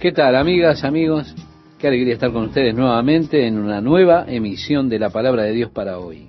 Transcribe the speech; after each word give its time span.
¿Qué 0.00 0.12
tal, 0.12 0.36
amigas, 0.36 0.84
amigos? 0.84 1.34
Qué 1.76 1.88
alegría 1.88 2.14
estar 2.14 2.30
con 2.30 2.44
ustedes 2.44 2.72
nuevamente 2.72 3.48
en 3.48 3.58
una 3.58 3.80
nueva 3.80 4.26
emisión 4.28 4.88
de 4.88 5.00
la 5.00 5.10
palabra 5.10 5.42
de 5.42 5.50
Dios 5.50 5.72
para 5.72 5.98
hoy. 5.98 6.28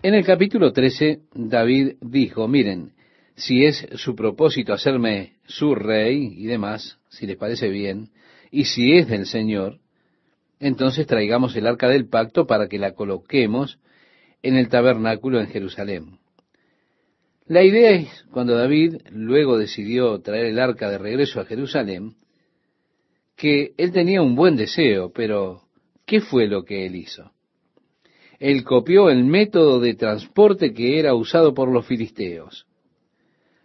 En 0.00 0.14
el 0.14 0.24
capítulo 0.24 0.72
13, 0.72 1.22
David 1.34 1.94
dijo, 2.00 2.46
miren, 2.46 2.92
si 3.34 3.64
es 3.64 3.88
su 3.94 4.14
propósito 4.14 4.72
hacerme 4.72 5.32
su 5.48 5.74
rey 5.74 6.36
y 6.36 6.46
demás, 6.46 7.00
si 7.08 7.26
les 7.26 7.36
parece 7.36 7.68
bien, 7.68 8.10
y 8.52 8.66
si 8.66 8.92
es 8.92 9.08
del 9.08 9.26
Señor, 9.26 9.80
entonces 10.60 11.08
traigamos 11.08 11.56
el 11.56 11.66
arca 11.66 11.88
del 11.88 12.08
pacto 12.08 12.46
para 12.46 12.68
que 12.68 12.78
la 12.78 12.92
coloquemos 12.92 13.80
en 14.40 14.54
el 14.54 14.68
tabernáculo 14.68 15.40
en 15.40 15.48
Jerusalén. 15.48 16.20
La 17.46 17.62
idea 17.62 17.90
es, 17.90 18.24
cuando 18.30 18.56
David 18.56 19.02
luego 19.10 19.58
decidió 19.58 20.18
traer 20.20 20.46
el 20.46 20.58
arca 20.58 20.88
de 20.90 20.98
regreso 20.98 21.40
a 21.40 21.44
Jerusalén, 21.44 22.14
que 23.36 23.72
él 23.76 23.92
tenía 23.92 24.22
un 24.22 24.34
buen 24.34 24.56
deseo, 24.56 25.12
pero 25.12 25.62
¿qué 26.06 26.20
fue 26.20 26.46
lo 26.46 26.64
que 26.64 26.86
él 26.86 26.96
hizo? 26.96 27.32
Él 28.38 28.64
copió 28.64 29.10
el 29.10 29.24
método 29.24 29.80
de 29.80 29.94
transporte 29.94 30.72
que 30.72 30.98
era 30.98 31.14
usado 31.14 31.54
por 31.54 31.70
los 31.70 31.86
filisteos. 31.86 32.66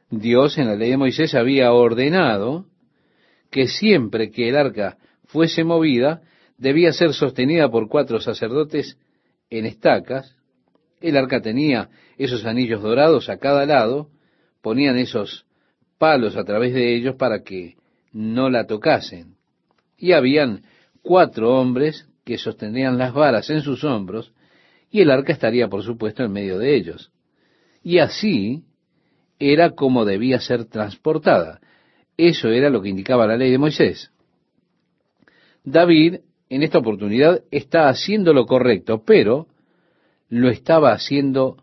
Dios 0.10 0.58
en 0.58 0.68
la 0.68 0.76
ley 0.76 0.90
de 0.92 0.98
Moisés 0.98 1.36
había 1.36 1.72
ordenado 1.72 2.66
que 3.52 3.68
siempre 3.68 4.32
que 4.32 4.50
el 4.50 4.58
arca 4.58 4.98
fuese 5.26 5.64
movida, 5.64 6.22
debía 6.58 6.92
ser 6.92 7.14
sostenida 7.14 7.70
por 7.70 7.88
cuatro 7.88 8.20
sacerdotes 8.20 8.98
en 9.50 9.66
estacas. 9.66 10.36
El 11.02 11.18
arca 11.18 11.42
tenía 11.42 11.90
esos 12.18 12.46
anillos 12.46 12.82
dorados 12.82 13.30
a 13.30 13.38
cada 13.38 13.66
lado, 13.66 14.10
ponían 14.62 14.98
esos 14.98 15.46
palos 15.98 16.36
a 16.36 16.44
través 16.44 16.74
de 16.74 16.96
ellos 16.96 17.16
para 17.16 17.44
que 17.44 17.76
no 18.12 18.50
la 18.50 18.66
tocasen. 18.66 19.36
Y 19.98 20.12
habían 20.14 20.64
cuatro 21.02 21.60
hombres 21.60 22.08
que 22.26 22.38
sostenían 22.38 22.98
las 22.98 23.14
varas 23.14 23.50
en 23.50 23.62
sus 23.62 23.84
hombros, 23.84 24.34
y 24.92 25.02
el 25.02 25.12
arca 25.12 25.34
estaría, 25.34 25.68
por 25.68 25.84
supuesto, 25.84 26.24
en 26.24 26.32
medio 26.32 26.58
de 26.58 26.76
ellos. 26.76 27.12
Y 27.84 28.00
así 28.00 28.64
era 29.38 29.72
como 29.72 30.06
debía 30.06 30.40
ser 30.40 30.66
transportada. 30.66 31.62
Eso 32.18 32.50
era 32.50 32.70
lo 32.70 32.82
que 32.82 32.90
indicaba 32.90 33.28
la 33.28 33.38
ley 33.38 33.52
de 33.52 33.58
Moisés. 33.58 34.12
David, 35.64 36.18
en 36.50 36.64
esta 36.64 36.80
oportunidad, 36.80 37.42
está 37.52 37.88
haciendo 37.88 38.34
lo 38.34 38.46
correcto, 38.46 39.04
pero 39.06 39.48
lo 40.30 40.50
estaba 40.50 40.94
haciendo 40.94 41.58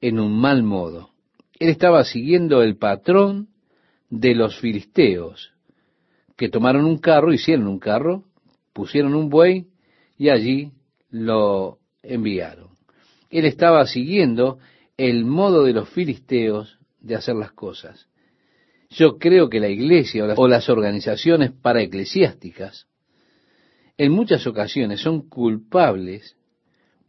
en 0.00 0.18
un 0.18 0.38
mal 0.38 0.62
modo. 0.62 1.10
Él 1.58 1.68
estaba 1.68 2.04
siguiendo 2.04 2.62
el 2.62 2.76
patrón 2.76 3.48
de 4.08 4.34
los 4.34 4.58
filisteos, 4.58 5.52
que 6.36 6.48
tomaron 6.48 6.84
un 6.84 6.98
carro, 6.98 7.32
hicieron 7.32 7.68
un 7.68 7.78
carro, 7.78 8.24
pusieron 8.72 9.14
un 9.14 9.28
buey 9.28 9.66
y 10.16 10.30
allí 10.30 10.72
lo 11.10 11.78
enviaron. 12.02 12.70
Él 13.30 13.44
estaba 13.44 13.86
siguiendo 13.86 14.58
el 14.96 15.24
modo 15.24 15.64
de 15.64 15.72
los 15.72 15.88
filisteos 15.90 16.78
de 17.00 17.14
hacer 17.14 17.36
las 17.36 17.52
cosas. 17.52 18.08
Yo 18.90 19.18
creo 19.18 19.48
que 19.48 19.60
la 19.60 19.68
iglesia 19.68 20.24
o 20.36 20.48
las, 20.48 20.68
organizaciones 20.68 21.52
paraeclesiásticas 21.52 22.88
en 23.96 24.12
muchas 24.12 24.46
ocasiones 24.46 25.00
son 25.00 25.28
culpables 25.28 26.36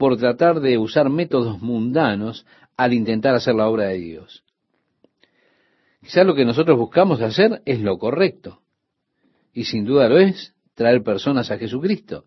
por 0.02 0.18
tratar 0.18 0.62
de 0.62 0.80
usar 0.80 1.12
métodos 1.12 1.62
mundanos 1.62 2.44
al 2.76 2.92
intentar 2.92 3.36
hacer 3.36 3.54
la 3.54 3.68
obra 3.68 3.90
de 3.90 4.00
Dios. 4.00 4.44
Quizás 6.02 6.26
lo 6.26 6.34
que 6.34 6.44
nosotros 6.44 6.76
buscamos 6.76 7.22
hacer 7.22 7.62
es 7.66 7.82
lo 7.82 8.00
correcto, 8.00 8.64
y 9.54 9.66
sin 9.66 9.86
duda 9.86 10.10
lo 10.10 10.18
es, 10.18 10.56
traer 10.74 11.04
personas 11.04 11.52
a 11.52 11.60
Jesucristo. 11.60 12.26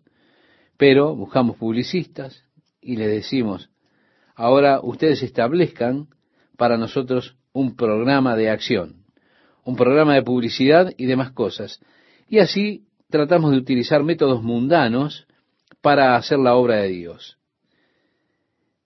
Pero 0.77 1.17
buscamos 1.17 1.57
publicistas 1.57 2.45
y 2.79 2.95
les 2.95 3.09
decimos, 3.09 3.69
ahora 4.35 4.79
ustedes 4.81 5.21
establezcan 5.21 6.07
para 6.55 6.77
nosotros 6.77 7.35
un 7.51 7.75
programa 7.75 8.37
de 8.37 8.51
acción, 8.51 9.03
un 9.65 9.75
programa 9.75 10.13
de 10.13 10.23
publicidad 10.23 10.93
y 10.95 11.07
demás 11.07 11.33
cosas. 11.33 11.81
Y 12.29 12.39
así 12.39 12.85
tratamos 13.09 13.51
de 13.51 13.57
utilizar 13.57 14.01
métodos 14.01 14.41
mundanos 14.43 15.27
para 15.81 16.15
hacer 16.15 16.39
la 16.39 16.55
obra 16.55 16.77
de 16.77 16.87
Dios 16.87 17.37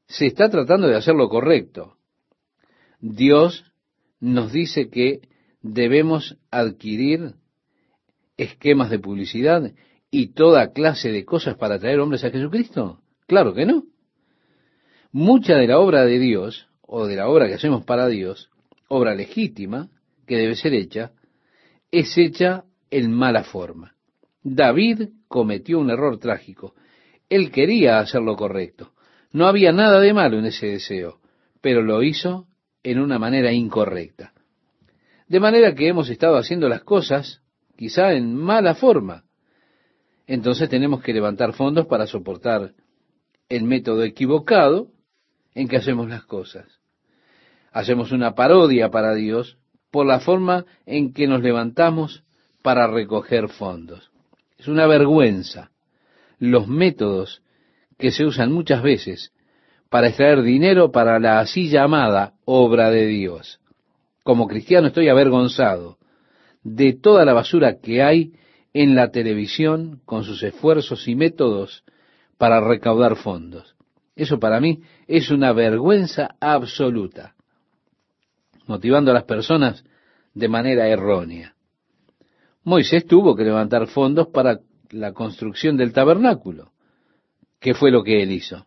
se 0.10 0.26
está 0.26 0.50
tratando 0.50 0.88
de 0.88 0.96
hacer 0.96 1.16
lo 1.16 1.30
correcto. 1.30 1.96
Dios 3.00 3.72
nos 4.20 4.52
dice 4.52 4.90
que 4.90 5.22
debemos 5.62 6.38
adquirir 6.52 7.36
esquemas 8.36 8.90
de 8.90 9.00
publicidad 9.00 9.72
y 10.12 10.34
toda 10.34 10.74
clase 10.74 11.12
de 11.12 11.24
cosas 11.26 11.56
para 11.56 11.80
traer 11.80 12.00
hombres 12.00 12.24
a 12.24 12.32
Jesucristo. 12.32 13.00
Claro 13.28 13.54
que 13.54 13.66
no. 13.66 13.84
Mucha 15.12 15.56
de 15.56 15.68
la 15.68 15.80
obra 15.80 16.06
de 16.06 16.18
Dios, 16.18 16.68
o 16.82 17.06
de 17.06 17.16
la 17.16 17.30
obra 17.30 17.48
que 17.48 17.54
hacemos 17.54 17.86
para 17.86 18.08
Dios, 18.08 18.50
obra 18.88 19.14
legítima, 19.14 19.90
que 20.26 20.38
debe 20.38 20.56
ser 20.56 20.74
hecha, 20.74 21.12
es 21.92 22.18
hecha 22.18 22.64
en 22.90 23.12
mala 23.12 23.44
forma. 23.44 23.96
David 24.42 25.10
cometió 25.28 25.80
un 25.80 25.92
error 25.92 26.18
trágico. 26.18 26.74
Él 27.30 27.52
quería 27.52 28.00
hacer 28.00 28.22
lo 28.22 28.36
correcto. 28.36 28.94
No 29.32 29.46
había 29.46 29.72
nada 29.72 30.00
de 30.00 30.14
malo 30.14 30.40
en 30.40 30.46
ese 30.46 30.68
deseo, 30.68 31.20
pero 31.62 31.82
lo 31.82 32.02
hizo 32.04 32.48
en 32.84 33.00
una 33.00 33.20
manera 33.20 33.52
incorrecta. 33.52 34.34
De 35.28 35.40
manera 35.40 35.76
que 35.76 35.88
hemos 35.88 36.10
estado 36.10 36.38
haciendo 36.38 36.68
las 36.70 36.84
cosas 36.84 37.42
quizá 37.76 38.14
en 38.14 38.36
mala 38.36 38.76
forma. 38.76 39.24
Entonces 40.28 40.70
tenemos 40.70 41.02
que 41.02 41.14
levantar 41.14 41.54
fondos 41.54 41.86
para 41.88 42.08
soportar 42.08 42.74
el 43.48 43.64
método 43.64 44.04
equivocado 44.04 44.88
en 45.54 45.68
que 45.68 45.78
hacemos 45.78 46.10
las 46.10 46.24
cosas. 46.26 46.68
Hacemos 47.72 48.12
una 48.12 48.36
parodia 48.36 48.90
para 48.90 49.14
Dios 49.14 49.58
por 49.92 50.06
la 50.06 50.20
forma 50.20 50.66
en 50.86 51.14
que 51.14 51.28
nos 51.28 51.42
levantamos 51.42 52.24
para 52.62 52.88
recoger 52.88 53.50
fondos. 53.50 54.12
Es 54.58 54.68
una 54.68 54.88
vergüenza 54.88 55.72
los 56.40 56.68
métodos 56.68 57.42
que 58.00 58.12
se 58.12 58.26
usan 58.26 58.52
muchas 58.52 58.82
veces 58.82 59.32
para 59.90 60.08
extraer 60.08 60.42
dinero 60.42 60.92
para 60.92 61.20
la 61.20 61.40
así 61.40 61.70
llamada 61.70 62.34
obra 62.46 62.90
de 62.90 63.06
Dios. 63.08 63.60
Como 64.24 64.48
cristiano 64.48 64.88
estoy 64.88 65.10
avergonzado 65.10 65.98
de 66.64 66.94
toda 66.94 67.26
la 67.26 67.34
basura 67.34 67.80
que 67.80 68.02
hay 68.02 68.34
en 68.74 68.96
la 68.96 69.12
televisión 69.12 70.02
con 70.06 70.24
sus 70.24 70.42
esfuerzos 70.44 71.08
y 71.08 71.16
métodos 71.16 71.84
para 72.38 72.62
recaudar 72.62 73.18
fondos. 73.18 73.76
Eso 74.16 74.40
para 74.40 74.60
mí 74.62 74.82
es 75.08 75.30
una 75.30 75.52
vergüenza 75.52 76.36
absoluta, 76.40 77.36
motivando 78.66 79.12
a 79.12 79.16
las 79.16 79.24
personas 79.24 79.84
de 80.34 80.48
manera 80.48 80.88
errónea. 80.88 81.56
Moisés 82.64 83.06
tuvo 83.06 83.36
que 83.36 83.44
levantar 83.44 83.88
fondos 83.88 84.28
para 84.28 84.60
la 84.92 85.14
construcción 85.14 85.76
del 85.76 85.92
tabernáculo. 85.92 86.72
¿Qué 87.60 87.74
fue 87.74 87.92
lo 87.92 88.04
que 88.04 88.24
él 88.24 88.32
hizo? 88.32 88.66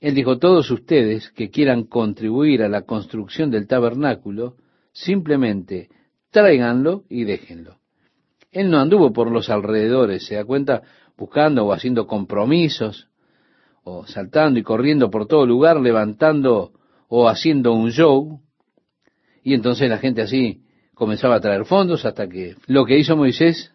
Él 0.00 0.16
dijo, 0.16 0.38
todos 0.38 0.70
ustedes 0.72 1.30
que 1.30 1.50
quieran 1.50 1.84
contribuir 1.84 2.62
a 2.62 2.68
la 2.68 2.82
construcción 2.82 3.52
del 3.52 3.68
tabernáculo, 3.68 4.56
simplemente 4.92 5.88
tráiganlo 6.32 7.04
y 7.08 7.22
déjenlo. 7.22 7.76
Él 8.50 8.68
no 8.68 8.80
anduvo 8.80 9.12
por 9.12 9.30
los 9.30 9.48
alrededores, 9.48 10.26
se 10.26 10.34
da 10.34 10.44
cuenta, 10.44 10.82
buscando 11.16 11.64
o 11.64 11.72
haciendo 11.72 12.08
compromisos, 12.08 13.08
o 13.84 14.04
saltando 14.06 14.58
y 14.58 14.64
corriendo 14.64 15.08
por 15.08 15.26
todo 15.26 15.46
lugar, 15.46 15.80
levantando 15.80 16.72
o 17.06 17.28
haciendo 17.28 17.72
un 17.72 17.90
show. 17.90 18.40
Y 19.44 19.54
entonces 19.54 19.88
la 19.88 19.98
gente 19.98 20.22
así 20.22 20.64
comenzaba 20.94 21.36
a 21.36 21.40
traer 21.40 21.64
fondos 21.64 22.04
hasta 22.04 22.28
que 22.28 22.56
lo 22.66 22.84
que 22.84 22.98
hizo 22.98 23.16
Moisés 23.16 23.72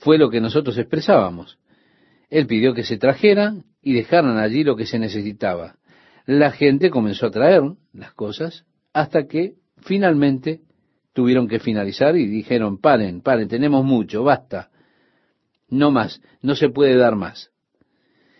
fue 0.00 0.18
lo 0.18 0.30
que 0.30 0.40
nosotros 0.40 0.76
expresábamos. 0.78 1.59
Él 2.30 2.46
pidió 2.46 2.72
que 2.74 2.84
se 2.84 2.96
trajeran 2.96 3.64
y 3.82 3.92
dejaran 3.92 4.38
allí 4.38 4.64
lo 4.64 4.76
que 4.76 4.86
se 4.86 4.98
necesitaba. 4.98 5.76
La 6.26 6.52
gente 6.52 6.90
comenzó 6.90 7.26
a 7.26 7.30
traer 7.30 7.62
las 7.92 8.12
cosas 8.14 8.64
hasta 8.92 9.26
que 9.26 9.54
finalmente 9.78 10.60
tuvieron 11.12 11.48
que 11.48 11.58
finalizar 11.58 12.16
y 12.16 12.26
dijeron, 12.26 12.78
paren, 12.78 13.20
paren, 13.20 13.48
tenemos 13.48 13.84
mucho, 13.84 14.22
basta. 14.22 14.70
No 15.68 15.90
más, 15.90 16.20
no 16.40 16.54
se 16.54 16.68
puede 16.68 16.96
dar 16.96 17.16
más. 17.16 17.50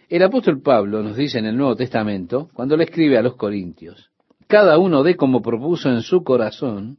El 0.08 0.22
apóstol 0.22 0.60
Pablo 0.60 1.02
nos 1.02 1.16
dice 1.16 1.38
en 1.38 1.46
el 1.46 1.56
Nuevo 1.56 1.76
Testamento, 1.76 2.48
cuando 2.52 2.76
le 2.76 2.84
escribe 2.84 3.18
a 3.18 3.22
los 3.22 3.36
Corintios, 3.36 4.10
cada 4.48 4.78
uno 4.78 5.02
dé 5.04 5.16
como 5.16 5.42
propuso 5.42 5.88
en 5.88 6.02
su 6.02 6.24
corazón, 6.24 6.98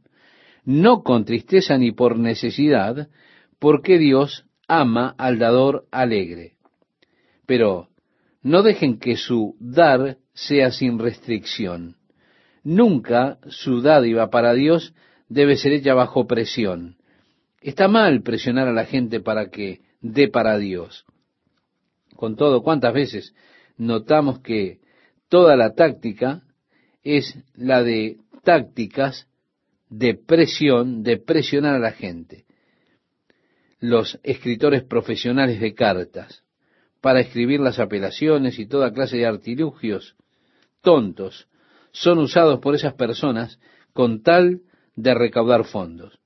no 0.64 1.04
con 1.04 1.26
tristeza 1.26 1.78
ni 1.78 1.92
por 1.92 2.18
necesidad, 2.18 3.10
porque 3.60 3.98
Dios 3.98 4.46
ama 4.68 5.14
al 5.18 5.40
dador 5.40 5.86
alegre. 5.92 6.54
Pero 7.52 7.90
no 8.44 8.64
dejen 8.64 8.98
que 8.98 9.18
su 9.18 9.58
dar 9.60 10.16
sea 10.32 10.72
sin 10.72 10.98
restricción. 11.00 11.98
Nunca 12.64 13.40
su 13.50 13.82
dádiva 13.82 14.30
para 14.30 14.54
Dios 14.54 14.94
debe 15.28 15.58
ser 15.58 15.74
hecha 15.74 15.94
bajo 15.94 16.28
presión. 16.28 16.96
Está 17.60 17.90
mal 17.90 18.22
presionar 18.22 18.70
a 18.70 18.72
la 18.72 18.86
gente 18.86 19.20
para 19.20 19.50
que 19.50 19.82
dé 20.00 20.30
para 20.30 20.58
Dios. 20.60 21.04
Con 22.16 22.38
todo, 22.38 22.64
¿cuántas 22.64 22.94
veces 22.94 23.36
notamos 23.76 24.40
que 24.40 24.80
toda 25.28 25.58
la 25.58 25.74
táctica 25.74 26.44
es 27.04 27.38
la 27.54 27.84
de 27.84 28.16
tácticas 28.46 29.28
de 29.90 30.14
presión, 30.14 31.04
de 31.04 31.18
presionar 31.18 31.76
a 31.76 31.80
la 31.80 31.92
gente? 31.92 32.46
Los 33.82 34.22
escritores 34.24 34.86
profesionales 34.86 35.60
de 35.60 35.74
cartas, 35.74 36.46
para 37.02 37.20
escribir 37.20 37.60
las 37.60 37.80
apelaciones 37.80 38.60
y 38.60 38.68
toda 38.68 38.94
clase 38.94 39.18
de 39.18 39.26
artilugios 39.26 40.16
tontos, 40.82 41.48
son 41.92 42.20
usados 42.20 42.60
por 42.60 42.76
esas 42.76 42.94
personas 42.94 43.60
con 43.94 44.24
tal 44.24 44.62
de 44.96 45.14
recaudar 45.14 45.66
fondos. 45.66 46.20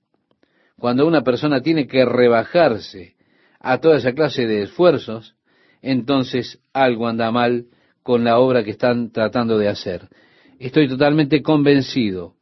Cuando 0.77 1.07
una 1.07 1.23
persona 1.23 1.61
tiene 1.61 1.87
que 1.87 2.05
rebajarse 2.05 3.15
a 3.59 3.79
toda 3.79 3.97
esa 3.97 4.13
clase 4.13 4.45
de 4.45 4.63
esfuerzos, 4.63 5.35
entonces 5.81 6.59
algo 6.73 7.07
anda 7.07 7.31
mal 7.31 7.65
con 8.03 8.23
la 8.23 8.37
obra 8.37 8.63
que 8.63 8.71
están 8.71 9.11
tratando 9.11 9.57
de 9.57 9.69
hacer. 9.69 10.09
Estoy 10.59 10.87
totalmente 10.87 11.41
convencido 11.41 12.35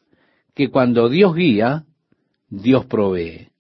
que 0.54 0.70
cuando 0.70 1.10
Dios 1.10 1.36
guía, 1.36 1.86
Dios 2.50 2.86
provee. 2.86 3.53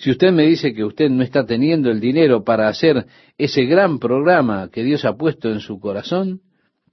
Si 0.00 0.10
usted 0.10 0.32
me 0.32 0.46
dice 0.46 0.72
que 0.72 0.82
usted 0.82 1.10
no 1.10 1.22
está 1.22 1.44
teniendo 1.44 1.90
el 1.90 2.00
dinero 2.00 2.42
para 2.42 2.68
hacer 2.68 3.04
ese 3.36 3.66
gran 3.66 3.98
programa 3.98 4.70
que 4.72 4.82
Dios 4.82 5.04
ha 5.04 5.18
puesto 5.18 5.50
en 5.50 5.60
su 5.60 5.78
corazón, 5.78 6.40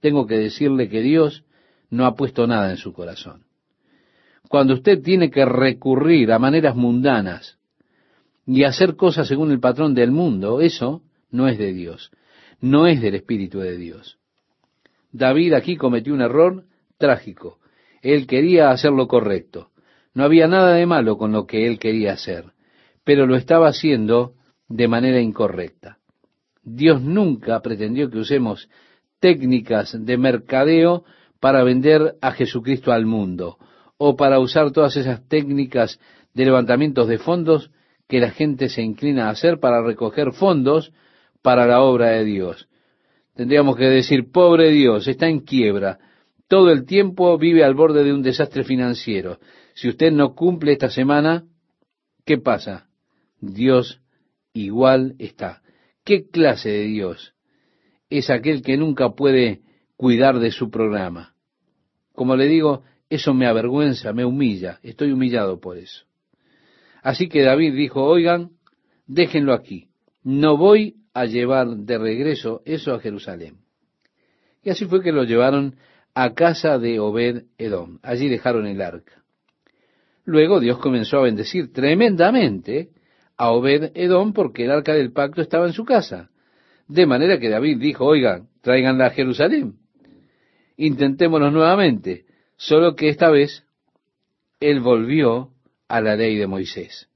tengo 0.00 0.26
que 0.26 0.36
decirle 0.36 0.90
que 0.90 1.00
Dios 1.00 1.42
no 1.88 2.04
ha 2.04 2.14
puesto 2.14 2.46
nada 2.46 2.70
en 2.70 2.76
su 2.76 2.92
corazón. 2.92 3.44
Cuando 4.50 4.74
usted 4.74 5.00
tiene 5.00 5.30
que 5.30 5.46
recurrir 5.46 6.30
a 6.32 6.38
maneras 6.38 6.76
mundanas 6.76 7.56
y 8.46 8.64
hacer 8.64 8.94
cosas 8.94 9.26
según 9.26 9.52
el 9.52 9.60
patrón 9.60 9.94
del 9.94 10.10
mundo, 10.10 10.60
eso 10.60 11.00
no 11.30 11.48
es 11.48 11.56
de 11.56 11.72
Dios, 11.72 12.10
no 12.60 12.86
es 12.86 13.00
del 13.00 13.14
Espíritu 13.14 13.60
de 13.60 13.78
Dios. 13.78 14.18
David 15.12 15.54
aquí 15.54 15.76
cometió 15.76 16.12
un 16.12 16.20
error 16.20 16.64
trágico. 16.98 17.58
Él 18.02 18.26
quería 18.26 18.68
hacer 18.68 18.92
lo 18.92 19.08
correcto. 19.08 19.70
No 20.12 20.24
había 20.24 20.46
nada 20.46 20.74
de 20.74 20.84
malo 20.84 21.16
con 21.16 21.32
lo 21.32 21.46
que 21.46 21.66
él 21.66 21.78
quería 21.78 22.12
hacer, 22.12 22.52
pero 23.08 23.26
lo 23.26 23.36
estaba 23.36 23.68
haciendo 23.68 24.34
de 24.68 24.86
manera 24.86 25.18
incorrecta. 25.18 25.96
Dios 26.62 27.00
nunca 27.00 27.58
pretendió 27.62 28.10
que 28.10 28.18
usemos 28.18 28.68
técnicas 29.18 29.96
de 29.98 30.18
mercadeo 30.18 31.04
para 31.40 31.64
vender 31.64 32.16
a 32.20 32.32
Jesucristo 32.32 32.92
al 32.92 33.06
mundo 33.06 33.56
o 33.96 34.14
para 34.14 34.40
usar 34.40 34.72
todas 34.72 34.94
esas 34.98 35.26
técnicas 35.26 35.98
de 36.34 36.44
levantamientos 36.44 37.08
de 37.08 37.16
fondos 37.16 37.70
que 38.06 38.20
la 38.20 38.30
gente 38.30 38.68
se 38.68 38.82
inclina 38.82 39.28
a 39.28 39.30
hacer 39.30 39.58
para 39.58 39.82
recoger 39.82 40.32
fondos 40.32 40.92
para 41.40 41.66
la 41.66 41.80
obra 41.80 42.08
de 42.08 42.24
Dios. 42.24 42.68
Tendríamos 43.34 43.74
que 43.76 43.84
decir, 43.84 44.30
pobre 44.30 44.70
Dios, 44.70 45.08
está 45.08 45.28
en 45.28 45.40
quiebra, 45.40 45.98
todo 46.46 46.70
el 46.70 46.84
tiempo 46.84 47.38
vive 47.38 47.64
al 47.64 47.72
borde 47.72 48.04
de 48.04 48.12
un 48.12 48.20
desastre 48.20 48.64
financiero. 48.64 49.38
Si 49.72 49.88
usted 49.88 50.12
no 50.12 50.34
cumple 50.34 50.72
esta 50.72 50.90
semana, 50.90 51.46
¿qué 52.26 52.36
pasa? 52.36 52.87
Dios 53.40 54.00
igual 54.52 55.14
está. 55.18 55.62
¿Qué 56.04 56.28
clase 56.28 56.70
de 56.70 56.84
Dios? 56.84 57.34
Es 58.10 58.30
aquel 58.30 58.62
que 58.62 58.76
nunca 58.76 59.10
puede 59.10 59.62
cuidar 59.96 60.38
de 60.38 60.50
su 60.50 60.70
programa. 60.70 61.34
Como 62.14 62.36
le 62.36 62.46
digo, 62.46 62.82
eso 63.10 63.34
me 63.34 63.46
avergüenza, 63.46 64.12
me 64.12 64.24
humilla, 64.24 64.80
estoy 64.82 65.12
humillado 65.12 65.60
por 65.60 65.76
eso. 65.76 66.04
Así 67.02 67.28
que 67.28 67.42
David 67.42 67.74
dijo, 67.74 68.04
oigan, 68.04 68.50
déjenlo 69.06 69.54
aquí, 69.54 69.88
no 70.22 70.56
voy 70.56 70.96
a 71.14 71.26
llevar 71.26 71.68
de 71.68 71.98
regreso 71.98 72.62
eso 72.64 72.94
a 72.94 73.00
Jerusalén. 73.00 73.58
Y 74.62 74.70
así 74.70 74.84
fue 74.86 75.02
que 75.02 75.12
lo 75.12 75.24
llevaron 75.24 75.76
a 76.14 76.34
casa 76.34 76.78
de 76.78 77.00
Obed 77.00 77.44
Edom. 77.58 77.98
Allí 78.02 78.28
dejaron 78.28 78.66
el 78.66 78.82
arca. 78.82 79.24
Luego 80.24 80.60
Dios 80.60 80.78
comenzó 80.78 81.18
a 81.18 81.22
bendecir 81.22 81.72
tremendamente 81.72 82.90
a 83.38 83.52
Obed 83.52 83.92
Edom 83.94 84.32
porque 84.32 84.64
el 84.64 84.72
arca 84.72 84.92
del 84.92 85.12
pacto 85.12 85.40
estaba 85.40 85.66
en 85.66 85.72
su 85.72 85.84
casa. 85.84 86.30
De 86.88 87.06
manera 87.06 87.38
que 87.38 87.48
David 87.48 87.78
dijo, 87.78 88.04
oigan, 88.04 88.48
tráiganla 88.60 89.06
a 89.06 89.10
Jerusalén. 89.10 89.76
Intentémonos 90.76 91.52
nuevamente. 91.52 92.26
Solo 92.56 92.96
que 92.96 93.08
esta 93.08 93.30
vez 93.30 93.64
él 94.58 94.80
volvió 94.80 95.50
a 95.86 96.00
la 96.00 96.16
ley 96.16 96.36
de 96.36 96.48
Moisés. 96.48 97.08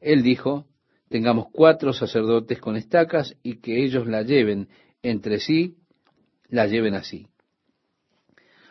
Él 0.00 0.22
dijo, 0.22 0.66
tengamos 1.08 1.46
cuatro 1.52 1.92
sacerdotes 1.92 2.58
con 2.58 2.76
estacas 2.76 3.36
y 3.42 3.60
que 3.60 3.84
ellos 3.84 4.06
la 4.08 4.22
lleven 4.22 4.68
entre 5.02 5.38
sí, 5.38 5.76
la 6.48 6.66
lleven 6.66 6.94
así. 6.94 7.28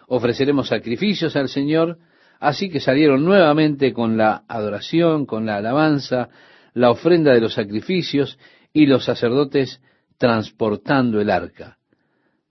Ofreceremos 0.08 0.68
sacrificios 0.68 1.36
al 1.36 1.48
Señor, 1.48 1.98
así 2.40 2.70
que 2.70 2.82
salieron 2.82 3.24
nuevamente 3.24 3.94
con 3.94 4.18
la 4.18 4.44
adoración, 4.48 5.26
con 5.26 5.46
la 5.46 5.58
alabanza, 5.58 6.30
la 6.74 6.92
ofrenda 6.92 7.34
de 7.34 7.42
los 7.42 7.54
sacrificios 7.54 8.38
y 8.72 8.86
los 8.86 9.06
sacerdotes 9.06 9.82
transportando 10.18 11.22
el 11.22 11.30
arca. 11.30 11.78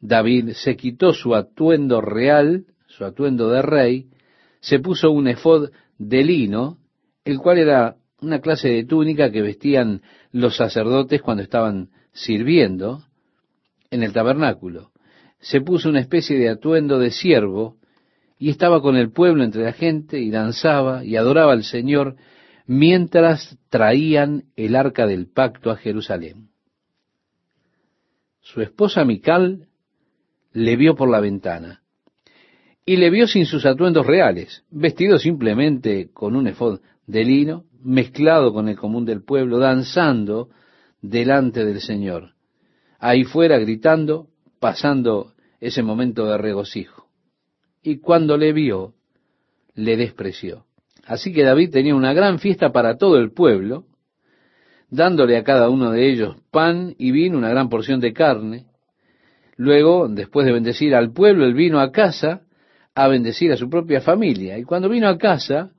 David 0.00 0.50
se 0.54 0.76
quitó 0.76 1.12
su 1.12 1.34
atuendo 1.34 2.00
real 2.00 2.66
su 2.92 3.04
atuendo 3.04 3.48
de 3.48 3.62
rey, 3.62 4.06
se 4.60 4.78
puso 4.78 5.10
un 5.10 5.26
efod 5.26 5.70
de 5.98 6.24
lino, 6.24 6.78
el 7.24 7.38
cual 7.38 7.58
era 7.58 7.96
una 8.20 8.40
clase 8.40 8.68
de 8.68 8.84
túnica 8.84 9.30
que 9.30 9.42
vestían 9.42 10.02
los 10.30 10.56
sacerdotes 10.56 11.22
cuando 11.22 11.42
estaban 11.42 11.88
sirviendo 12.12 13.02
en 13.90 14.02
el 14.02 14.12
tabernáculo. 14.12 14.92
Se 15.40 15.60
puso 15.60 15.88
una 15.88 16.00
especie 16.00 16.38
de 16.38 16.50
atuendo 16.50 16.98
de 16.98 17.10
siervo 17.10 17.76
y 18.38 18.50
estaba 18.50 18.80
con 18.80 18.96
el 18.96 19.10
pueblo 19.10 19.42
entre 19.42 19.64
la 19.64 19.72
gente 19.72 20.20
y 20.20 20.30
danzaba 20.30 21.04
y 21.04 21.16
adoraba 21.16 21.52
al 21.52 21.64
Señor 21.64 22.16
mientras 22.72 23.58
traían 23.68 24.44
el 24.56 24.76
arca 24.76 25.06
del 25.06 25.26
pacto 25.26 25.70
a 25.70 25.76
Jerusalén. 25.76 26.48
Su 28.40 28.62
esposa 28.62 29.04
Mical 29.04 29.68
le 30.52 30.76
vio 30.76 30.96
por 30.96 31.10
la 31.10 31.20
ventana 31.20 31.82
y 32.86 32.96
le 32.96 33.10
vio 33.10 33.26
sin 33.28 33.44
sus 33.44 33.66
atuendos 33.66 34.06
reales, 34.06 34.64
vestido 34.70 35.18
simplemente 35.18 36.10
con 36.12 36.34
un 36.34 36.46
efod 36.46 36.80
de 37.06 37.24
lino, 37.24 37.64
mezclado 37.82 38.54
con 38.54 38.68
el 38.68 38.76
común 38.76 39.04
del 39.04 39.22
pueblo, 39.22 39.58
danzando 39.58 40.48
delante 41.02 41.66
del 41.66 41.80
Señor, 41.80 42.32
ahí 42.98 43.24
fuera 43.24 43.58
gritando, 43.58 44.28
pasando 44.60 45.34
ese 45.60 45.82
momento 45.82 46.24
de 46.24 46.38
regocijo. 46.38 47.06
Y 47.82 47.98
cuando 47.98 48.38
le 48.38 48.52
vio, 48.54 48.94
le 49.74 49.96
despreció. 49.96 50.64
Así 51.06 51.32
que 51.32 51.42
David 51.42 51.70
tenía 51.70 51.94
una 51.94 52.12
gran 52.12 52.38
fiesta 52.38 52.72
para 52.72 52.96
todo 52.96 53.18
el 53.18 53.32
pueblo, 53.32 53.86
dándole 54.88 55.36
a 55.36 55.42
cada 55.42 55.68
uno 55.68 55.90
de 55.90 56.10
ellos 56.10 56.36
pan 56.50 56.94
y 56.98 57.10
vino, 57.10 57.38
una 57.38 57.48
gran 57.48 57.68
porción 57.68 58.00
de 58.00 58.12
carne. 58.12 58.66
Luego, 59.56 60.08
después 60.08 60.46
de 60.46 60.52
bendecir 60.52 60.94
al 60.94 61.12
pueblo, 61.12 61.44
él 61.44 61.54
vino 61.54 61.80
a 61.80 61.90
casa 61.90 62.42
a 62.94 63.08
bendecir 63.08 63.52
a 63.52 63.56
su 63.56 63.68
propia 63.68 64.00
familia. 64.00 64.58
Y 64.58 64.64
cuando 64.64 64.88
vino 64.88 65.08
a 65.08 65.18
casa, 65.18 65.72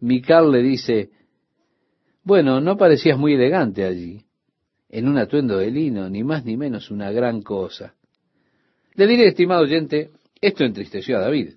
Mical 0.00 0.50
le 0.50 0.62
dice, 0.62 1.10
bueno, 2.22 2.60
no 2.60 2.76
parecías 2.76 3.18
muy 3.18 3.34
elegante 3.34 3.84
allí, 3.84 4.24
en 4.88 5.08
un 5.08 5.18
atuendo 5.18 5.56
de 5.58 5.70
lino, 5.70 6.08
ni 6.10 6.24
más 6.24 6.44
ni 6.44 6.56
menos 6.56 6.90
una 6.90 7.10
gran 7.10 7.42
cosa. 7.42 7.94
Le 8.94 9.06
diré, 9.06 9.28
estimado 9.28 9.62
oyente, 9.62 10.10
esto 10.40 10.64
entristeció 10.64 11.16
a 11.16 11.20
David. 11.20 11.54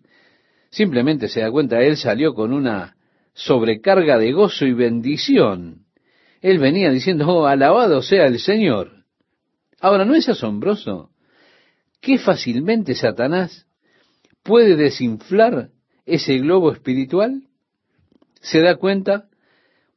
Simplemente 0.69 1.27
se 1.27 1.41
da 1.41 1.51
cuenta, 1.51 1.81
él 1.81 1.97
salió 1.97 2.33
con 2.33 2.53
una 2.53 2.95
sobrecarga 3.33 4.17
de 4.17 4.31
gozo 4.31 4.65
y 4.65 4.73
bendición. 4.73 5.85
Él 6.41 6.59
venía 6.59 6.91
diciendo, 6.91 7.27
oh, 7.27 7.45
alabado 7.45 8.01
sea 8.01 8.25
el 8.25 8.39
Señor. 8.39 9.05
Ahora, 9.79 10.05
¿no 10.05 10.15
es 10.15 10.27
asombroso? 10.29 11.11
Qué 11.99 12.17
fácilmente 12.17 12.95
Satanás 12.95 13.67
puede 14.43 14.75
desinflar 14.75 15.69
ese 16.05 16.37
globo 16.39 16.71
espiritual? 16.71 17.43
¿Se 18.41 18.59
da 18.59 18.75
cuenta? 18.75 19.29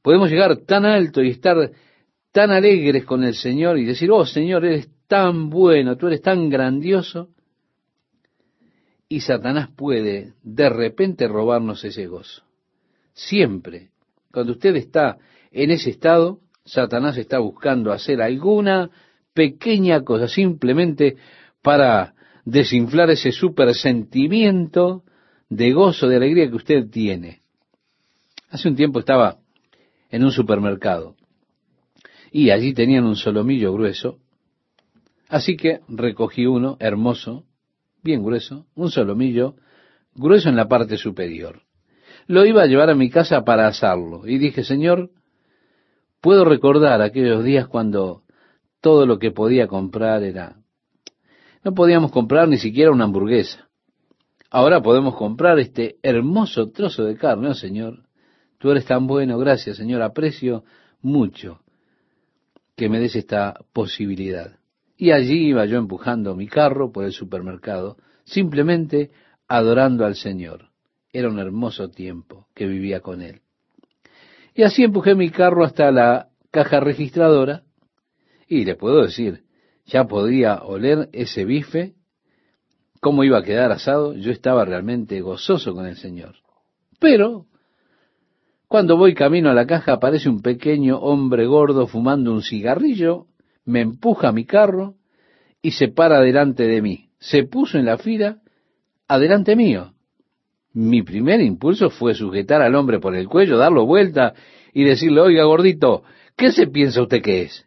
Podemos 0.03 0.31
llegar 0.31 0.57
tan 0.59 0.85
alto 0.85 1.23
y 1.23 1.31
estar 1.31 1.73
tan 2.31 2.51
alegres 2.51 3.05
con 3.05 3.25
el 3.25 3.35
Señor 3.35 3.79
y 3.79 3.85
decir, 3.85 4.11
oh 4.11 4.27
Señor, 4.27 4.65
eres 4.65 4.89
tan 5.07 5.49
bueno, 5.49 5.97
tú 5.97 6.09
eres 6.09 6.21
tan 6.21 6.51
grandioso. 6.51 7.31
Y 9.09 9.21
Satanás 9.21 9.71
puede 9.75 10.35
de 10.43 10.69
repente 10.69 11.29
robarnos 11.29 11.85
ese 11.85 12.07
gozo. 12.07 12.43
Siempre, 13.15 13.91
cuando 14.33 14.53
usted 14.53 14.75
está 14.77 15.19
en 15.53 15.71
ese 15.71 15.91
estado, 15.91 16.41
Satanás 16.65 17.17
está 17.17 17.39
buscando 17.39 17.93
hacer 17.93 18.21
alguna 18.21 18.91
pequeña 19.33 20.03
cosa 20.03 20.29
simplemente 20.29 21.17
para 21.63 22.15
desinflar 22.45 23.11
ese 23.11 23.33
super 23.33 23.75
sentimiento 23.75 25.05
de 25.49 25.73
gozo, 25.73 26.09
de 26.09 26.17
alegría 26.17 26.49
que 26.49 26.57
usted 26.57 26.91
tiene. 26.91 27.41
Hace 28.51 28.69
un 28.69 28.77
tiempo 28.77 29.01
estaba 29.01 29.39
en 30.11 30.25
un 30.25 30.33
supermercado. 30.33 31.17
Y 32.31 32.51
allí 32.51 32.75
tenían 32.75 33.05
un 33.05 33.17
solomillo 33.17 33.73
grueso. 33.73 34.19
Así 35.29 35.57
que 35.57 35.81
recogí 35.89 36.47
uno, 36.47 36.77
hermoso, 36.81 37.45
bien 38.03 38.23
grueso, 38.23 38.67
un 38.75 38.91
solomillo, 38.91 39.57
grueso 40.15 40.49
en 40.49 40.57
la 40.57 40.69
parte 40.69 40.97
superior. 40.97 41.64
Lo 42.27 42.47
iba 42.47 42.63
a 42.63 42.67
llevar 42.67 42.91
a 42.91 42.95
mi 42.95 43.11
casa 43.11 43.45
para 43.45 43.67
asarlo. 43.67 44.27
Y 44.27 44.39
dije, 44.39 44.65
Señor, 44.65 45.11
puedo 46.21 46.45
recordar 46.45 47.03
aquellos 47.03 47.45
días 47.45 47.69
cuando 47.69 48.23
todo 48.81 49.07
lo 49.07 49.19
que 49.19 49.31
podía 49.31 49.67
comprar 49.67 50.23
era... 50.23 50.57
No 51.63 51.73
podíamos 51.73 52.13
comprar 52.13 52.49
ni 52.49 52.59
siquiera 52.59 52.91
una 52.91 53.05
hamburguesa. 53.05 53.69
Ahora 54.51 54.83
podemos 54.83 55.17
comprar 55.17 55.59
este 55.59 55.97
hermoso 56.03 56.71
trozo 56.71 57.05
de 57.05 57.17
carne, 57.17 57.49
oh 57.49 57.55
Señor. 57.55 58.05
Tú 58.59 58.71
eres 58.71 58.85
tan 58.85 59.07
bueno, 59.07 59.37
gracias 59.39 59.79
Señor, 59.79 60.03
aprecio 60.03 60.65
mucho 61.01 61.61
que 62.77 62.89
me 62.89 63.01
des 63.01 63.17
esta 63.17 63.55
posibilidad. 63.73 64.59
Y 64.97 65.11
allí 65.11 65.49
iba 65.49 65.67
yo 65.67 65.77
empujando 65.79 66.37
mi 66.37 66.47
carro 66.47 66.93
por 66.93 67.05
el 67.05 67.13
supermercado, 67.13 67.97
simplemente 68.25 69.11
adorando 69.49 70.05
al 70.05 70.15
Señor. 70.15 70.71
Era 71.15 71.29
un 71.29 71.39
hermoso 71.39 71.91
tiempo 71.91 72.49
que 72.57 72.67
vivía 72.67 72.99
con 72.99 73.23
Él. 73.23 73.43
Y 74.53 74.65
así 74.65 74.83
empujé 74.83 75.15
mi 75.15 75.31
carro 75.31 75.65
hasta 75.65 75.93
la 75.93 76.31
caja 76.51 76.81
registradora 76.81 77.63
y 78.49 78.65
le 78.65 78.75
puedo 78.75 79.05
decir, 79.05 79.45
ya 79.87 80.09
podía 80.09 80.57
oler 80.65 81.09
ese 81.13 81.45
bife, 81.45 81.95
cómo 83.01 83.23
iba 83.23 83.39
a 83.39 83.45
quedar 83.45 83.71
asado, 83.71 84.15
yo 84.15 84.33
estaba 84.33 84.65
realmente 84.65 85.21
gozoso 85.21 85.73
con 85.73 85.87
el 85.87 85.97
Señor. 85.97 86.35
Pero 86.99 87.47
cuando 88.67 88.97
voy 88.97 89.15
camino 89.15 89.51
a 89.51 89.55
la 89.55 89.69
caja 89.69 89.93
aparece 89.93 90.29
un 90.29 90.43
pequeño 90.43 90.99
hombre 90.99 91.47
gordo 91.47 91.87
fumando 91.87 92.33
un 92.33 92.43
cigarrillo, 92.43 93.29
me 93.65 93.83
empuja 93.83 94.33
mi 94.33 94.47
carro 94.47 94.97
y 95.63 95.71
se 95.71 95.87
para 95.87 96.21
delante 96.21 96.65
de 96.65 96.83
mí. 96.83 97.11
Se 97.21 97.45
puso 97.45 97.79
en 97.79 97.85
la 97.85 97.99
fila 97.99 98.43
adelante 99.07 99.55
mío. 99.55 99.94
Mi 100.75 101.03
primer 101.03 101.41
impulso 101.41 101.89
fue 101.89 102.15
sujetar 102.15 102.61
al 102.61 102.75
hombre 102.75 102.99
por 102.99 103.15
el 103.15 103.29
cuello, 103.29 103.57
darlo 103.57 103.87
vuelta 103.87 104.35
y 104.73 104.83
decirle, 104.83 105.21
oiga 105.21 105.45
gordito, 105.45 106.03
¿qué 106.37 106.51
se 106.51 106.67
piensa 106.67 107.01
usted 107.01 107.23
que 107.23 107.43
es? 107.43 107.67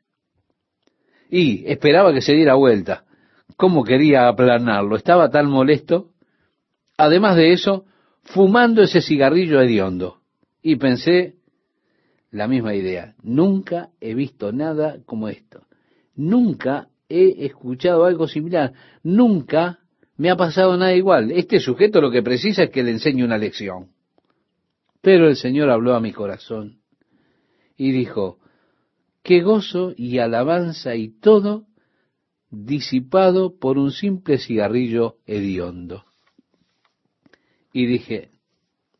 Y 1.29 1.65
esperaba 1.71 2.13
que 2.13 2.21
se 2.21 2.33
diera 2.33 2.55
vuelta. 2.55 3.05
¿Cómo 3.55 3.85
quería 3.85 4.27
aplanarlo? 4.27 4.97
Estaba 4.97 5.29
tan 5.29 5.49
molesto. 5.49 6.11
Además 6.97 7.37
de 7.37 7.53
eso, 7.53 7.85
fumando 8.23 8.81
ese 8.81 9.01
cigarrillo 9.01 9.61
hediondo 9.61 10.19
y 10.61 10.75
pensé 10.75 11.35
la 12.29 12.47
misma 12.47 12.75
idea. 12.75 13.15
Nunca 13.23 13.89
he 14.01 14.13
visto 14.15 14.51
nada 14.51 14.97
como 15.05 15.29
esto. 15.29 15.65
Nunca 16.13 16.89
he 17.07 17.45
escuchado 17.45 18.03
algo 18.03 18.27
similar. 18.27 18.73
Nunca 19.01 19.79
me 20.17 20.31
ha 20.31 20.35
pasado 20.35 20.75
nada 20.77 20.95
igual. 20.95 21.31
Este 21.31 21.59
sujeto 21.59 22.01
lo 22.01 22.11
que 22.11 22.23
precisa 22.23 22.63
es 22.63 22.69
que 22.71 22.83
le 22.83 22.91
enseñe 22.91 23.23
una 23.23 23.37
lección. 23.37 23.91
Pero 25.01 25.29
el 25.29 25.35
Señor 25.35 25.69
habló 25.69 25.95
a 25.95 26.01
mi 26.01 26.11
corazón 26.11 26.81
y 27.77 27.91
dijo, 27.91 28.39
qué 29.23 29.41
gozo 29.41 29.93
y 29.95 30.17
alabanza 30.17 30.95
y 30.95 31.09
todo 31.19 31.65
disipado 32.49 33.57
por 33.59 33.77
un 33.77 33.91
simple 33.91 34.39
cigarrillo 34.39 35.17
hediondo. 35.27 36.05
Y 37.71 37.85
dije, 37.85 38.31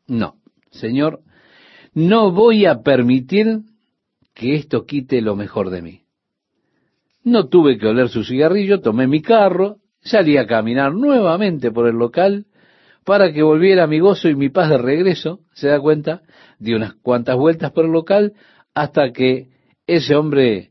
no, 0.06 0.36
Señor, 0.70 1.20
no 1.94 2.30
voy 2.30 2.66
a 2.66 2.82
permitir 2.82 3.62
que 4.34 4.54
esto 4.54 4.86
quite 4.86 5.20
lo 5.20 5.34
mejor 5.34 5.70
de 5.70 5.82
mí. 5.82 6.02
No 7.24 7.48
tuve 7.48 7.76
que 7.76 7.88
oler 7.88 8.08
su 8.08 8.22
cigarrillo, 8.22 8.80
tomé 8.80 9.08
mi 9.08 9.20
carro, 9.20 9.78
salí 10.08 10.36
a 10.36 10.46
caminar 10.46 10.92
nuevamente 10.94 11.70
por 11.70 11.86
el 11.86 11.96
local 11.96 12.46
para 13.04 13.32
que 13.32 13.42
volviera 13.42 13.86
mi 13.86 14.00
gozo 14.00 14.28
y 14.28 14.34
mi 14.34 14.48
paz 14.48 14.68
de 14.68 14.78
regreso. 14.78 15.40
¿Se 15.54 15.68
da 15.68 15.80
cuenta? 15.80 16.22
Di 16.58 16.74
unas 16.74 16.94
cuantas 16.94 17.36
vueltas 17.36 17.72
por 17.72 17.84
el 17.84 17.92
local 17.92 18.34
hasta 18.74 19.12
que 19.12 19.48
ese 19.86 20.14
hombre 20.14 20.70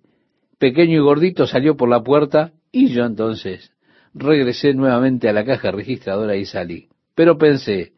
pequeño 0.59 0.97
y 0.97 0.99
gordito 0.99 1.47
salió 1.47 1.75
por 1.75 1.89
la 1.89 2.03
puerta 2.03 2.51
y 2.71 2.89
yo 2.89 3.05
entonces 3.05 3.71
regresé 4.13 4.73
nuevamente 4.73 5.29
a 5.29 5.33
la 5.33 5.45
caja 5.45 5.71
registradora 5.71 6.35
y 6.35 6.45
salí. 6.45 6.89
Pero 7.15 7.37
pensé, 7.37 7.93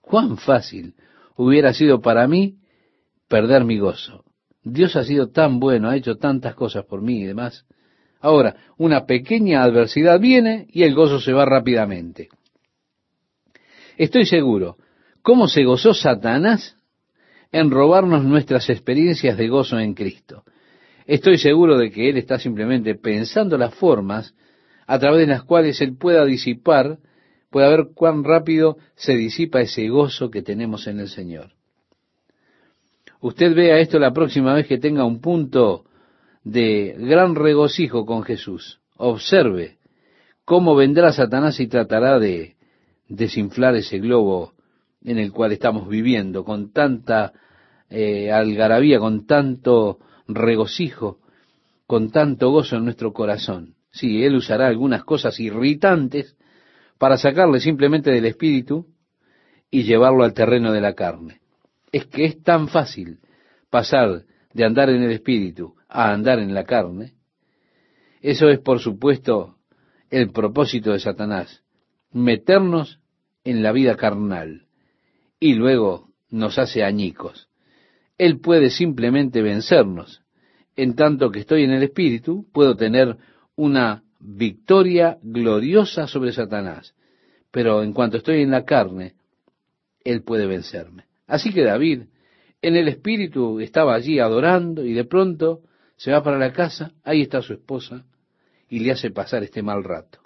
cuán 0.00 0.36
fácil 0.36 0.94
hubiera 1.36 1.72
sido 1.72 2.00
para 2.00 2.26
mí 2.28 2.58
perder 3.28 3.64
mi 3.64 3.78
gozo. 3.78 4.24
Dios 4.62 4.96
ha 4.96 5.04
sido 5.04 5.30
tan 5.30 5.60
bueno, 5.60 5.88
ha 5.88 5.96
hecho 5.96 6.16
tantas 6.16 6.54
cosas 6.54 6.84
por 6.84 7.02
mí 7.02 7.20
y 7.20 7.24
demás. 7.24 7.66
Ahora, 8.24 8.56
una 8.78 9.04
pequeña 9.04 9.62
adversidad 9.62 10.18
viene 10.18 10.66
y 10.70 10.84
el 10.84 10.94
gozo 10.94 11.20
se 11.20 11.34
va 11.34 11.44
rápidamente. 11.44 12.30
Estoy 13.98 14.24
seguro, 14.24 14.78
¿cómo 15.20 15.46
se 15.46 15.62
gozó 15.64 15.92
Satanás 15.92 16.74
en 17.52 17.70
robarnos 17.70 18.24
nuestras 18.24 18.70
experiencias 18.70 19.36
de 19.36 19.48
gozo 19.48 19.78
en 19.78 19.92
Cristo? 19.92 20.42
Estoy 21.04 21.36
seguro 21.36 21.76
de 21.76 21.90
que 21.90 22.08
Él 22.08 22.16
está 22.16 22.38
simplemente 22.38 22.94
pensando 22.94 23.58
las 23.58 23.74
formas 23.74 24.34
a 24.86 24.98
través 24.98 25.26
de 25.26 25.34
las 25.34 25.42
cuales 25.42 25.82
Él 25.82 25.94
pueda 25.94 26.24
disipar 26.24 26.96
pueda 27.50 27.68
ver 27.68 27.88
cuán 27.94 28.24
rápido 28.24 28.78
se 28.94 29.16
disipa 29.16 29.60
ese 29.60 29.86
gozo 29.88 30.30
que 30.30 30.40
tenemos 30.40 30.86
en 30.86 30.98
el 30.98 31.08
Señor. 31.08 31.50
Usted 33.20 33.54
vea 33.54 33.80
esto 33.80 33.98
la 33.98 34.14
próxima 34.14 34.54
vez 34.54 34.66
que 34.66 34.78
tenga 34.78 35.04
un 35.04 35.20
punto 35.20 35.84
de 36.44 36.94
gran 36.98 37.34
regocijo 37.34 38.04
con 38.04 38.22
Jesús. 38.22 38.80
Observe 38.96 39.78
cómo 40.44 40.76
vendrá 40.76 41.12
Satanás 41.12 41.58
y 41.58 41.66
tratará 41.66 42.18
de 42.18 42.56
desinflar 43.08 43.74
ese 43.74 43.98
globo 43.98 44.52
en 45.02 45.18
el 45.18 45.32
cual 45.32 45.52
estamos 45.52 45.88
viviendo 45.88 46.44
con 46.44 46.72
tanta 46.72 47.32
eh, 47.90 48.30
algarabía, 48.30 48.98
con 48.98 49.26
tanto 49.26 49.98
regocijo, 50.28 51.18
con 51.86 52.10
tanto 52.10 52.50
gozo 52.50 52.76
en 52.76 52.84
nuestro 52.84 53.12
corazón. 53.12 53.74
Sí, 53.90 54.24
él 54.24 54.36
usará 54.36 54.66
algunas 54.66 55.04
cosas 55.04 55.38
irritantes 55.40 56.36
para 56.98 57.16
sacarle 57.16 57.60
simplemente 57.60 58.10
del 58.10 58.24
espíritu 58.24 58.86
y 59.70 59.82
llevarlo 59.82 60.24
al 60.24 60.34
terreno 60.34 60.72
de 60.72 60.80
la 60.80 60.94
carne. 60.94 61.40
Es 61.92 62.06
que 62.06 62.24
es 62.24 62.42
tan 62.42 62.68
fácil 62.68 63.18
pasar 63.70 64.24
de 64.52 64.64
andar 64.64 64.88
en 64.90 65.02
el 65.02 65.10
espíritu 65.10 65.74
a 65.94 66.12
andar 66.12 66.40
en 66.40 66.52
la 66.54 66.64
carne. 66.64 67.14
Eso 68.20 68.48
es, 68.48 68.58
por 68.58 68.80
supuesto, 68.80 69.58
el 70.10 70.32
propósito 70.32 70.90
de 70.90 70.98
Satanás, 70.98 71.62
meternos 72.10 72.98
en 73.44 73.62
la 73.62 73.70
vida 73.70 73.94
carnal 73.94 74.66
y 75.38 75.54
luego 75.54 76.08
nos 76.30 76.58
hace 76.58 76.82
añicos. 76.82 77.48
Él 78.18 78.40
puede 78.40 78.70
simplemente 78.70 79.40
vencernos. 79.40 80.22
En 80.74 80.96
tanto 80.96 81.30
que 81.30 81.40
estoy 81.40 81.62
en 81.62 81.70
el 81.70 81.84
espíritu, 81.84 82.44
puedo 82.52 82.74
tener 82.74 83.16
una 83.54 84.02
victoria 84.18 85.18
gloriosa 85.22 86.08
sobre 86.08 86.32
Satanás. 86.32 86.96
Pero 87.52 87.84
en 87.84 87.92
cuanto 87.92 88.16
estoy 88.16 88.42
en 88.42 88.50
la 88.50 88.64
carne, 88.64 89.14
él 90.02 90.24
puede 90.24 90.46
vencerme. 90.46 91.04
Así 91.28 91.52
que 91.52 91.62
David, 91.62 92.02
en 92.62 92.74
el 92.74 92.88
espíritu, 92.88 93.60
estaba 93.60 93.94
allí 93.94 94.18
adorando 94.18 94.84
y 94.84 94.92
de 94.92 95.04
pronto 95.04 95.60
se 95.96 96.12
va 96.12 96.22
para 96.22 96.38
la 96.38 96.52
casa, 96.52 96.92
ahí 97.04 97.22
está 97.22 97.40
su 97.42 97.52
esposa 97.52 98.04
y 98.68 98.80
le 98.80 98.92
hace 98.92 99.10
pasar 99.10 99.42
este 99.42 99.62
mal 99.62 99.84
rato. 99.84 100.20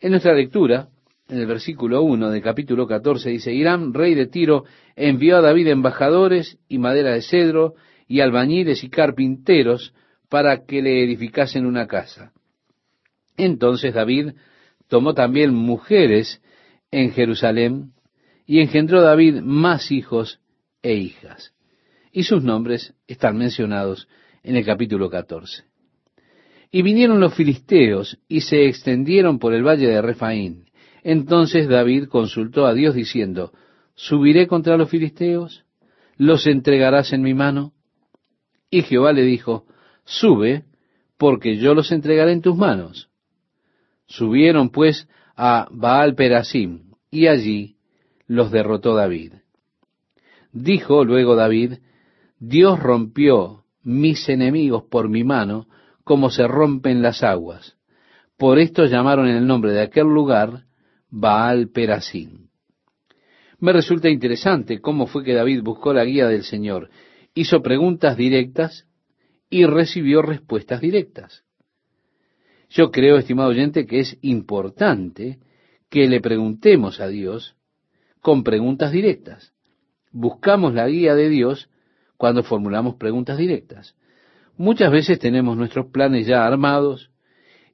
En 0.00 0.10
nuestra 0.10 0.32
lectura, 0.34 0.88
en 1.28 1.38
el 1.38 1.46
versículo 1.46 2.02
1 2.02 2.30
del 2.30 2.42
capítulo 2.42 2.86
14, 2.86 3.30
dice, 3.30 3.52
Irán, 3.52 3.92
rey 3.92 4.14
de 4.14 4.26
Tiro, 4.26 4.64
envió 4.96 5.36
a 5.36 5.40
David 5.40 5.68
embajadores 5.68 6.58
y 6.68 6.78
madera 6.78 7.12
de 7.12 7.22
cedro 7.22 7.74
y 8.06 8.20
albañiles 8.20 8.82
y 8.84 8.88
carpinteros 8.88 9.92
para 10.28 10.64
que 10.64 10.82
le 10.82 11.04
edificasen 11.04 11.66
una 11.66 11.86
casa. 11.86 12.32
Entonces 13.36 13.94
David 13.94 14.32
tomó 14.88 15.14
también 15.14 15.54
mujeres 15.54 16.42
en 16.90 17.12
Jerusalén 17.12 17.92
y 18.46 18.60
engendró 18.60 19.02
David 19.02 19.40
más 19.42 19.92
hijos 19.92 20.40
e 20.82 20.94
hijas. 20.94 21.52
Y 22.18 22.24
sus 22.24 22.42
nombres 22.42 22.94
están 23.06 23.36
mencionados 23.36 24.08
en 24.42 24.56
el 24.56 24.66
capítulo 24.66 25.08
14. 25.08 25.62
Y 26.72 26.82
vinieron 26.82 27.20
los 27.20 27.32
filisteos 27.32 28.18
y 28.26 28.40
se 28.40 28.66
extendieron 28.66 29.38
por 29.38 29.54
el 29.54 29.62
valle 29.62 29.86
de 29.86 30.02
Refaín. 30.02 30.64
Entonces 31.04 31.68
David 31.68 32.08
consultó 32.08 32.66
a 32.66 32.74
Dios 32.74 32.96
diciendo, 32.96 33.52
¿subiré 33.94 34.48
contra 34.48 34.76
los 34.76 34.90
filisteos? 34.90 35.64
¿Los 36.16 36.48
entregarás 36.48 37.12
en 37.12 37.22
mi 37.22 37.34
mano? 37.34 37.72
Y 38.68 38.82
Jehová 38.82 39.12
le 39.12 39.22
dijo, 39.22 39.66
sube, 40.04 40.64
porque 41.18 41.56
yo 41.58 41.72
los 41.72 41.92
entregaré 41.92 42.32
en 42.32 42.42
tus 42.42 42.56
manos. 42.56 43.10
Subieron 44.08 44.70
pues 44.70 45.08
a 45.36 45.68
Baal 45.70 46.16
Perasim, 46.16 46.94
y 47.12 47.28
allí 47.28 47.76
los 48.26 48.50
derrotó 48.50 48.96
David. 48.96 49.34
Dijo 50.50 51.04
luego 51.04 51.36
David, 51.36 51.74
Dios 52.40 52.78
rompió 52.78 53.64
mis 53.82 54.28
enemigos 54.28 54.84
por 54.84 55.08
mi 55.08 55.24
mano, 55.24 55.66
como 56.04 56.30
se 56.30 56.46
rompen 56.46 57.02
las 57.02 57.22
aguas. 57.22 57.76
Por 58.36 58.58
esto 58.58 58.86
llamaron 58.86 59.26
el 59.28 59.46
nombre 59.46 59.72
de 59.72 59.82
aquel 59.82 60.06
lugar 60.06 60.64
Baal 61.10 61.68
Perasim. 61.68 62.48
Me 63.58 63.72
resulta 63.72 64.08
interesante 64.08 64.80
cómo 64.80 65.06
fue 65.06 65.24
que 65.24 65.34
David 65.34 65.62
buscó 65.62 65.92
la 65.92 66.04
guía 66.04 66.28
del 66.28 66.44
Señor, 66.44 66.90
hizo 67.34 67.60
preguntas 67.60 68.16
directas 68.16 68.86
y 69.50 69.66
recibió 69.66 70.22
respuestas 70.22 70.80
directas. 70.80 71.44
Yo 72.70 72.90
creo, 72.90 73.16
estimado 73.16 73.48
oyente, 73.48 73.86
que 73.86 74.00
es 74.00 74.18
importante 74.20 75.38
que 75.88 76.06
le 76.06 76.20
preguntemos 76.20 77.00
a 77.00 77.08
Dios 77.08 77.56
con 78.20 78.44
preguntas 78.44 78.92
directas. 78.92 79.52
Buscamos 80.12 80.74
la 80.74 80.86
guía 80.86 81.14
de 81.14 81.28
Dios 81.28 81.68
cuando 82.18 82.42
formulamos 82.42 82.96
preguntas 82.96 83.38
directas. 83.38 83.94
Muchas 84.58 84.90
veces 84.90 85.18
tenemos 85.18 85.56
nuestros 85.56 85.86
planes 85.86 86.26
ya 86.26 86.44
armados 86.44 87.10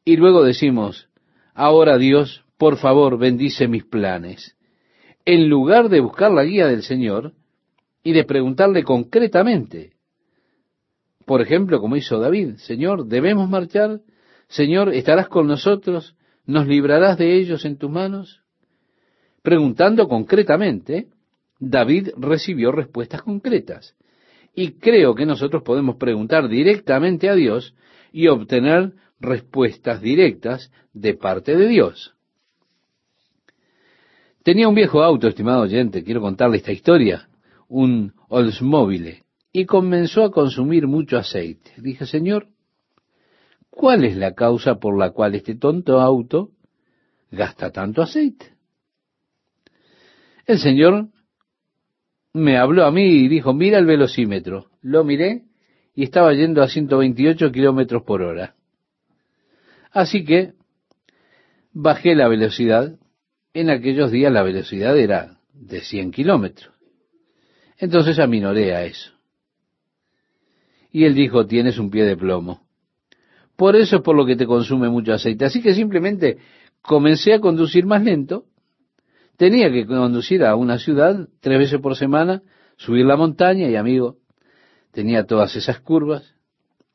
y 0.05 0.17
luego 0.17 0.45
decimos, 0.45 1.09
ahora 1.55 1.99
Dios, 1.99 2.45
por 2.59 2.77
favor, 2.77 3.19
bendice 3.19 3.67
mis 3.67 3.85
planes. 3.85 4.57
En 5.25 5.49
lugar 5.49 5.89
de 5.89 6.01
buscar 6.01 6.31
la 6.31 6.45
guía 6.45 6.67
del 6.67 6.83
Señor 6.83 7.33
y 8.03 8.13
de 8.13 8.25
preguntarle 8.25 8.85
concretamente, 8.85 9.95
por 11.25 11.41
ejemplo, 11.41 11.81
como 11.81 11.97
hizo 11.97 12.19
David, 12.21 12.57
Señor, 12.57 13.07
¿debemos 13.07 13.49
marchar? 13.49 14.01
Señor, 14.49 14.91
¿estarás 14.93 15.29
con 15.29 15.47
nosotros? 15.47 16.15
¿Nos 16.45 16.67
librarás 16.67 17.17
de 17.17 17.35
ellos 17.35 17.65
en 17.65 17.79
tus 17.79 17.91
manos? 17.91 18.43
Preguntando 19.41 20.07
concretamente, 20.07 21.09
David 21.59 22.11
recibió 22.19 22.73
respuestas 22.73 23.23
concretas. 23.23 23.97
Y 24.55 24.73
creo 24.73 25.15
que 25.15 25.27
nosotros 25.27 25.63
podemos 25.63 25.97
preguntar 25.97 26.49
directamente 26.49 27.29
a 27.29 27.35
Dios 27.35 27.75
y 28.13 28.29
obtener 28.29 28.93
respuestas 29.19 30.01
directas 30.01 30.71
de 30.93 31.15
parte 31.15 31.57
de 31.57 31.69
Dios. 31.69 32.15
Tenía 34.45 34.69
un 34.69 34.75
viejo 34.75 35.03
auto, 35.03 35.27
estimado 35.27 35.63
oyente, 35.63 36.05
quiero 36.05 36.21
contarle 36.21 36.59
esta 36.59 36.71
historia, 36.71 37.29
un 37.67 38.13
Oldsmobile, 38.29 39.25
y 39.53 39.65
comenzó 39.65 40.23
a 40.25 40.31
consumir 40.31 40.87
mucho 40.87 41.17
aceite. 41.17 41.73
Dije, 41.79 42.07
Señor, 42.07 42.49
¿cuál 43.71 44.05
es 44.05 44.17
la 44.17 44.35
causa 44.35 44.77
por 44.77 44.99
la 44.99 45.11
cual 45.13 45.35
este 45.35 45.55
tonto 45.55 46.01
auto 46.01 46.51
gasta 47.31 47.71
tanto 47.71 48.03
aceite? 48.03 48.55
El 50.47 50.59
Señor 50.59 51.09
me 52.35 52.59
habló 52.59 52.85
a 52.85 52.91
mí 52.91 53.05
y 53.05 53.29
dijo, 53.29 53.55
mira 53.55 53.79
el 53.79 53.87
velocímetro. 53.87 54.67
Lo 54.83 55.05
miré 55.05 55.45
y 55.95 56.03
estaba 56.03 56.35
yendo 56.35 56.63
a 56.63 56.69
128 56.69 57.53
kilómetros 57.53 58.03
por 58.03 58.23
hora. 58.23 58.57
Así 59.93 60.25
que 60.25 60.55
bajé 61.73 62.15
la 62.17 62.29
velocidad. 62.29 62.99
En 63.55 63.71
aquellos 63.71 64.11
días 64.11 64.33
la 64.33 64.43
velocidad 64.43 64.99
era 64.99 65.39
de 65.53 65.81
100 65.81 66.11
kilómetros. 66.11 66.75
Entonces 67.79 68.19
aminoré 68.19 68.75
a 68.75 68.85
eso. 68.85 69.13
Y 70.91 71.05
él 71.05 71.15
dijo, 71.15 71.47
tienes 71.47 71.79
un 71.79 71.91
pie 71.91 72.05
de 72.05 72.17
plomo. 72.17 72.67
Por 73.57 73.77
eso 73.77 73.97
es 73.97 74.03
por 74.03 74.17
lo 74.17 74.27
que 74.27 74.35
te 74.35 74.47
consume 74.47 74.89
mucho 74.89 75.13
aceite. 75.13 75.45
Así 75.45 75.63
que 75.63 75.73
simplemente 75.73 76.39
comencé 76.83 77.33
a 77.33 77.41
conducir 77.41 77.87
más 77.87 78.03
lento 78.03 78.47
Tenía 79.37 79.71
que 79.71 79.87
conducir 79.87 80.45
a 80.45 80.55
una 80.55 80.79
ciudad 80.79 81.29
tres 81.41 81.59
veces 81.59 81.81
por 81.81 81.97
semana, 81.97 82.43
subir 82.77 83.05
la 83.05 83.17
montaña 83.17 83.69
y 83.69 83.77
amigo, 83.77 84.17
tenía 84.93 85.27
todas 85.27 85.57
esas 85.57 85.81
curvas. 85.81 86.35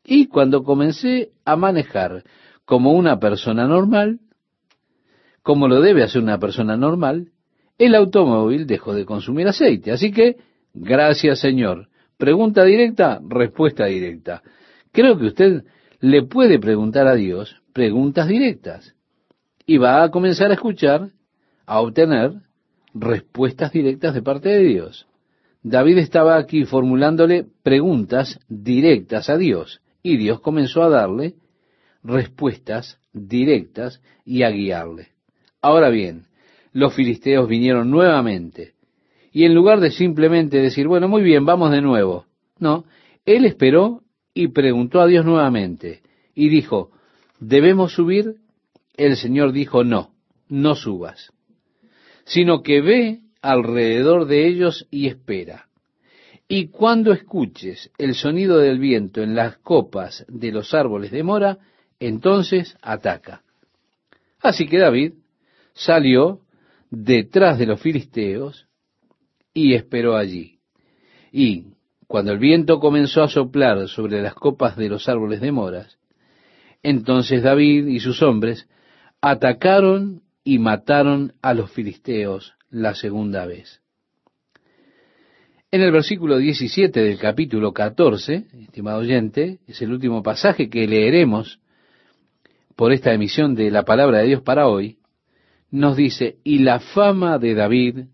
Y 0.05 0.27
cuando 0.27 0.63
comencé 0.63 1.31
a 1.45 1.55
manejar 1.55 2.23
como 2.65 2.93
una 2.93 3.19
persona 3.19 3.67
normal, 3.67 4.19
como 5.43 5.67
lo 5.67 5.81
debe 5.81 6.03
hacer 6.03 6.21
una 6.21 6.39
persona 6.39 6.77
normal, 6.77 7.31
el 7.77 7.95
automóvil 7.95 8.67
dejó 8.67 8.93
de 8.93 9.05
consumir 9.05 9.47
aceite. 9.47 9.91
Así 9.91 10.11
que, 10.11 10.37
gracias 10.73 11.39
Señor. 11.39 11.89
Pregunta 12.17 12.63
directa, 12.63 13.21
respuesta 13.27 13.85
directa. 13.85 14.41
Creo 14.91 15.17
que 15.17 15.27
usted 15.27 15.63
le 15.99 16.23
puede 16.23 16.59
preguntar 16.59 17.07
a 17.07 17.15
Dios 17.15 17.61
preguntas 17.73 18.27
directas 18.27 18.95
y 19.65 19.77
va 19.77 20.03
a 20.03 20.11
comenzar 20.11 20.51
a 20.51 20.55
escuchar 20.55 21.09
a 21.69 21.81
obtener 21.81 22.33
respuestas 22.95 23.71
directas 23.71 24.15
de 24.15 24.23
parte 24.23 24.49
de 24.49 24.63
Dios. 24.63 25.05
David 25.61 25.99
estaba 25.99 26.37
aquí 26.37 26.65
formulándole 26.65 27.45
preguntas 27.61 28.39
directas 28.49 29.29
a 29.29 29.37
Dios 29.37 29.79
y 30.01 30.17
Dios 30.17 30.39
comenzó 30.39 30.81
a 30.81 30.89
darle 30.89 31.35
respuestas 32.03 32.99
directas 33.13 34.01
y 34.25 34.41
a 34.41 34.49
guiarle. 34.49 35.09
Ahora 35.61 35.89
bien, 35.89 36.25
los 36.73 36.95
filisteos 36.95 37.47
vinieron 37.47 37.91
nuevamente 37.91 38.73
y 39.31 39.43
en 39.43 39.53
lugar 39.53 39.79
de 39.79 39.91
simplemente 39.91 40.57
decir, 40.57 40.87
bueno, 40.87 41.07
muy 41.07 41.21
bien, 41.21 41.45
vamos 41.45 41.69
de 41.69 41.83
nuevo, 41.83 42.25
no, 42.57 42.85
él 43.25 43.45
esperó 43.45 44.01
y 44.33 44.47
preguntó 44.47 45.01
a 45.01 45.05
Dios 45.05 45.23
nuevamente 45.23 46.01
y 46.33 46.49
dijo, 46.49 46.89
¿debemos 47.39 47.93
subir? 47.93 48.37
El 48.97 49.17
Señor 49.17 49.51
dijo, 49.51 49.83
no, 49.83 50.09
no 50.47 50.73
subas 50.73 51.31
sino 52.29 52.61
que 52.61 52.81
ve 52.81 53.21
alrededor 53.41 54.27
de 54.27 54.47
ellos 54.47 54.87
y 54.91 55.07
espera. 55.07 55.67
Y 56.47 56.67
cuando 56.67 57.11
escuches 57.11 57.91
el 57.97 58.13
sonido 58.13 58.59
del 58.59 58.77
viento 58.77 59.23
en 59.23 59.35
las 59.35 59.57
copas 59.57 60.25
de 60.27 60.51
los 60.51 60.75
árboles 60.75 61.09
de 61.09 61.23
mora, 61.23 61.57
entonces 61.99 62.77
ataca. 62.83 63.41
Así 64.41 64.67
que 64.67 64.77
David 64.77 65.13
salió 65.73 66.41
detrás 66.91 67.57
de 67.57 67.65
los 67.65 67.81
filisteos 67.81 68.67
y 69.51 69.73
esperó 69.73 70.15
allí. 70.15 70.59
Y 71.31 71.65
cuando 72.07 72.31
el 72.31 72.37
viento 72.37 72.79
comenzó 72.79 73.23
a 73.23 73.29
soplar 73.29 73.87
sobre 73.87 74.21
las 74.21 74.35
copas 74.35 74.77
de 74.77 74.89
los 74.89 75.09
árboles 75.09 75.41
de 75.41 75.51
moras, 75.51 75.97
entonces 76.83 77.41
David 77.41 77.87
y 77.87 77.99
sus 77.99 78.21
hombres 78.21 78.67
atacaron 79.19 80.21
y 80.43 80.59
mataron 80.59 81.33
a 81.41 81.53
los 81.53 81.71
filisteos 81.71 82.53
la 82.69 82.95
segunda 82.95 83.45
vez. 83.45 83.81
En 85.71 85.81
el 85.81 85.91
versículo 85.91 86.37
17 86.37 86.99
del 86.99 87.19
capítulo 87.19 87.73
14, 87.73 88.47
estimado 88.63 88.99
oyente, 88.99 89.59
es 89.67 89.81
el 89.83 89.91
último 89.91 90.23
pasaje 90.23 90.69
que 90.69 90.87
leeremos 90.87 91.59
por 92.75 92.91
esta 92.91 93.13
emisión 93.13 93.55
de 93.55 93.69
la 93.69 93.83
palabra 93.83 94.19
de 94.19 94.27
Dios 94.27 94.41
para 94.41 94.67
hoy, 94.67 94.97
nos 95.69 95.95
dice, 95.95 96.37
y 96.43 96.59
la 96.59 96.79
fama 96.79 97.37
de 97.37 97.53
David 97.53 98.05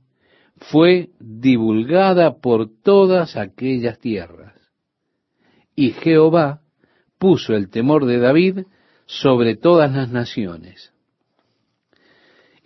fue 0.57 1.11
divulgada 1.19 2.37
por 2.39 2.69
todas 2.81 3.37
aquellas 3.37 3.99
tierras. 3.99 4.53
Y 5.75 5.91
Jehová 5.91 6.61
puso 7.17 7.53
el 7.53 7.69
temor 7.69 8.05
de 8.05 8.17
David 8.19 8.65
sobre 9.05 9.55
todas 9.55 9.93
las 9.93 10.11
naciones. 10.11 10.94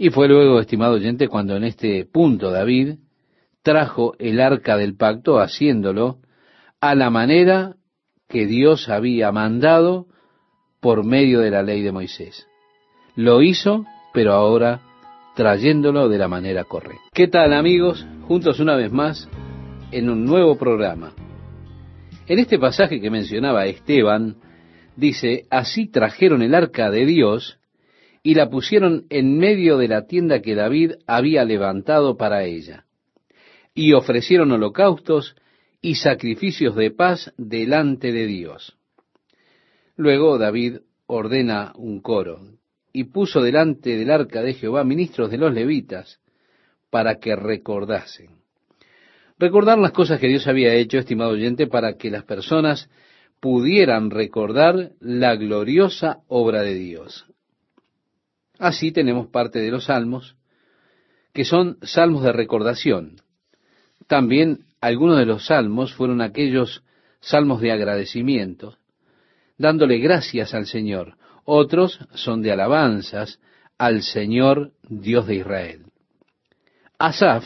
Y 0.02 0.12
fue 0.12 0.30
luego, 0.30 0.62
estimado 0.62 0.94
oyente, 0.94 1.28
cuando 1.28 1.58
en 1.58 1.66
este 1.66 2.06
punto 2.06 2.52
David 2.52 3.00
trajo 3.62 4.14
el 4.18 4.40
arca 4.40 4.78
del 4.78 4.96
pacto, 4.96 5.42
haciéndolo 5.42 6.20
a 6.80 6.96
la 6.96 7.10
manera 7.10 7.76
que 8.30 8.46
Dios 8.46 8.88
había 8.88 9.34
mandado 9.34 10.08
por 10.80 11.04
medio 11.04 11.42
de 11.42 11.52
la 11.52 11.64
ley 11.64 11.82
de 11.82 11.92
Moisés. 11.92 12.48
Lo 13.18 13.42
hizo, 13.42 13.86
pero 14.14 14.32
ahora 14.32 14.80
trayéndolo 15.36 16.08
de 16.08 16.18
la 16.18 16.30
manera 16.30 16.64
correcta. 16.64 17.04
¿Qué 17.14 17.28
tal 17.28 17.52
amigos? 17.52 18.08
Juntos 18.26 18.62
una 18.62 18.78
vez 18.78 18.94
más 18.94 19.28
en 19.92 20.10
un 20.10 20.24
nuevo 20.24 20.58
programa. 20.58 21.12
En 22.26 22.40
este 22.40 22.58
pasaje 22.58 23.02
que 23.02 23.10
mencionaba 23.10 23.66
Esteban, 23.66 24.38
dice, 24.96 25.44
así 25.50 25.92
trajeron 25.92 26.42
el 26.42 26.56
arca 26.56 26.90
de 26.90 27.06
Dios 27.06 27.59
y 28.24 28.36
la 28.36 28.50
pusieron 28.50 29.06
en 29.10 29.38
medio 29.38 29.78
de 29.78 29.88
la 29.88 30.06
tienda 30.06 30.42
que 30.42 30.56
David 30.56 30.94
había 31.08 31.46
levantado 31.46 32.18
para 32.18 32.44
ella. 32.44 32.86
Y 33.74 33.94
ofrecieron 33.94 34.52
holocaustos 34.52 35.36
y 35.82 35.96
sacrificios 35.96 36.76
de 36.76 36.92
paz 36.92 37.34
delante 37.38 38.12
de 38.12 38.26
Dios. 38.26 38.78
Luego 39.96 40.38
David 40.38 40.80
ordena 41.08 41.74
un 41.76 42.02
coro 42.02 42.40
y 42.92 43.06
puso 43.06 43.42
delante 43.42 43.98
del 43.98 44.12
arca 44.12 44.42
de 44.42 44.54
Jehová 44.54 44.84
ministros 44.84 45.32
de 45.32 45.38
los 45.38 45.54
levitas 45.54 46.20
para 46.90 47.20
que 47.20 47.36
recordasen. 47.36 48.40
Recordar 49.38 49.78
las 49.78 49.92
cosas 49.92 50.20
que 50.20 50.28
Dios 50.28 50.48
había 50.48 50.74
hecho, 50.74 50.98
estimado 50.98 51.32
oyente, 51.32 51.68
para 51.68 51.94
que 51.98 52.12
las 52.12 52.26
personas 52.26 52.90
pudieran 53.40 54.10
recordar 54.10 54.92
la 55.00 55.36
gloriosa 55.36 56.20
obra 56.28 56.62
de 56.62 56.74
Dios. 56.74 57.26
Así 58.60 58.92
tenemos 58.92 59.28
parte 59.28 59.60
de 59.60 59.72
los 59.72 59.86
salmos, 59.86 60.36
que 61.34 61.46
son 61.46 61.78
salmos 61.82 62.24
de 62.24 62.34
recordación. 62.34 63.22
También 64.08 64.66
algunos 64.82 65.18
de 65.18 65.26
los 65.26 65.46
salmos 65.46 65.94
fueron 65.94 66.22
aquellos 66.22 66.84
salmos 67.22 67.62
de 67.62 67.72
agradecimiento, 67.72 68.78
dándole 69.58 70.00
gracias 70.00 70.54
al 70.54 70.66
Señor. 70.66 71.16
Otros 71.46 72.00
son 72.14 72.42
de 72.42 72.52
alabanzas 72.52 73.40
al 73.78 74.04
Señor 74.04 74.74
Dios 74.84 75.26
de 75.26 75.36
Israel. 75.36 75.86
Asaf 76.98 77.46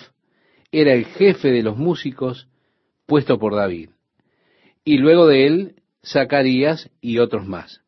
era 0.71 0.93
el 0.93 1.05
jefe 1.05 1.51
de 1.51 1.61
los 1.61 1.77
músicos 1.77 2.47
puesto 3.05 3.37
por 3.37 3.55
David. 3.55 3.91
Y 4.83 4.97
luego 4.97 5.27
de 5.27 5.45
él, 5.45 5.75
Zacarías 6.03 6.89
y 6.99 7.19
otros 7.19 7.45
más. 7.47 7.81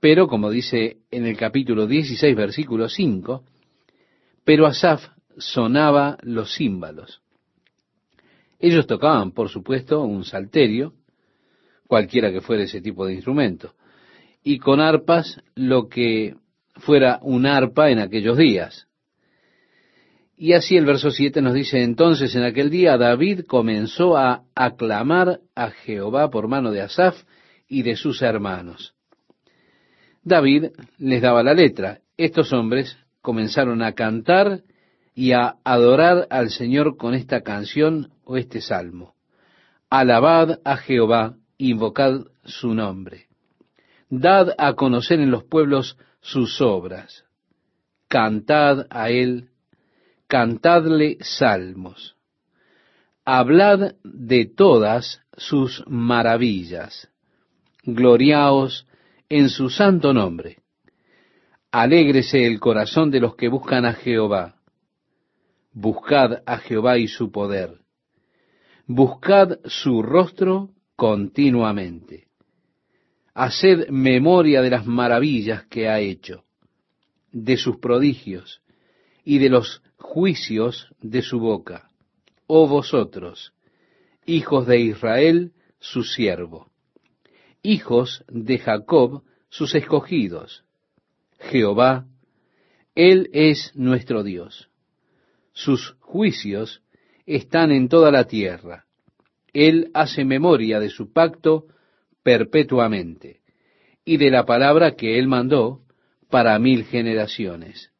Pero, 0.00 0.28
como 0.28 0.50
dice 0.50 0.97
en 1.10 1.26
el 1.26 1.36
capítulo 1.36 1.86
16, 1.86 2.36
versículo 2.36 2.88
5, 2.88 3.44
pero 4.44 4.66
Asaf 4.66 5.06
sonaba 5.36 6.18
los 6.22 6.54
címbalos. 6.56 7.22
Ellos 8.58 8.86
tocaban, 8.86 9.32
por 9.32 9.48
supuesto, 9.48 10.02
un 10.02 10.24
salterio, 10.24 10.94
cualquiera 11.86 12.32
que 12.32 12.40
fuera 12.40 12.64
ese 12.64 12.80
tipo 12.80 13.06
de 13.06 13.14
instrumento, 13.14 13.74
y 14.42 14.58
con 14.58 14.80
arpas 14.80 15.40
lo 15.54 15.88
que 15.88 16.36
fuera 16.76 17.18
un 17.22 17.46
arpa 17.46 17.90
en 17.90 17.98
aquellos 17.98 18.36
días. 18.36 18.86
Y 20.36 20.52
así 20.52 20.76
el 20.76 20.84
verso 20.84 21.10
7 21.10 21.42
nos 21.42 21.54
dice, 21.54 21.82
entonces 21.82 22.34
en 22.34 22.44
aquel 22.44 22.70
día 22.70 22.96
David 22.96 23.44
comenzó 23.46 24.16
a 24.16 24.44
aclamar 24.54 25.40
a 25.54 25.70
Jehová 25.70 26.30
por 26.30 26.46
mano 26.46 26.70
de 26.70 26.82
Asaf 26.82 27.22
y 27.66 27.82
de 27.82 27.96
sus 27.96 28.22
hermanos. 28.22 28.94
David 30.28 30.66
les 30.98 31.22
daba 31.22 31.42
la 31.42 31.54
letra. 31.54 32.00
Estos 32.16 32.52
hombres 32.52 32.96
comenzaron 33.22 33.82
a 33.82 33.92
cantar 33.92 34.62
y 35.14 35.32
a 35.32 35.56
adorar 35.64 36.26
al 36.30 36.50
Señor 36.50 36.96
con 36.96 37.14
esta 37.14 37.42
canción 37.42 38.12
o 38.24 38.36
este 38.36 38.60
salmo. 38.60 39.14
Alabad 39.90 40.60
a 40.64 40.76
Jehová, 40.76 41.36
invocad 41.56 42.26
su 42.44 42.74
nombre. 42.74 43.26
Dad 44.10 44.54
a 44.58 44.74
conocer 44.74 45.20
en 45.20 45.30
los 45.30 45.44
pueblos 45.44 45.98
sus 46.20 46.60
obras. 46.60 47.24
Cantad 48.08 48.86
a 48.90 49.10
él 49.10 49.50
cantadle 50.28 51.16
salmos, 51.22 52.14
hablad 53.24 53.94
de 54.04 54.44
todas 54.44 55.22
sus 55.36 55.82
maravillas, 55.86 57.08
gloriaos 57.82 58.86
en 59.28 59.50
su 59.50 59.68
santo 59.68 60.12
nombre. 60.12 60.58
Alégrese 61.70 62.46
el 62.46 62.58
corazón 62.60 63.10
de 63.10 63.20
los 63.20 63.36
que 63.36 63.48
buscan 63.48 63.84
a 63.84 63.92
Jehová. 63.92 64.56
Buscad 65.72 66.42
a 66.46 66.58
Jehová 66.58 66.98
y 66.98 67.08
su 67.08 67.30
poder. 67.30 67.78
Buscad 68.86 69.58
su 69.66 70.02
rostro 70.02 70.70
continuamente. 70.96 72.28
Haced 73.34 73.90
memoria 73.90 74.62
de 74.62 74.70
las 74.70 74.86
maravillas 74.86 75.66
que 75.66 75.88
ha 75.88 76.00
hecho, 76.00 76.44
de 77.30 77.56
sus 77.56 77.76
prodigios 77.76 78.62
y 79.24 79.38
de 79.38 79.50
los 79.50 79.82
juicios 79.98 80.88
de 81.00 81.22
su 81.22 81.38
boca, 81.38 81.90
oh 82.46 82.66
vosotros, 82.66 83.52
hijos 84.24 84.66
de 84.66 84.80
Israel, 84.80 85.52
su 85.78 86.02
siervo, 86.02 86.67
hijos 87.62 88.24
de 88.28 88.58
Jacob, 88.58 89.22
sus 89.48 89.74
escogidos. 89.74 90.64
Jehová, 91.38 92.06
Él 92.94 93.30
es 93.32 93.72
nuestro 93.74 94.22
Dios. 94.22 94.68
Sus 95.52 95.96
juicios 96.00 96.82
están 97.26 97.70
en 97.70 97.88
toda 97.88 98.10
la 98.10 98.24
tierra. 98.24 98.84
Él 99.52 99.90
hace 99.94 100.24
memoria 100.24 100.80
de 100.80 100.90
su 100.90 101.12
pacto 101.12 101.66
perpetuamente 102.22 103.40
y 104.04 104.16
de 104.16 104.30
la 104.30 104.44
palabra 104.44 104.94
que 104.96 105.18
Él 105.18 105.26
mandó 105.26 105.80
para 106.28 106.58
mil 106.58 106.84
generaciones 106.84 107.90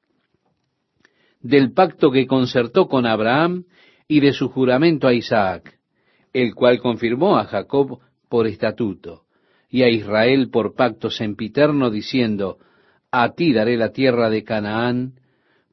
del 1.41 1.73
pacto 1.73 2.11
que 2.11 2.27
concertó 2.27 2.89
con 2.89 3.07
Abraham 3.07 3.65
y 4.07 4.21
de 4.21 4.33
su 4.33 4.49
juramento 4.49 5.07
a 5.07 5.15
Isaac, 5.15 5.79
el 6.33 6.55
cual 6.55 6.81
confirmó 6.81 7.39
a 7.39 7.45
Jacob 7.45 8.01
por 8.29 8.47
estatuto 8.47 9.25
y 9.69 9.83
a 9.83 9.89
Israel 9.89 10.51
por 10.51 10.75
pacto 10.75 11.11
sempiterno, 11.11 11.91
diciendo, 11.91 12.59
A 13.11 13.35
ti 13.35 13.53
daré 13.53 13.77
la 13.77 13.93
tierra 13.93 14.31
de 14.31 14.45
Canaán, 14.45 15.15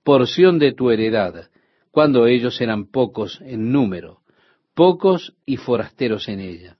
porción 0.03 0.59
de 0.59 0.73
tu 0.73 0.91
heredad, 0.91 1.49
cuando 1.91 2.27
ellos 2.27 2.59
eran 2.61 2.85
pocos 2.85 3.41
en 3.41 3.71
número, 3.71 4.19
pocos 4.73 5.35
y 5.45 5.57
forasteros 5.57 6.27
en 6.27 6.41
ella. 6.41 6.77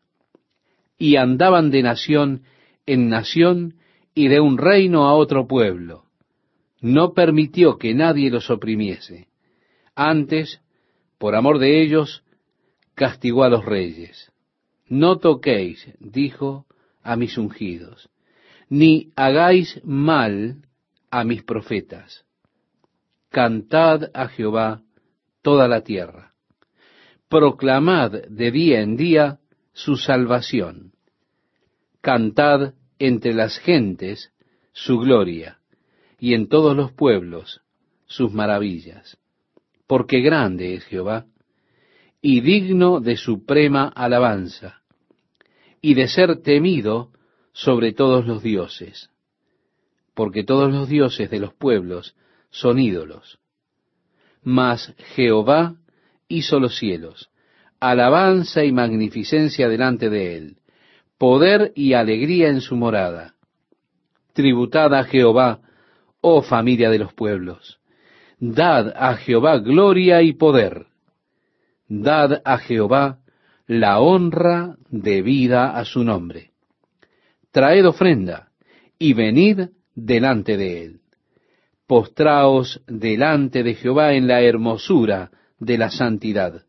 Y 0.98 1.16
andaban 1.16 1.72
de 1.72 1.84
nación 1.84 2.44
en 2.86 3.10
nación 3.10 3.76
y 4.14 4.28
de 4.28 4.40
un 4.40 4.58
reino 4.58 5.06
a 5.06 5.14
otro 5.14 5.48
pueblo 5.48 6.06
no 6.86 7.14
permitió 7.14 7.80
que 7.80 7.96
nadie 7.96 8.30
los 8.30 8.52
oprimiese. 8.52 9.28
Antes, 9.96 10.62
por 11.18 11.34
amor 11.34 11.58
de 11.58 11.82
ellos, 11.82 12.24
castigó 12.94 13.44
a 13.44 13.50
los 13.50 13.66
reyes. 13.66 14.32
No 14.88 15.18
toquéis, 15.18 15.92
dijo, 16.00 16.65
a 17.06 17.16
mis 17.16 17.38
ungidos, 17.38 18.10
ni 18.68 19.14
hagáis 19.16 19.80
mal 19.84 20.66
a 21.12 21.24
mis 21.24 21.44
profetas. 21.44 22.26
Cantad 23.30 24.10
a 24.14 24.28
Jehová 24.28 24.82
toda 25.42 25.68
la 25.68 25.82
tierra. 25.82 26.34
Proclamad 27.30 28.12
de 28.28 28.52
día 28.52 28.82
en 28.82 28.98
día 28.98 29.40
su 29.72 29.98
salvación. 29.98 30.94
Cantad 32.02 32.74
entre 32.98 33.34
las 33.34 33.60
gentes 33.60 34.32
su 34.74 34.98
gloria 34.98 35.60
y 36.20 36.34
en 36.34 36.48
todos 36.48 36.76
los 36.76 36.92
pueblos 36.92 37.62
sus 38.08 38.34
maravillas. 38.34 39.18
Porque 39.86 40.22
grande 40.22 40.74
es 40.74 40.86
Jehová, 40.86 41.28
y 42.20 42.42
digno 42.42 43.00
de 43.00 43.18
suprema 43.18 43.88
alabanza, 43.88 44.82
y 45.86 45.94
de 45.94 46.08
ser 46.08 46.42
temido 46.42 47.12
sobre 47.54 47.94
todos 47.94 48.26
los 48.26 48.42
dioses, 48.42 49.12
porque 50.16 50.44
todos 50.44 50.74
los 50.74 50.90
dioses 50.90 51.30
de 51.30 51.38
los 51.38 51.54
pueblos 51.54 52.16
son 52.50 52.80
ídolos. 52.80 53.38
Mas 54.42 54.96
Jehová 55.14 55.76
hizo 56.28 56.60
los 56.60 56.76
cielos, 56.80 57.30
alabanza 57.80 58.66
y 58.66 58.72
magnificencia 58.72 59.70
delante 59.70 60.10
de 60.10 60.38
él, 60.38 60.58
poder 61.20 61.72
y 61.76 61.94
alegría 61.94 62.50
en 62.50 62.62
su 62.62 62.76
morada. 62.76 63.36
Tributad 64.34 64.92
a 64.96 65.04
Jehová 65.04 65.60
oh 66.20 66.42
familia 66.42 66.90
de 66.90 66.98
los 66.98 67.14
pueblos. 67.14 67.78
Dad 68.40 68.92
a 68.98 69.18
Jehová 69.18 69.60
gloria 69.60 70.24
y 70.24 70.34
poder. 70.34 70.88
Dad 71.88 72.42
a 72.44 72.58
Jehová 72.58 73.20
la 73.68 74.00
honra 74.00 74.78
debida 74.90 75.78
a 75.78 75.86
su 75.86 76.04
nombre. 76.04 76.52
Traed 77.52 77.86
ofrenda 77.86 78.52
y 79.00 79.14
venid 79.14 79.70
delante 79.94 80.58
de 80.58 80.84
él. 80.84 81.02
Postraos 81.88 82.82
delante 82.88 83.64
de 83.64 83.76
Jehová 83.76 84.14
en 84.14 84.28
la 84.28 84.42
hermosura 84.42 85.32
de 85.60 85.78
la 85.78 85.90
santidad. 85.90 86.64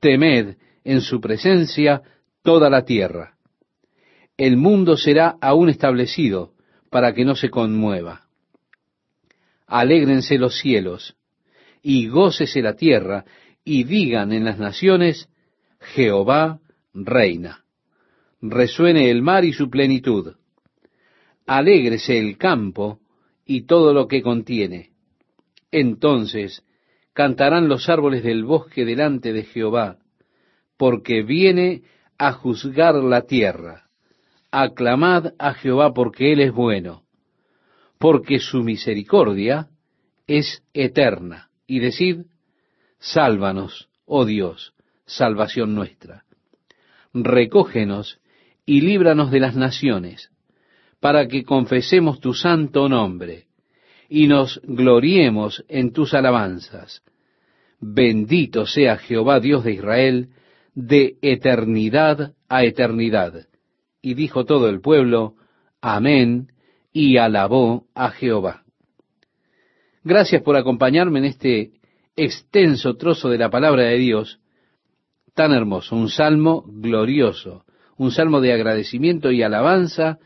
Temed 0.00 0.56
en 0.84 1.00
su 1.00 1.20
presencia 1.20 2.02
toda 2.42 2.70
la 2.70 2.84
tierra. 2.84 3.34
El 4.36 4.56
mundo 4.56 4.96
será 4.96 5.36
aún 5.40 5.68
establecido 5.68 6.54
para 6.90 7.12
que 7.12 7.24
no 7.24 7.34
se 7.34 7.50
conmueva 7.50 8.30
alégrense 9.70 10.36
los 10.36 10.58
cielos, 10.58 11.14
y 11.80 12.08
gócese 12.08 12.60
la 12.60 12.74
tierra, 12.74 13.24
y 13.64 13.84
digan 13.84 14.32
en 14.32 14.44
las 14.44 14.58
naciones, 14.58 15.28
Jehová 15.80 16.60
reina. 16.94 17.64
Resuene 18.40 19.10
el 19.10 19.22
mar 19.22 19.44
y 19.44 19.52
su 19.52 19.68
plenitud. 19.68 20.34
Alégrese 21.46 22.18
el 22.18 22.38
campo 22.38 23.00
y 23.44 23.62
todo 23.62 23.92
lo 23.92 24.06
que 24.06 24.22
contiene. 24.22 24.90
Entonces 25.70 26.64
cantarán 27.12 27.68
los 27.68 27.88
árboles 27.88 28.22
del 28.22 28.44
bosque 28.44 28.84
delante 28.84 29.32
de 29.32 29.44
Jehová, 29.44 29.98
porque 30.76 31.22
viene 31.22 31.82
a 32.18 32.32
juzgar 32.32 32.94
la 32.94 33.22
tierra. 33.22 33.88
Aclamad 34.50 35.34
a 35.38 35.54
Jehová 35.54 35.92
porque 35.92 36.32
Él 36.32 36.40
es 36.40 36.52
bueno 36.52 37.04
porque 38.00 38.38
su 38.38 38.62
misericordia 38.62 39.68
es 40.26 40.64
eterna. 40.72 41.50
Y 41.66 41.80
decid, 41.80 42.22
sálvanos, 42.98 43.90
oh 44.06 44.24
Dios, 44.24 44.72
salvación 45.10 45.74
nuestra. 45.74 46.24
Recógenos 47.12 48.20
y 48.64 48.80
líbranos 48.82 49.30
de 49.30 49.40
las 49.40 49.56
naciones, 49.56 50.30
para 51.00 51.26
que 51.26 51.44
confesemos 51.44 52.20
tu 52.20 52.34
santo 52.34 52.88
nombre 52.88 53.46
y 54.08 54.26
nos 54.26 54.60
gloriemos 54.64 55.64
en 55.68 55.92
tus 55.92 56.14
alabanzas. 56.14 57.02
bendito 57.82 58.66
sea 58.66 58.98
Jehová 58.98 59.40
Dios 59.40 59.64
de 59.64 59.72
Israel, 59.72 60.28
de 60.74 61.16
eternidad 61.22 62.34
a 62.48 62.64
eternidad. 62.64 63.46
Y 64.02 64.14
dijo 64.14 64.44
todo 64.44 64.68
el 64.68 64.80
pueblo, 64.80 65.34
Amén, 65.80 66.52
y 66.92 67.16
alabó 67.16 67.86
a 67.94 68.10
Jehová. 68.10 68.64
Gracias 70.04 70.42
por 70.42 70.56
acompañarme 70.56 71.20
en 71.20 71.24
este 71.24 71.72
extenso 72.16 72.96
trozo 72.96 73.30
de 73.30 73.38
la 73.38 73.50
palabra 73.50 73.84
de 73.84 73.96
Dios, 73.96 74.40
tan 75.40 75.52
hermoso, 75.52 75.96
un 75.96 76.10
salmo 76.10 76.66
glorioso, 76.66 77.64
un 77.96 78.10
salmo 78.10 78.42
de 78.42 78.52
agradecimiento 78.52 79.32
y 79.32 79.42
alabanza 79.42 80.18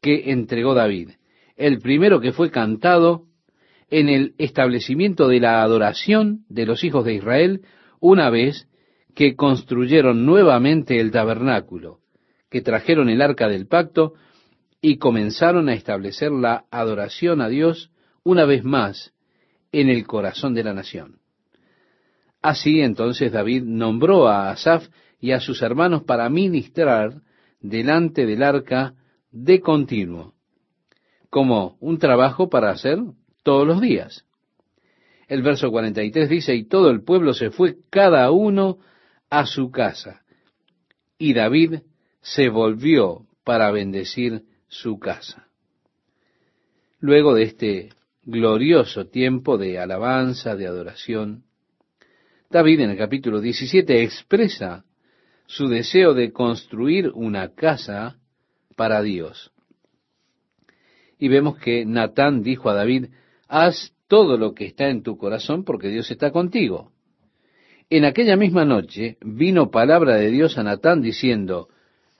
que 0.00 0.30
entregó 0.30 0.72
David, 0.72 1.10
el 1.56 1.80
primero 1.80 2.20
que 2.20 2.30
fue 2.30 2.52
cantado 2.52 3.24
en 3.90 4.08
el 4.08 4.36
establecimiento 4.38 5.26
de 5.26 5.40
la 5.40 5.64
adoración 5.64 6.44
de 6.48 6.66
los 6.66 6.84
hijos 6.84 7.04
de 7.04 7.14
Israel 7.14 7.62
una 7.98 8.30
vez 8.30 8.68
que 9.16 9.34
construyeron 9.34 10.24
nuevamente 10.24 11.00
el 11.00 11.10
tabernáculo, 11.10 11.98
que 12.48 12.60
trajeron 12.60 13.08
el 13.08 13.20
arca 13.20 13.48
del 13.48 13.66
pacto 13.66 14.12
y 14.80 14.98
comenzaron 14.98 15.70
a 15.70 15.74
establecer 15.74 16.30
la 16.30 16.66
adoración 16.70 17.40
a 17.40 17.48
Dios 17.48 17.90
una 18.22 18.44
vez 18.44 18.62
más 18.62 19.12
en 19.72 19.88
el 19.88 20.06
corazón 20.06 20.54
de 20.54 20.62
la 20.62 20.72
nación. 20.72 21.21
Así 22.42 22.80
entonces 22.80 23.30
David 23.30 23.62
nombró 23.62 24.28
a 24.28 24.50
Asaf 24.50 24.88
y 25.20 25.30
a 25.30 25.38
sus 25.38 25.62
hermanos 25.62 26.02
para 26.02 26.28
ministrar 26.28 27.22
delante 27.60 28.26
del 28.26 28.42
arca 28.42 28.94
de 29.30 29.60
continuo, 29.60 30.34
como 31.30 31.76
un 31.80 31.98
trabajo 31.98 32.50
para 32.50 32.70
hacer 32.70 32.98
todos 33.44 33.66
los 33.66 33.80
días. 33.80 34.26
El 35.28 35.42
verso 35.42 35.70
43 35.70 36.28
dice, 36.28 36.54
y 36.56 36.64
todo 36.64 36.90
el 36.90 37.04
pueblo 37.04 37.32
se 37.32 37.50
fue 37.50 37.76
cada 37.88 38.30
uno 38.32 38.78
a 39.30 39.46
su 39.46 39.70
casa, 39.70 40.22
y 41.16 41.34
David 41.34 41.82
se 42.20 42.48
volvió 42.48 43.26
para 43.44 43.70
bendecir 43.70 44.42
su 44.66 44.98
casa. 44.98 45.46
Luego 46.98 47.34
de 47.34 47.44
este 47.44 47.90
glorioso 48.24 49.06
tiempo 49.06 49.58
de 49.58 49.78
alabanza, 49.78 50.56
de 50.56 50.66
adoración, 50.66 51.44
David 52.52 52.80
en 52.80 52.90
el 52.90 52.98
capítulo 52.98 53.40
17 53.40 54.02
expresa 54.02 54.84
su 55.46 55.68
deseo 55.68 56.12
de 56.12 56.32
construir 56.32 57.10
una 57.14 57.54
casa 57.54 58.18
para 58.76 59.00
Dios. 59.00 59.52
Y 61.18 61.28
vemos 61.28 61.56
que 61.56 61.86
Natán 61.86 62.42
dijo 62.42 62.68
a 62.68 62.74
David, 62.74 63.06
haz 63.48 63.94
todo 64.06 64.36
lo 64.36 64.52
que 64.52 64.66
está 64.66 64.90
en 64.90 65.02
tu 65.02 65.16
corazón 65.16 65.64
porque 65.64 65.88
Dios 65.88 66.10
está 66.10 66.30
contigo. 66.30 66.92
En 67.88 68.04
aquella 68.04 68.36
misma 68.36 68.66
noche 68.66 69.16
vino 69.22 69.70
palabra 69.70 70.16
de 70.16 70.30
Dios 70.30 70.58
a 70.58 70.62
Natán 70.62 71.00
diciendo, 71.00 71.68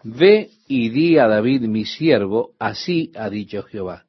Ve 0.03 0.49
y 0.67 0.89
di 0.89 1.19
a 1.19 1.29
David 1.29 1.63
mi 1.63 1.85
siervo, 1.85 2.53
así 2.59 3.13
ha 3.17 3.29
dicho 3.29 3.65
Jehová. 3.65 4.07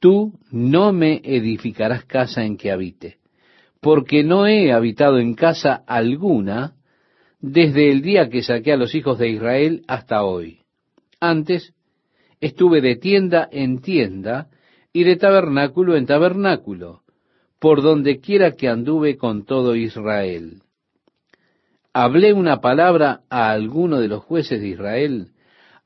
Tú 0.00 0.32
no 0.50 0.92
me 0.92 1.20
edificarás 1.22 2.04
casa 2.06 2.44
en 2.44 2.56
que 2.56 2.72
habite 2.72 3.21
porque 3.82 4.22
no 4.22 4.46
he 4.46 4.72
habitado 4.72 5.18
en 5.18 5.34
casa 5.34 5.82
alguna 5.88 6.76
desde 7.40 7.90
el 7.90 8.00
día 8.00 8.30
que 8.30 8.44
saqué 8.44 8.72
a 8.72 8.76
los 8.76 8.94
hijos 8.94 9.18
de 9.18 9.28
Israel 9.28 9.82
hasta 9.88 10.22
hoy. 10.22 10.60
Antes 11.18 11.74
estuve 12.40 12.80
de 12.80 12.94
tienda 12.94 13.48
en 13.50 13.80
tienda 13.80 14.46
y 14.92 15.02
de 15.02 15.16
tabernáculo 15.16 15.96
en 15.96 16.06
tabernáculo, 16.06 17.02
por 17.58 17.82
donde 17.82 18.20
quiera 18.20 18.52
que 18.52 18.68
anduve 18.68 19.16
con 19.16 19.44
todo 19.44 19.74
Israel. 19.74 20.62
Hablé 21.92 22.32
una 22.32 22.60
palabra 22.60 23.22
a 23.30 23.50
alguno 23.50 23.98
de 23.98 24.06
los 24.06 24.22
jueces 24.22 24.60
de 24.60 24.68
Israel, 24.68 25.32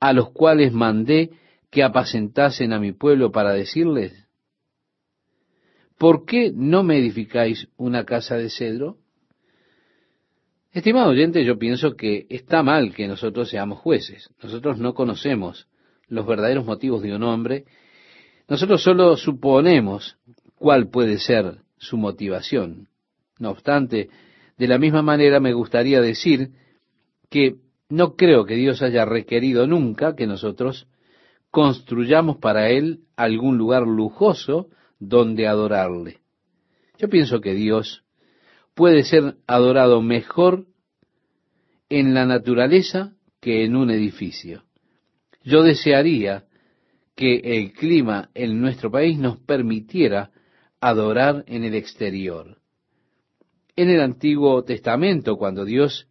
a 0.01 0.13
los 0.13 0.33
cuales 0.33 0.75
mandé 0.75 1.31
que 1.71 1.83
apacentasen 1.83 2.75
a 2.75 2.79
mi 2.79 2.93
pueblo 2.93 3.33
para 3.33 3.53
decirles, 3.55 4.26
¿por 5.99 6.25
qué 6.25 6.53
no 6.55 6.83
me 6.83 6.99
edificáis 6.99 7.69
una 7.77 8.05
casa 8.05 8.37
de 8.37 8.51
cedro? 8.51 8.99
Estimado 10.73 11.11
oyente, 11.11 11.45
yo 11.45 11.59
pienso 11.59 11.97
que 11.97 12.27
está 12.29 12.63
mal 12.63 12.95
que 12.95 13.09
nosotros 13.09 13.49
seamos 13.49 13.79
jueces. 13.79 14.29
Nosotros 14.43 14.79
no 14.79 14.93
conocemos 14.93 15.69
los 16.07 16.27
verdaderos 16.27 16.67
motivos 16.67 17.03
de 17.03 17.15
un 17.15 17.23
hombre. 17.23 17.65
Nosotros 18.47 18.83
solo 18.83 19.17
suponemos 19.17 20.19
cuál 20.55 20.91
puede 20.91 21.19
ser 21.19 21.63
su 21.79 21.97
motivación. 21.97 22.89
No 23.39 23.51
obstante, 23.51 24.11
de 24.59 24.69
la 24.69 24.79
misma 24.79 25.03
manera 25.03 25.41
me 25.41 25.55
gustaría 25.55 26.01
decir 26.01 26.51
que 27.31 27.57
no 27.89 28.15
creo 28.17 28.45
que 28.45 28.55
Dios 28.55 28.83
haya 28.83 29.05
requerido 29.05 29.67
nunca 29.67 30.15
que 30.15 30.27
nosotros 30.27 30.89
construyamos 31.51 32.37
para 32.39 32.69
Él 32.71 33.01
algún 33.17 33.57
lugar 33.57 33.87
lujoso 33.87 34.69
donde 34.99 35.47
adorarle. 35.47 36.21
Yo 36.99 37.09
pienso 37.09 37.41
que 37.41 37.55
Dios 37.55 38.05
puede 38.75 39.05
ser 39.05 39.37
adorado 39.47 40.03
mejor 40.03 40.67
en 41.89 42.15
la 42.15 42.27
naturaleza 42.27 43.15
que 43.41 43.65
en 43.65 43.77
un 43.77 43.91
edificio. 43.91 44.65
Yo 45.45 45.63
desearía 45.63 46.45
que 47.15 47.37
el 47.37 47.73
clima 47.73 48.31
en 48.35 48.61
nuestro 48.61 48.91
país 48.91 49.19
nos 49.19 49.39
permitiera 49.39 50.31
adorar 50.81 51.45
en 51.47 51.65
el 51.65 51.75
exterior. 51.75 52.59
En 53.75 53.89
el 53.89 54.01
Antiguo 54.01 54.63
Testamento, 54.65 55.37
cuando 55.37 55.65
Dios 55.65 56.09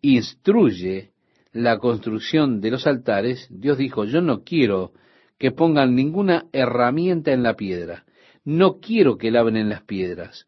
instruye 0.00 1.12
la 1.52 1.78
construcción 1.78 2.60
de 2.60 2.70
los 2.70 2.86
altares, 2.86 3.46
Dios 3.50 3.78
dijo, 3.78 4.04
yo 4.04 4.20
no 4.20 4.42
quiero 4.42 4.92
que 5.38 5.50
pongan 5.50 5.94
ninguna 5.94 6.46
herramienta 6.52 7.32
en 7.32 7.42
la 7.42 7.54
piedra, 7.54 8.04
no 8.44 8.78
quiero 8.78 9.16
que 9.16 9.30
laven 9.30 9.56
en 9.56 9.68
las 9.68 9.82
piedras. 9.82 10.46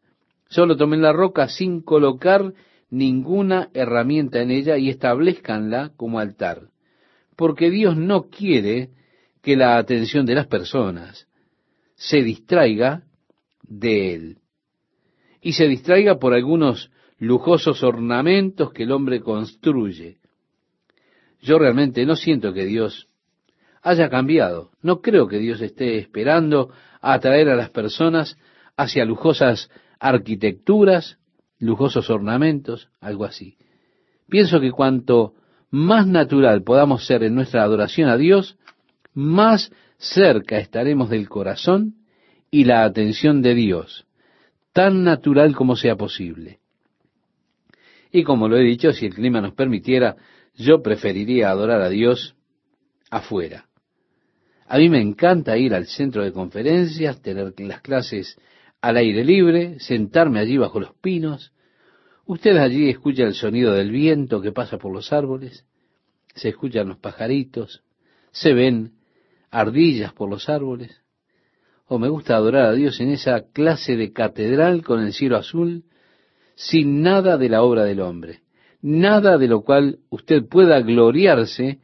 Solo 0.49 0.77
tomen 0.77 1.01
la 1.01 1.13
roca 1.13 1.49
sin 1.49 1.81
colocar 1.81 2.53
ninguna 2.89 3.69
herramienta 3.73 4.41
en 4.41 4.51
ella 4.51 4.77
y 4.77 4.89
establezcanla 4.89 5.91
como 5.97 6.19
altar. 6.19 6.69
Porque 7.35 7.69
Dios 7.69 7.97
no 7.97 8.29
quiere 8.29 8.91
que 9.41 9.55
la 9.55 9.77
atención 9.77 10.25
de 10.25 10.35
las 10.35 10.47
personas 10.47 11.27
se 11.95 12.23
distraiga 12.23 13.03
de 13.63 14.13
Él. 14.13 14.37
Y 15.41 15.53
se 15.53 15.67
distraiga 15.67 16.19
por 16.19 16.33
algunos 16.33 16.91
lujosos 17.17 17.83
ornamentos 17.83 18.71
que 18.71 18.83
el 18.83 18.91
hombre 18.91 19.21
construye. 19.21 20.17
Yo 21.41 21.59
realmente 21.59 22.05
no 22.05 22.15
siento 22.15 22.53
que 22.53 22.65
Dios 22.65 23.07
haya 23.81 24.09
cambiado. 24.09 24.71
No 24.81 25.01
creo 25.01 25.27
que 25.27 25.39
Dios 25.39 25.61
esté 25.61 25.97
esperando 25.97 26.71
atraer 27.01 27.49
a 27.49 27.55
las 27.55 27.69
personas 27.69 28.37
hacia 28.75 29.05
lujosas 29.05 29.69
arquitecturas, 29.99 31.17
lujosos 31.59 32.09
ornamentos, 32.09 32.89
algo 32.99 33.25
así. 33.25 33.57
Pienso 34.29 34.59
que 34.59 34.71
cuanto 34.71 35.33
más 35.69 36.07
natural 36.07 36.63
podamos 36.63 37.05
ser 37.05 37.23
en 37.23 37.35
nuestra 37.35 37.63
adoración 37.63 38.09
a 38.09 38.17
Dios, 38.17 38.57
más 39.13 39.71
cerca 39.97 40.57
estaremos 40.57 41.09
del 41.09 41.27
corazón 41.27 41.95
y 42.51 42.65
la 42.65 42.83
atención 42.83 43.41
de 43.41 43.55
Dios, 43.55 44.05
tan 44.73 45.03
natural 45.03 45.55
como 45.55 45.75
sea 45.75 45.95
posible. 45.95 46.59
Y 48.11 48.23
como 48.23 48.47
lo 48.47 48.57
he 48.57 48.63
dicho, 48.63 48.93
si 48.93 49.05
el 49.05 49.13
clima 49.13 49.41
nos 49.41 49.53
permitiera, 49.53 50.15
yo 50.55 50.81
preferiría 50.81 51.49
adorar 51.49 51.81
a 51.81 51.89
Dios 51.89 52.35
afuera. 53.09 53.66
A 54.67 54.77
mí 54.77 54.89
me 54.89 55.01
encanta 55.01 55.57
ir 55.57 55.73
al 55.73 55.85
centro 55.85 56.23
de 56.23 56.33
conferencias, 56.33 57.21
tener 57.21 57.53
las 57.59 57.81
clases 57.81 58.37
al 58.81 58.97
aire 58.97 59.23
libre, 59.23 59.79
sentarme 59.79 60.39
allí 60.39 60.57
bajo 60.57 60.79
los 60.79 60.93
pinos. 60.95 61.53
Usted 62.25 62.57
allí 62.57 62.89
escucha 62.89 63.23
el 63.23 63.33
sonido 63.33 63.73
del 63.73 63.91
viento 63.91 64.41
que 64.41 64.51
pasa 64.51 64.77
por 64.77 64.93
los 64.93 65.13
árboles, 65.13 65.65
se 66.35 66.49
escuchan 66.49 66.89
los 66.89 66.97
pajaritos, 66.97 67.81
se 68.31 68.53
ven 68.53 68.91
ardillas 69.49 70.11
por 70.11 70.29
los 70.29 70.49
árboles. 70.49 71.01
O 71.85 71.97
me 71.97 72.09
gusta 72.09 72.35
adorar 72.35 72.65
a 72.65 72.73
Dios 72.73 72.99
en 72.99 73.11
esa 73.11 73.45
clase 73.53 73.95
de 73.95 74.11
catedral 74.11 74.83
con 74.83 74.99
el 75.01 75.13
cielo 75.13 75.37
azul, 75.37 75.85
sin 76.55 77.01
nada 77.01 77.37
de 77.37 77.47
la 77.47 77.63
obra 77.63 77.85
del 77.85 78.01
hombre, 78.01 78.41
nada 78.81 79.37
de 79.37 79.47
lo 79.47 79.61
cual 79.61 79.99
usted 80.09 80.45
pueda 80.45 80.81
gloriarse 80.81 81.79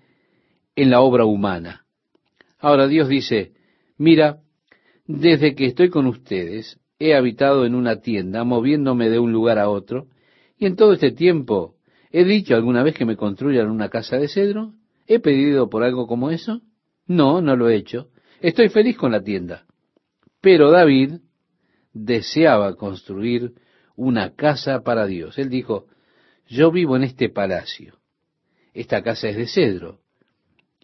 en 0.76 0.90
la 0.90 1.00
obra 1.00 1.24
humana. 1.24 1.83
Ahora 2.64 2.88
Dios 2.88 3.10
dice, 3.10 3.52
mira, 3.98 4.40
desde 5.06 5.54
que 5.54 5.66
estoy 5.66 5.90
con 5.90 6.08
ustedes, 6.08 6.80
he 6.98 7.14
habitado 7.14 7.66
en 7.66 7.76
una 7.76 8.00
tienda, 8.00 8.46
moviéndome 8.46 9.10
de 9.10 9.20
un 9.20 9.34
lugar 9.34 9.60
a 9.60 9.68
otro, 9.68 10.08
y 10.58 10.66
en 10.66 10.78
todo 10.78 10.94
este 10.94 11.12
tiempo, 11.12 11.76
¿he 12.10 12.24
dicho 12.24 12.56
alguna 12.56 12.82
vez 12.82 12.96
que 12.96 13.04
me 13.04 13.18
construyan 13.18 13.70
una 13.70 13.90
casa 13.90 14.16
de 14.16 14.30
cedro? 14.30 14.76
¿He 15.08 15.20
pedido 15.20 15.70
por 15.70 15.84
algo 15.84 16.08
como 16.08 16.30
eso? 16.30 16.62
No, 17.06 17.42
no 17.42 17.58
lo 17.58 17.68
he 17.68 17.76
hecho. 17.76 18.08
Estoy 18.40 18.70
feliz 18.70 18.96
con 18.96 19.12
la 19.12 19.22
tienda. 19.22 19.66
Pero 20.40 20.72
David 20.72 21.16
deseaba 21.92 22.78
construir 22.78 23.56
una 23.98 24.36
casa 24.36 24.84
para 24.84 25.06
Dios. 25.06 25.38
Él 25.38 25.50
dijo, 25.50 25.88
yo 26.48 26.72
vivo 26.72 26.96
en 26.96 27.04
este 27.04 27.28
palacio. 27.28 27.98
Esta 28.74 29.04
casa 29.04 29.28
es 29.28 29.36
de 29.36 29.48
cedro. 29.48 30.03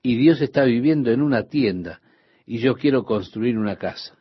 Y 0.01 0.15
Dios 0.17 0.41
está 0.41 0.63
viviendo 0.63 1.11
en 1.11 1.21
una 1.21 1.47
tienda. 1.47 2.01
Y 2.45 2.59
yo 2.59 2.75
quiero 2.75 3.03
construir 3.03 3.57
una 3.57 3.75
casa. 3.75 4.17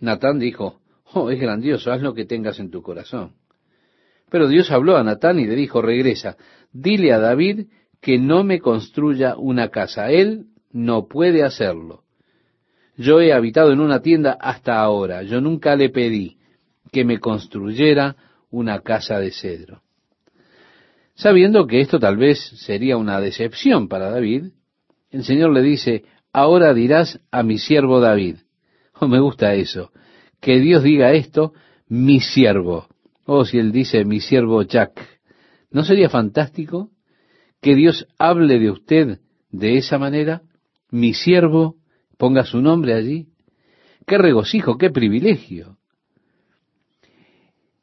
Natán 0.00 0.38
dijo, 0.38 0.80
oh, 1.12 1.30
es 1.30 1.40
grandioso, 1.40 1.92
haz 1.92 2.02
lo 2.02 2.14
que 2.14 2.24
tengas 2.24 2.58
en 2.58 2.70
tu 2.70 2.82
corazón. 2.82 3.34
Pero 4.30 4.48
Dios 4.48 4.70
habló 4.70 4.96
a 4.96 5.04
Natán 5.04 5.38
y 5.38 5.46
le 5.46 5.54
dijo, 5.54 5.82
regresa, 5.82 6.36
dile 6.72 7.12
a 7.12 7.18
David 7.18 7.66
que 8.00 8.18
no 8.18 8.44
me 8.44 8.60
construya 8.60 9.36
una 9.36 9.68
casa. 9.68 10.10
Él 10.10 10.46
no 10.72 11.06
puede 11.06 11.44
hacerlo. 11.44 12.02
Yo 12.96 13.20
he 13.20 13.32
habitado 13.32 13.72
en 13.72 13.80
una 13.80 14.00
tienda 14.00 14.36
hasta 14.40 14.80
ahora. 14.80 15.22
Yo 15.22 15.40
nunca 15.40 15.76
le 15.76 15.90
pedí 15.90 16.38
que 16.90 17.04
me 17.04 17.20
construyera 17.20 18.16
una 18.50 18.80
casa 18.80 19.18
de 19.18 19.30
cedro. 19.30 19.82
Sabiendo 21.14 21.66
que 21.66 21.80
esto 21.80 21.98
tal 21.98 22.16
vez 22.16 22.38
sería 22.56 22.96
una 22.96 23.20
decepción 23.20 23.88
para 23.88 24.10
David, 24.10 24.52
el 25.12 25.24
Señor 25.24 25.52
le 25.52 25.62
dice, 25.62 26.04
ahora 26.32 26.74
dirás 26.74 27.20
a 27.30 27.42
mi 27.42 27.58
siervo 27.58 28.00
David. 28.00 28.36
Oh, 29.00 29.08
me 29.08 29.18
gusta 29.18 29.54
eso. 29.54 29.90
Que 30.40 30.60
Dios 30.60 30.84
diga 30.84 31.12
esto, 31.12 31.54
mi 31.88 32.20
siervo. 32.20 32.86
Oh, 33.24 33.44
si 33.44 33.58
él 33.58 33.72
dice 33.72 34.04
mi 34.04 34.20
siervo 34.20 34.62
Jack. 34.62 34.92
¿No 35.72 35.82
sería 35.82 36.08
fantástico 36.08 36.90
que 37.60 37.74
Dios 37.74 38.06
hable 38.18 38.60
de 38.60 38.70
usted 38.70 39.18
de 39.50 39.76
esa 39.76 39.98
manera? 39.98 40.42
Mi 40.90 41.14
siervo, 41.14 41.76
ponga 42.16 42.44
su 42.44 42.60
nombre 42.60 42.94
allí. 42.94 43.26
Qué 44.06 44.18
regocijo, 44.18 44.78
qué 44.78 44.90
privilegio. 44.90 45.78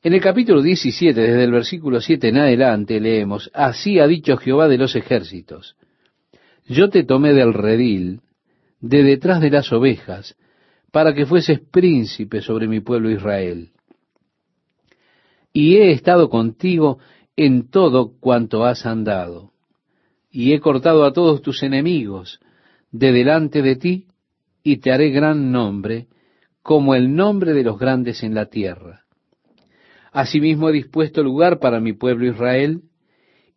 En 0.01 0.13
el 0.13 0.21
capítulo 0.21 0.61
17, 0.61 1.19
desde 1.19 1.43
el 1.43 1.51
versículo 1.51 1.99
7 1.99 2.29
en 2.29 2.37
adelante, 2.37 3.01
leemos, 3.01 3.51
Así 3.53 3.99
ha 3.99 4.07
dicho 4.07 4.37
Jehová 4.37 4.69
de 4.69 4.77
los 4.77 4.95
ejércitos, 4.95 5.75
yo 6.69 6.89
te 6.89 7.03
tomé 7.03 7.33
del 7.33 7.53
redil, 7.53 8.21
de 8.79 9.03
detrás 9.03 9.41
de 9.41 9.49
las 9.49 9.71
ovejas, 9.73 10.37
para 10.91 11.13
que 11.13 11.25
fueses 11.25 11.59
príncipe 11.59 12.41
sobre 12.41 12.67
mi 12.67 12.79
pueblo 12.79 13.11
Israel. 13.11 13.71
Y 15.51 15.75
he 15.75 15.91
estado 15.91 16.29
contigo 16.29 16.99
en 17.35 17.69
todo 17.69 18.13
cuanto 18.19 18.63
has 18.65 18.85
andado, 18.85 19.51
y 20.31 20.53
he 20.53 20.61
cortado 20.61 21.03
a 21.03 21.11
todos 21.11 21.41
tus 21.41 21.63
enemigos 21.63 22.39
de 22.91 23.11
delante 23.11 23.61
de 23.61 23.75
ti, 23.75 24.07
y 24.63 24.77
te 24.77 24.91
haré 24.91 25.09
gran 25.09 25.51
nombre, 25.51 26.07
como 26.61 26.95
el 26.95 27.13
nombre 27.15 27.53
de 27.53 27.63
los 27.63 27.77
grandes 27.77 28.23
en 28.23 28.35
la 28.35 28.45
tierra 28.45 29.05
Asimismo 30.11 30.69
he 30.69 30.73
dispuesto 30.73 31.21
lugar 31.21 31.59
para 31.59 31.79
mi 31.79 31.93
pueblo 31.93 32.27
Israel, 32.27 32.81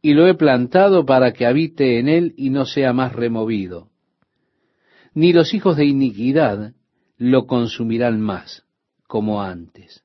y 0.03 0.15
lo 0.15 0.27
he 0.27 0.35
plantado 0.35 1.07
para 1.07 1.33
que 1.33 1.47
habite 1.47 2.01
en 2.01 2.09
él 2.09 2.35
y 2.37 2.51
no 2.51 2.67
sea 2.67 2.93
más 2.93 3.12
removido. 3.12 3.88
Ni 5.15 5.33
los 5.33 5.55
hijos 5.55 5.77
de 5.77 5.87
iniquidad 5.87 6.75
lo 7.17 7.47
consumirán 7.47 8.21
más, 8.21 8.65
como 9.07 9.43
antes. 9.43 10.03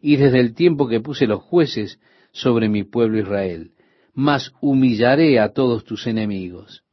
Y 0.00 0.16
desde 0.16 0.40
el 0.40 0.54
tiempo 0.54 0.88
que 0.88 1.00
puse 1.00 1.26
los 1.26 1.42
jueces 1.42 2.00
sobre 2.32 2.70
mi 2.70 2.84
pueblo 2.84 3.18
Israel, 3.18 3.72
mas 4.14 4.52
humillaré 4.62 5.38
a 5.38 5.52
todos 5.52 5.84
tus 5.84 6.06
enemigos. 6.06 6.84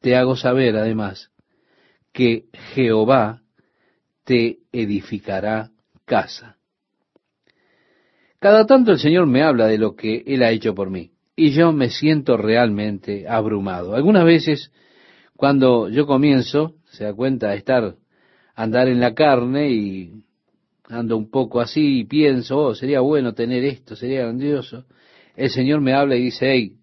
Te 0.00 0.16
hago 0.16 0.34
saber, 0.34 0.76
además, 0.76 1.30
que 2.12 2.46
Jehová 2.74 3.42
te 4.24 4.58
edificará 4.72 5.70
casa. 6.06 6.56
Cada 8.40 8.66
tanto 8.66 8.90
el 8.90 8.98
Señor 8.98 9.26
me 9.26 9.42
habla 9.42 9.68
de 9.68 9.78
lo 9.78 9.94
que 9.94 10.24
Él 10.26 10.42
ha 10.42 10.50
hecho 10.50 10.74
por 10.74 10.90
mí 10.90 11.12
y 11.42 11.50
yo 11.50 11.72
me 11.72 11.90
siento 11.90 12.36
realmente 12.36 13.26
abrumado. 13.28 13.96
Algunas 13.96 14.24
veces, 14.24 14.70
cuando 15.36 15.88
yo 15.88 16.06
comienzo, 16.06 16.76
se 16.92 17.02
da 17.02 17.12
cuenta 17.14 17.50
de 17.50 17.56
estar, 17.56 17.96
andar 18.54 18.86
en 18.86 19.00
la 19.00 19.12
carne 19.12 19.72
y 19.72 20.22
ando 20.88 21.16
un 21.16 21.28
poco 21.30 21.60
así 21.60 21.98
y 21.98 22.04
pienso, 22.04 22.58
oh, 22.58 22.74
sería 22.76 23.00
bueno 23.00 23.34
tener 23.34 23.64
esto, 23.64 23.96
sería 23.96 24.20
grandioso. 24.20 24.84
El 25.34 25.50
Señor 25.50 25.80
me 25.80 25.94
habla 25.94 26.14
y 26.14 26.26
dice, 26.26 26.48
hey, 26.48 26.76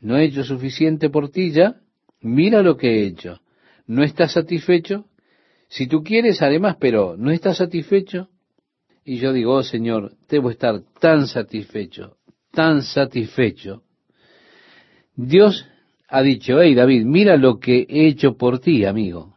no 0.00 0.16
he 0.16 0.24
hecho 0.24 0.44
suficiente 0.44 1.10
por 1.10 1.28
ti 1.28 1.50
ya, 1.50 1.76
mira 2.22 2.62
lo 2.62 2.78
que 2.78 2.88
he 2.88 3.06
hecho. 3.06 3.42
¿No 3.86 4.02
estás 4.02 4.32
satisfecho? 4.32 5.04
Si 5.68 5.88
tú 5.88 6.02
quieres, 6.02 6.40
además, 6.40 6.76
pero 6.80 7.16
¿no 7.18 7.32
estás 7.32 7.58
satisfecho? 7.58 8.30
Y 9.04 9.18
yo 9.18 9.34
digo, 9.34 9.56
oh 9.56 9.62
Señor, 9.62 10.14
debo 10.26 10.50
estar 10.50 10.80
tan 11.00 11.26
satisfecho, 11.26 12.17
tan 12.52 12.82
satisfecho. 12.82 13.82
Dios 15.14 15.66
ha 16.08 16.22
dicho, 16.22 16.60
hey 16.60 16.74
David, 16.74 17.04
mira 17.04 17.36
lo 17.36 17.58
que 17.58 17.86
he 17.88 18.06
hecho 18.06 18.36
por 18.36 18.60
ti, 18.60 18.84
amigo. 18.84 19.36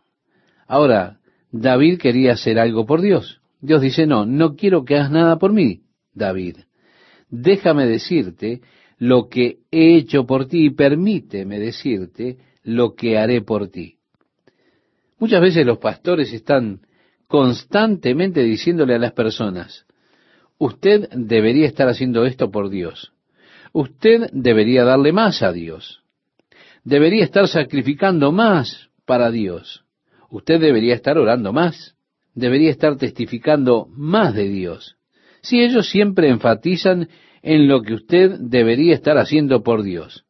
Ahora, 0.68 1.20
David 1.52 2.00
quería 2.00 2.34
hacer 2.34 2.60
algo 2.60 2.86
por 2.86 3.02
Dios. 3.02 3.42
Dios 3.60 3.82
dice, 3.82 4.08
no, 4.08 4.26
no 4.26 4.56
quiero 4.56 4.86
que 4.86 4.96
hagas 4.96 5.12
nada 5.12 5.38
por 5.38 5.54
mí, 5.54 5.82
David. 6.14 6.58
Déjame 7.30 7.86
decirte 7.86 8.62
lo 8.98 9.28
que 9.28 9.60
he 9.72 9.96
hecho 9.96 10.26
por 10.26 10.48
ti 10.48 10.66
y 10.66 10.70
permíteme 10.70 11.60
decirte 11.60 12.38
lo 12.64 12.94
que 12.94 13.18
haré 13.18 13.42
por 13.42 13.70
ti. 13.70 13.98
Muchas 15.18 15.42
veces 15.42 15.66
los 15.66 15.78
pastores 15.78 16.32
están 16.34 16.82
constantemente 17.28 18.44
diciéndole 18.44 18.96
a 18.96 19.00
las 19.00 19.14
personas, 19.14 19.86
usted 20.62 21.10
debería 21.10 21.66
estar 21.66 21.90
haciendo 21.90 22.24
esto 22.24 22.52
por 22.52 22.70
Dios, 22.70 23.14
usted 23.74 24.30
debería 24.32 24.84
darle 24.84 25.12
más 25.12 25.42
a 25.42 25.52
Dios, 25.52 26.04
debería 26.84 27.24
estar 27.24 27.48
sacrificando 27.48 28.32
más 28.32 28.92
para 29.08 29.32
Dios, 29.32 29.84
usted 30.30 30.62
debería 30.62 30.94
estar 30.94 31.18
orando 31.18 31.52
más, 31.52 31.96
debería 32.36 32.70
estar 32.70 32.96
testificando 32.98 33.88
más 33.90 34.36
de 34.36 34.50
Dios. 34.50 34.98
Si 35.42 35.60
ellos 35.60 35.90
siempre 35.90 36.30
enfatizan 36.30 37.10
en 37.42 37.68
lo 37.68 37.82
que 37.82 37.96
usted 37.96 38.38
debería 38.40 38.94
estar 38.94 39.18
haciendo 39.18 39.64
por 39.64 39.82
Dios. 39.82 40.26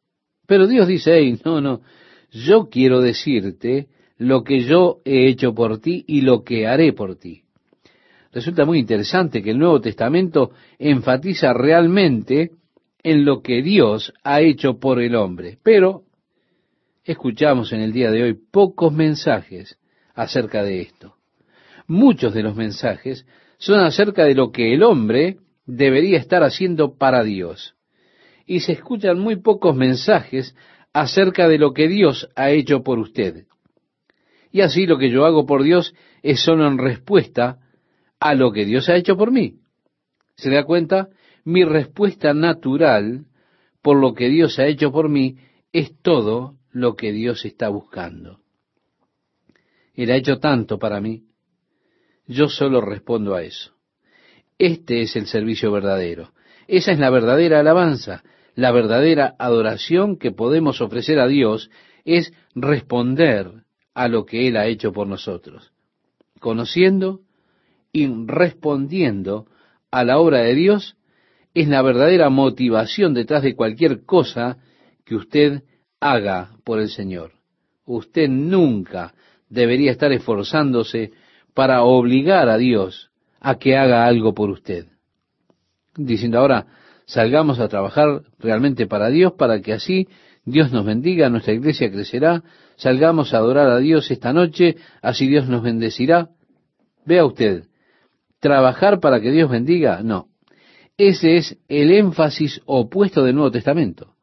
Pero 0.46 0.66
Dios 0.66 0.88
dice, 0.88 1.18
hey, 1.18 1.38
no, 1.44 1.60
no, 1.60 1.82
yo 2.30 2.70
quiero 2.70 3.02
decirte 3.02 3.88
lo 4.16 4.44
que 4.44 4.60
yo 4.60 5.02
he 5.04 5.28
hecho 5.28 5.52
por 5.54 5.78
ti 5.78 6.06
y 6.08 6.22
lo 6.22 6.42
que 6.42 6.66
haré 6.66 6.94
por 6.94 7.16
ti. 7.16 7.41
Resulta 8.32 8.64
muy 8.64 8.78
interesante 8.78 9.42
que 9.42 9.50
el 9.50 9.58
Nuevo 9.58 9.80
Testamento 9.80 10.52
enfatiza 10.78 11.52
realmente 11.52 12.52
en 13.02 13.24
lo 13.24 13.42
que 13.42 13.62
Dios 13.62 14.12
ha 14.24 14.40
hecho 14.40 14.78
por 14.78 15.00
el 15.02 15.14
hombre, 15.16 15.58
pero 15.62 16.04
escuchamos 17.04 17.72
en 17.72 17.80
el 17.80 17.92
día 17.92 18.10
de 18.10 18.22
hoy 18.22 18.34
pocos 18.34 18.92
mensajes 18.92 19.78
acerca 20.14 20.62
de 20.62 20.80
esto. 20.80 21.16
Muchos 21.86 22.32
de 22.32 22.42
los 22.42 22.56
mensajes 22.56 23.26
son 23.58 23.80
acerca 23.80 24.24
de 24.24 24.34
lo 24.34 24.50
que 24.50 24.72
el 24.72 24.82
hombre 24.82 25.36
debería 25.66 26.18
estar 26.18 26.42
haciendo 26.42 26.96
para 26.96 27.22
Dios. 27.22 27.74
Y 28.46 28.60
se 28.60 28.72
escuchan 28.72 29.18
muy 29.18 29.36
pocos 29.36 29.76
mensajes 29.76 30.56
acerca 30.94 31.48
de 31.48 31.58
lo 31.58 31.74
que 31.74 31.86
Dios 31.86 32.30
ha 32.34 32.50
hecho 32.50 32.82
por 32.82 32.98
usted. 32.98 33.46
Y 34.50 34.62
así 34.62 34.86
lo 34.86 34.96
que 34.96 35.10
yo 35.10 35.26
hago 35.26 35.44
por 35.44 35.62
Dios 35.62 35.94
es 36.22 36.40
solo 36.40 36.66
en 36.66 36.78
respuesta 36.78 37.58
a 38.22 38.34
lo 38.34 38.52
que 38.52 38.64
Dios 38.64 38.88
ha 38.88 38.94
hecho 38.94 39.16
por 39.16 39.32
mí. 39.32 39.56
¿Se 40.36 40.48
da 40.48 40.64
cuenta? 40.64 41.08
Mi 41.44 41.64
respuesta 41.64 42.32
natural 42.32 43.26
por 43.82 43.96
lo 43.96 44.14
que 44.14 44.28
Dios 44.28 44.60
ha 44.60 44.66
hecho 44.66 44.92
por 44.92 45.08
mí 45.08 45.38
es 45.72 46.00
todo 46.02 46.56
lo 46.70 46.94
que 46.94 47.10
Dios 47.10 47.44
está 47.44 47.68
buscando. 47.68 48.38
Él 49.94 50.10
ha 50.12 50.16
hecho 50.16 50.38
tanto 50.38 50.78
para 50.78 51.00
mí. 51.00 51.24
Yo 52.28 52.48
solo 52.48 52.80
respondo 52.80 53.34
a 53.34 53.42
eso. 53.42 53.72
Este 54.56 55.02
es 55.02 55.16
el 55.16 55.26
servicio 55.26 55.72
verdadero. 55.72 56.32
Esa 56.68 56.92
es 56.92 57.00
la 57.00 57.10
verdadera 57.10 57.58
alabanza. 57.58 58.22
La 58.54 58.70
verdadera 58.70 59.34
adoración 59.36 60.16
que 60.16 60.30
podemos 60.30 60.80
ofrecer 60.80 61.18
a 61.18 61.26
Dios 61.26 61.70
es 62.04 62.32
responder 62.54 63.64
a 63.94 64.06
lo 64.06 64.24
que 64.24 64.46
Él 64.46 64.56
ha 64.56 64.66
hecho 64.66 64.92
por 64.92 65.08
nosotros, 65.08 65.72
conociendo 66.38 67.20
y 67.92 68.08
respondiendo 68.26 69.46
a 69.90 70.04
la 70.04 70.18
obra 70.18 70.38
de 70.38 70.54
Dios 70.54 70.96
es 71.54 71.68
la 71.68 71.82
verdadera 71.82 72.30
motivación 72.30 73.12
detrás 73.12 73.42
de 73.42 73.54
cualquier 73.54 74.04
cosa 74.04 74.56
que 75.04 75.14
usted 75.14 75.62
haga 76.00 76.56
por 76.64 76.80
el 76.80 76.88
Señor. 76.88 77.32
Usted 77.84 78.28
nunca 78.28 79.14
debería 79.50 79.90
estar 79.90 80.12
esforzándose 80.12 81.12
para 81.52 81.82
obligar 81.82 82.48
a 82.48 82.56
Dios 82.56 83.10
a 83.40 83.58
que 83.58 83.76
haga 83.76 84.06
algo 84.06 84.32
por 84.34 84.48
usted. 84.48 84.86
Diciendo 85.94 86.38
ahora, 86.38 86.66
salgamos 87.04 87.60
a 87.60 87.68
trabajar 87.68 88.22
realmente 88.38 88.86
para 88.86 89.10
Dios 89.10 89.32
para 89.32 89.60
que 89.60 89.74
así 89.74 90.08
Dios 90.44 90.72
nos 90.72 90.86
bendiga, 90.86 91.28
nuestra 91.28 91.52
iglesia 91.52 91.90
crecerá, 91.90 92.42
salgamos 92.76 93.34
a 93.34 93.38
adorar 93.38 93.68
a 93.68 93.78
Dios 93.78 94.10
esta 94.10 94.32
noche, 94.32 94.76
así 95.02 95.28
Dios 95.28 95.46
nos 95.48 95.62
bendecirá. 95.62 96.30
Vea 97.04 97.26
usted, 97.26 97.64
trabajar 98.42 98.98
para 98.98 99.20
que 99.20 99.30
Dios 99.30 99.48
bendiga, 99.48 100.02
no. 100.02 100.26
Ese 100.98 101.36
es 101.36 101.58
el 101.68 101.92
énfasis 101.92 102.60
opuesto 102.66 103.22
del 103.22 103.36
Nuevo 103.36 103.52
Testamento. 103.52 104.16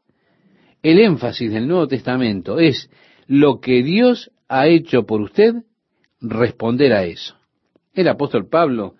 El 0.83 0.99
énfasis 0.99 1.49
del 1.51 1.69
Nuevo 1.69 1.87
Testamento 1.87 2.59
es 2.59 2.91
lo 3.27 3.61
que 3.61 3.81
Dios 3.81 4.29
ha 4.49 4.67
hecho 4.67 5.05
por 5.05 5.21
usted, 5.21 5.55
responder 6.19 6.91
a 6.91 7.05
eso. 7.05 7.37
El 7.93 8.09
apóstol 8.09 8.49
Pablo 8.49 8.95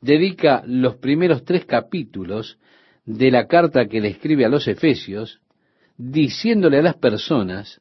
dedica 0.00 0.64
los 0.66 0.96
primeros 0.96 1.44
tres 1.44 1.64
capítulos 1.66 2.58
de 3.04 3.30
la 3.30 3.46
carta 3.46 3.86
que 3.86 4.00
le 4.00 4.08
escribe 4.08 4.44
a 4.44 4.48
los 4.48 4.66
Efesios, 4.66 5.40
diciéndole 5.96 6.78
a 6.78 6.82
las 6.82 6.96
personas 6.96 7.80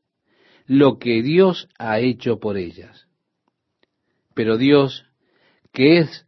lo 0.68 1.00
que 1.00 1.24
Dios 1.24 1.70
ha 1.80 2.00
hecho 2.00 2.40
por 2.40 2.56
ellas. 2.56 3.08
Pero 4.36 4.58
Dios, 4.58 5.06
que 5.72 5.98
es 5.98 6.28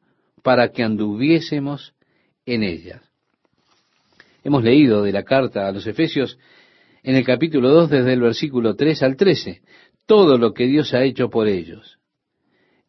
para 0.41 0.71
que 0.71 0.83
anduviésemos 0.83 1.93
en 2.45 2.63
ellas. 2.63 3.01
Hemos 4.43 4.63
leído 4.63 5.03
de 5.03 5.11
la 5.11 5.23
carta 5.23 5.67
a 5.67 5.71
los 5.71 5.85
Efesios 5.85 6.37
en 7.03 7.15
el 7.15 7.25
capítulo 7.25 7.69
2 7.69 7.89
desde 7.89 8.13
el 8.13 8.21
versículo 8.21 8.75
3 8.75 9.03
al 9.03 9.15
13, 9.15 9.61
todo 10.05 10.37
lo 10.37 10.53
que 10.53 10.65
Dios 10.65 10.93
ha 10.93 11.03
hecho 11.03 11.29
por 11.29 11.47
ellos. 11.47 11.99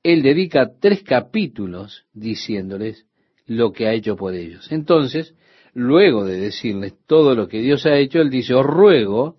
Él 0.03 0.23
dedica 0.23 0.71
tres 0.81 1.03
capítulos 1.03 2.05
diciéndoles 2.13 3.07
lo 3.47 3.73
que 3.73 3.87
ha 3.87 3.93
hecho 3.93 4.17
por 4.17 4.35
ellos. 4.35 4.71
Entonces, 4.73 5.35
luego 5.75 6.25
de 6.25 6.39
decirles 6.39 6.95
todo 7.07 7.35
lo 7.35 7.49
que 7.49 7.61
Dios 7.61 7.87
ha 7.87 7.97
hecho, 7.97 8.21
Él 8.21 8.31
dice, 8.31 8.55
os 8.55 8.67
ruego 8.67 9.37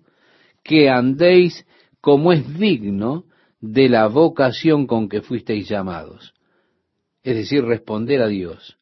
que 0.62 0.88
andéis 0.88 1.66
como 2.00 2.32
es 2.32 2.58
digno 2.58 3.24
de 3.60 3.88
la 3.88 4.06
vocación 4.08 4.86
con 4.86 5.08
que 5.08 5.20
fuisteis 5.20 5.68
llamados. 5.68 6.34
Es 7.24 7.34
decir, 7.34 7.64
responder 7.64 8.20
a 8.20 8.28
Dios, 8.28 8.76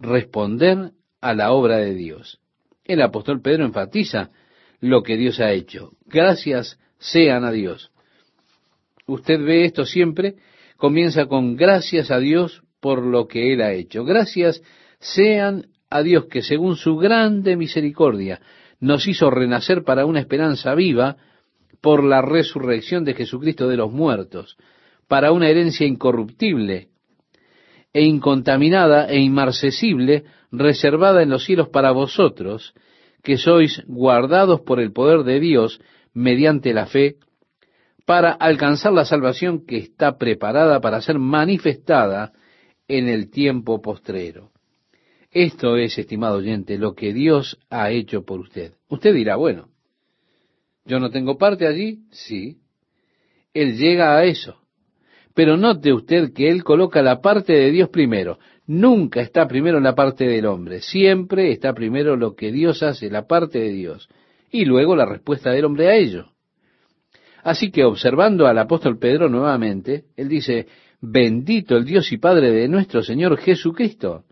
responder 0.00 0.90
a 1.20 1.32
la 1.32 1.52
obra 1.52 1.78
de 1.78 1.94
Dios. 1.94 2.40
El 2.84 3.00
apóstol 3.00 3.40
Pedro 3.40 3.64
enfatiza 3.64 4.30
lo 4.80 5.02
que 5.02 5.16
Dios 5.16 5.40
ha 5.40 5.52
hecho. 5.52 5.92
Gracias 6.04 6.78
sean 6.98 7.44
a 7.44 7.52
Dios. 7.52 7.92
Usted 9.06 9.40
ve 9.40 9.64
esto 9.64 9.86
siempre, 9.86 10.34
comienza 10.76 11.26
con 11.26 11.56
gracias 11.56 12.10
a 12.10 12.18
Dios 12.18 12.62
por 12.80 13.02
lo 13.02 13.28
que 13.28 13.52
Él 13.52 13.62
ha 13.62 13.72
hecho. 13.72 14.04
Gracias 14.04 14.60
sean 14.98 15.68
a 15.88 16.02
Dios 16.02 16.26
que 16.26 16.42
según 16.42 16.76
su 16.76 16.96
grande 16.96 17.56
misericordia 17.56 18.40
nos 18.80 19.06
hizo 19.06 19.30
renacer 19.30 19.84
para 19.84 20.04
una 20.04 20.20
esperanza 20.20 20.74
viva 20.74 21.16
por 21.80 22.02
la 22.02 22.22
resurrección 22.22 23.04
de 23.04 23.14
Jesucristo 23.14 23.68
de 23.68 23.76
los 23.76 23.92
muertos, 23.92 24.56
para 25.06 25.32
una 25.32 25.48
herencia 25.48 25.86
incorruptible 25.86 26.88
e 27.94 28.02
incontaminada 28.02 29.06
e 29.08 29.20
inmarcesible 29.20 30.24
reservada 30.50 31.22
en 31.22 31.30
los 31.30 31.44
cielos 31.44 31.68
para 31.68 31.92
vosotros, 31.92 32.74
que 33.22 33.38
sois 33.38 33.82
guardados 33.86 34.60
por 34.60 34.80
el 34.80 34.92
poder 34.92 35.22
de 35.22 35.40
Dios 35.40 35.80
mediante 36.12 36.74
la 36.74 36.86
fe, 36.86 37.16
para 38.04 38.32
alcanzar 38.32 38.92
la 38.92 39.06
salvación 39.06 39.64
que 39.64 39.78
está 39.78 40.18
preparada 40.18 40.80
para 40.80 41.00
ser 41.00 41.18
manifestada 41.18 42.32
en 42.88 43.08
el 43.08 43.30
tiempo 43.30 43.80
postrero. 43.80 44.50
Esto 45.30 45.76
es, 45.76 45.96
estimado 45.96 46.36
oyente, 46.36 46.76
lo 46.78 46.94
que 46.94 47.12
Dios 47.12 47.58
ha 47.70 47.90
hecho 47.90 48.24
por 48.24 48.40
usted. 48.40 48.74
Usted 48.88 49.14
dirá, 49.14 49.36
bueno, 49.36 49.68
¿yo 50.84 51.00
no 51.00 51.10
tengo 51.10 51.38
parte 51.38 51.66
allí? 51.66 52.00
Sí. 52.10 52.58
Él 53.52 53.76
llega 53.76 54.16
a 54.16 54.24
eso. 54.24 54.63
Pero 55.34 55.56
note 55.56 55.92
usted 55.92 56.32
que 56.32 56.48
Él 56.48 56.62
coloca 56.62 57.02
la 57.02 57.20
parte 57.20 57.52
de 57.52 57.70
Dios 57.70 57.88
primero. 57.88 58.38
Nunca 58.66 59.20
está 59.20 59.46
primero 59.46 59.80
la 59.80 59.94
parte 59.94 60.26
del 60.26 60.46
hombre, 60.46 60.80
siempre 60.80 61.50
está 61.50 61.74
primero 61.74 62.16
lo 62.16 62.34
que 62.34 62.50
Dios 62.50 62.82
hace, 62.82 63.10
la 63.10 63.26
parte 63.26 63.58
de 63.58 63.72
Dios, 63.72 64.08
y 64.50 64.64
luego 64.64 64.96
la 64.96 65.04
respuesta 65.04 65.50
del 65.50 65.66
hombre 65.66 65.88
a 65.88 65.96
ello. 65.96 66.28
Así 67.42 67.70
que 67.70 67.84
observando 67.84 68.46
al 68.46 68.56
apóstol 68.56 68.98
Pedro 68.98 69.28
nuevamente, 69.28 70.04
él 70.16 70.28
dice, 70.28 70.66
bendito 71.02 71.76
el 71.76 71.84
Dios 71.84 72.10
y 72.10 72.16
Padre 72.16 72.52
de 72.52 72.68
nuestro 72.68 73.02
Señor 73.02 73.36
Jesucristo, 73.36 74.24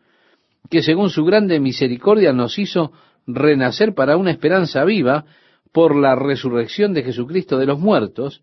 que 0.70 0.82
según 0.82 1.10
su 1.10 1.22
grande 1.24 1.60
misericordia 1.60 2.32
nos 2.32 2.58
hizo 2.58 2.92
renacer 3.26 3.92
para 3.92 4.16
una 4.16 4.30
esperanza 4.30 4.82
viva 4.84 5.26
por 5.72 5.94
la 5.94 6.14
resurrección 6.14 6.94
de 6.94 7.02
Jesucristo 7.02 7.58
de 7.58 7.66
los 7.66 7.78
muertos, 7.78 8.42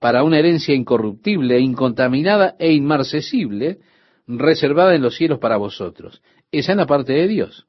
para 0.00 0.24
una 0.24 0.38
herencia 0.38 0.74
incorruptible, 0.74 1.60
incontaminada 1.60 2.56
e 2.58 2.72
inmarcesible, 2.72 3.78
reservada 4.26 4.94
en 4.94 5.02
los 5.02 5.14
cielos 5.14 5.38
para 5.38 5.58
vosotros. 5.58 6.22
Esa 6.50 6.72
es 6.72 6.76
la 6.78 6.86
parte 6.86 7.12
de 7.12 7.28
Dios. 7.28 7.66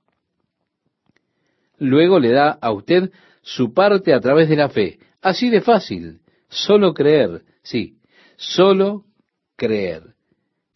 Luego 1.78 2.20
le 2.20 2.32
da 2.32 2.52
a 2.52 2.72
usted 2.72 3.12
su 3.42 3.74
parte 3.74 4.14
a 4.14 4.20
través 4.20 4.48
de 4.48 4.56
la 4.56 4.70
fe. 4.70 5.00
Así 5.22 5.50
de 5.50 5.62
fácil. 5.62 6.22
Solo 6.48 6.94
creer. 6.94 7.44
Sí, 7.64 7.98
solo 8.38 9.04
creer. 9.56 10.16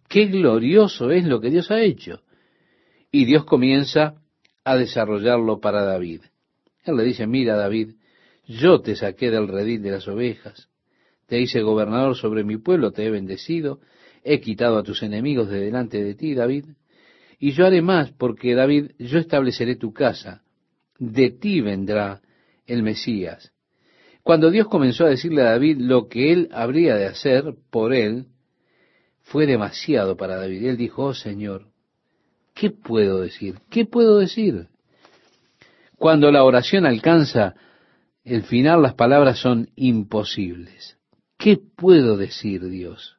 Qué 0.10 0.26
glorioso 0.26 1.10
es 1.12 1.26
lo 1.26 1.40
que 1.40 1.50
Dios 1.50 1.72
ha 1.72 1.82
hecho. 1.82 2.22
Y 3.12 3.26
Dios 3.26 3.46
comienza 3.46 4.16
a 4.66 4.76
desarrollarlo 4.76 5.60
para 5.62 5.84
David. 5.84 6.22
Él 6.84 6.98
le 6.98 7.04
dice, 7.04 7.28
mira 7.28 7.56
David, 7.56 7.94
yo 8.46 8.82
te 8.82 8.96
saqué 8.96 9.32
del 9.32 9.48
redil 9.48 9.82
de 9.82 9.92
las 9.92 10.08
ovejas, 10.08 10.70
te 11.28 11.40
hice 11.40 11.62
gobernador 11.62 12.16
sobre 12.16 12.44
mi 12.44 12.58
pueblo, 12.58 12.92
te 12.92 13.06
he 13.06 13.10
bendecido, 13.10 13.80
he 14.24 14.40
quitado 14.40 14.78
a 14.78 14.84
tus 14.84 15.04
enemigos 15.04 15.50
de 15.50 15.60
delante 15.60 16.04
de 16.04 16.16
ti, 16.16 16.34
David, 16.34 16.66
y 17.40 17.52
yo 17.52 17.66
haré 17.66 17.82
más, 17.82 18.12
porque 18.12 18.56
David, 18.56 18.92
yo 18.98 19.20
estableceré 19.20 19.76
tu 19.76 19.94
casa, 19.94 20.44
de 20.98 21.32
ti 21.32 21.62
vendrá 21.62 22.22
el 22.66 22.84
Mesías. 22.84 23.52
Cuando 24.24 24.50
Dios 24.50 24.68
comenzó 24.68 25.06
a 25.06 25.10
decirle 25.10 25.42
a 25.42 25.52
David 25.52 25.78
lo 25.80 26.08
que 26.08 26.32
él 26.32 26.50
habría 26.52 26.96
de 26.96 27.06
hacer 27.06 27.54
por 27.70 27.94
él, 27.94 28.28
fue 29.22 29.46
demasiado 29.46 30.16
para 30.18 30.38
David. 30.38 30.66
Él 30.66 30.78
dijo, 30.78 31.04
oh 31.04 31.14
Señor, 31.14 31.68
¿qué 32.54 32.72
puedo 32.72 33.22
decir? 33.22 33.60
¿Qué 33.70 33.86
puedo 33.86 34.18
decir? 34.18 34.68
Cuando 35.98 36.32
la 36.32 36.44
oración 36.44 36.86
alcanza 36.86 37.56
el 38.24 38.44
final, 38.44 38.82
las 38.82 38.96
palabras 38.96 39.40
son 39.40 39.70
imposibles. 39.76 40.98
¿Qué 41.38 41.58
puedo 41.76 42.18
decir, 42.18 42.68
Dios? 42.70 43.16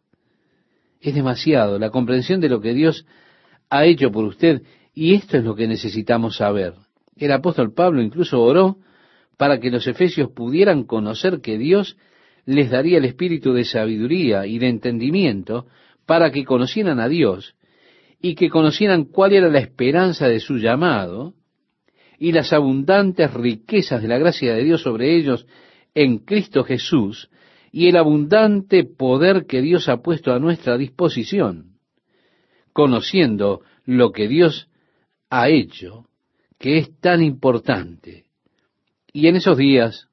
es 1.01 1.15
demasiado, 1.15 1.79
la 1.79 1.91
comprensión 1.91 2.41
de 2.41 2.49
lo 2.49 2.61
que 2.61 2.75
Dios 2.75 3.07
ha 3.71 3.85
hecho 3.85 4.11
por 4.11 4.25
usted, 4.25 4.63
y 4.95 5.15
esto 5.15 5.37
es 5.37 5.45
lo 5.45 5.55
que 5.55 5.69
necesitamos 5.69 6.37
saber. 6.37 6.75
El 7.17 7.33
apóstol 7.33 7.73
Pablo 7.73 8.03
incluso 8.03 8.43
oró 8.43 8.79
para 9.37 9.61
que 9.61 9.71
los 9.71 9.87
efesios 9.87 10.31
pudieran 10.31 10.85
conocer 10.85 11.41
que 11.41 11.59
Dios 11.59 11.97
les 12.45 12.71
daría 12.71 12.99
el 12.99 13.05
espíritu 13.05 13.53
de 13.53 13.65
sabiduría 13.65 14.47
y 14.47 14.59
de 14.59 14.69
entendimiento 14.69 15.67
para 16.07 16.31
que 16.31 16.45
conocieran 16.45 17.01
a 17.01 17.09
Dios 17.09 17.55
y 18.21 18.35
que 18.35 18.49
conocieran 18.49 19.05
cuál 19.05 19.33
era 19.33 19.49
la 19.49 19.59
esperanza 19.59 20.29
de 20.29 20.41
su 20.41 20.59
llamado 20.59 21.35
y 22.19 22.33
las 22.33 22.53
abundantes 22.53 23.33
riquezas 23.35 24.01
de 24.03 24.09
la 24.09 24.19
gracia 24.19 24.55
de 24.55 24.65
Dios 24.65 24.83
sobre 24.83 25.17
ellos 25.17 25.47
en 25.95 26.19
Cristo 26.19 26.65
Jesús, 26.65 27.29
y 27.77 27.89
el 27.89 27.97
abundante 27.97 28.85
poder 28.85 29.45
que 29.45 29.61
Dios 29.61 29.91
ha 29.91 29.99
puesto 29.99 30.33
a 30.33 30.39
nuestra 30.39 30.79
disposición, 30.79 31.77
conociendo 32.73 33.61
lo 33.85 34.13
que 34.13 34.29
Dios 34.29 34.71
ha 35.29 35.51
hecho, 35.51 36.07
que 36.59 36.79
es 36.79 36.99
tan 37.01 37.23
importante. 37.23 38.25
Y 39.13 39.27
en 39.27 39.37
esos 39.37 39.59
días, 39.59 40.09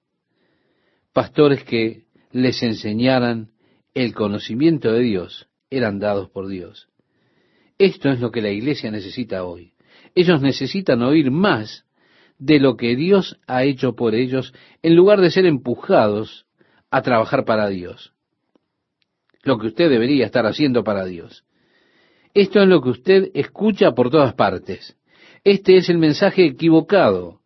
pastores 1.13 1.63
que 1.63 2.03
les 2.33 2.61
enseñaran 2.63 3.51
el 3.93 4.13
conocimiento 4.13 4.91
de 4.91 4.99
Dios 4.99 5.47
eran 5.69 5.99
dados 5.99 6.29
por 6.29 6.49
Dios. 6.49 6.89
Esto 7.77 8.11
es 8.11 8.19
lo 8.19 8.29
que 8.29 8.41
la 8.41 8.51
iglesia 8.51 8.91
necesita 8.91 9.45
hoy. 9.45 9.71
Ellos 10.15 10.41
necesitan 10.41 11.01
oír 11.01 11.31
más 11.31 11.85
de 12.37 12.59
lo 12.59 12.75
que 12.75 12.97
Dios 12.97 13.39
ha 13.47 13.63
hecho 13.63 13.95
por 13.95 14.15
ellos 14.15 14.53
en 14.81 14.97
lugar 14.97 15.21
de 15.21 15.31
ser 15.31 15.45
empujados 15.45 16.45
a 16.93 17.01
trabajar 17.01 17.43
para 17.43 17.69
Dios. 17.69 18.13
Lo 19.41 19.57
que 19.57 19.65
usted 19.65 19.89
debería 19.89 20.27
estar 20.27 20.45
haciendo 20.45 20.83
para 20.83 21.05
Dios. 21.05 21.43
Esto 22.35 22.61
es 22.61 22.67
lo 22.67 22.81
que 22.81 22.89
usted 22.89 23.31
escucha 23.33 23.93
por 23.93 24.11
todas 24.11 24.35
partes. 24.35 24.95
Este 25.43 25.75
es 25.77 25.89
el 25.89 25.97
mensaje 25.97 26.45
equivocado. 26.45 27.39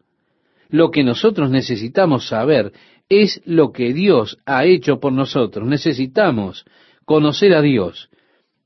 Lo 0.68 0.92
que 0.92 1.02
nosotros 1.06 1.50
necesitamos 1.50 2.28
saber 2.28 2.74
es 3.08 3.42
lo 3.46 3.72
que 3.72 3.94
Dios 3.94 4.38
ha 4.46 4.66
hecho 4.66 5.00
por 5.00 5.14
nosotros. 5.14 5.66
Necesitamos 5.66 6.66
conocer 7.06 7.54
a 7.54 7.62
Dios, 7.62 8.10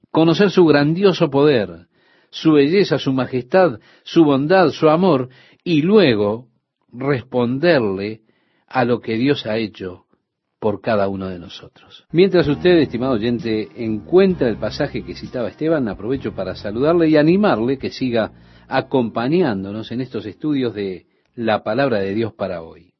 conocer 0.09 0.49
su 0.49 0.65
grandioso 0.65 1.29
poder, 1.29 1.85
su 2.31 2.53
belleza, 2.53 2.97
su 2.97 3.13
majestad, 3.13 3.79
su 4.01 4.25
bondad, 4.25 4.69
su 4.69 4.89
amor, 4.89 5.29
y 5.63 5.83
luego 5.83 6.47
responderle 6.91 8.21
a 8.65 8.83
lo 8.83 8.99
que 8.99 9.15
Dios 9.17 9.45
ha 9.45 9.59
hecho 9.59 10.07
por 10.61 10.79
cada 10.79 11.07
uno 11.07 11.27
de 11.27 11.39
nosotros. 11.39 12.05
Mientras 12.11 12.47
usted, 12.47 12.77
estimado 12.77 13.13
oyente, 13.13 13.67
encuentra 13.77 14.47
el 14.47 14.57
pasaje 14.57 15.03
que 15.03 15.15
citaba 15.15 15.49
Esteban, 15.49 15.87
aprovecho 15.87 16.35
para 16.35 16.53
saludarle 16.53 17.09
y 17.09 17.17
animarle 17.17 17.79
que 17.79 17.89
siga 17.89 18.31
acompañándonos 18.67 19.91
en 19.91 20.01
estos 20.01 20.23
estudios 20.27 20.75
de 20.75 21.07
la 21.33 21.63
palabra 21.63 21.97
de 21.97 22.13
Dios 22.13 22.33
para 22.35 22.61
hoy. 22.61 22.93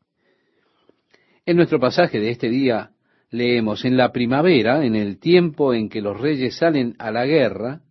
En 1.46 1.56
nuestro 1.56 1.80
pasaje 1.80 2.20
de 2.20 2.32
este 2.32 2.50
día 2.50 2.94
leemos, 3.30 3.86
en 3.86 3.96
la 3.96 4.12
primavera, 4.12 4.84
en 4.84 4.96
el 4.96 5.20
tiempo 5.20 5.76
en 5.76 5.88
que 5.88 6.02
los 6.02 6.20
reyes 6.20 6.58
salen 6.58 6.96
a 6.98 7.12
la 7.12 7.28
guerra, 7.28 7.82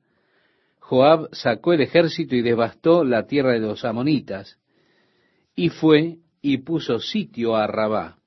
Joab 0.80 1.28
sacó 1.30 1.74
el 1.74 1.82
ejército 1.82 2.34
y 2.34 2.42
devastó 2.42 3.04
la 3.04 3.28
tierra 3.28 3.52
de 3.52 3.60
los 3.60 3.84
amonitas, 3.84 4.58
y 5.54 5.68
fue 5.68 6.16
y 6.42 6.58
puso 6.58 6.98
sitio 6.98 7.54
a 7.54 7.68
Rabá. 7.68 8.19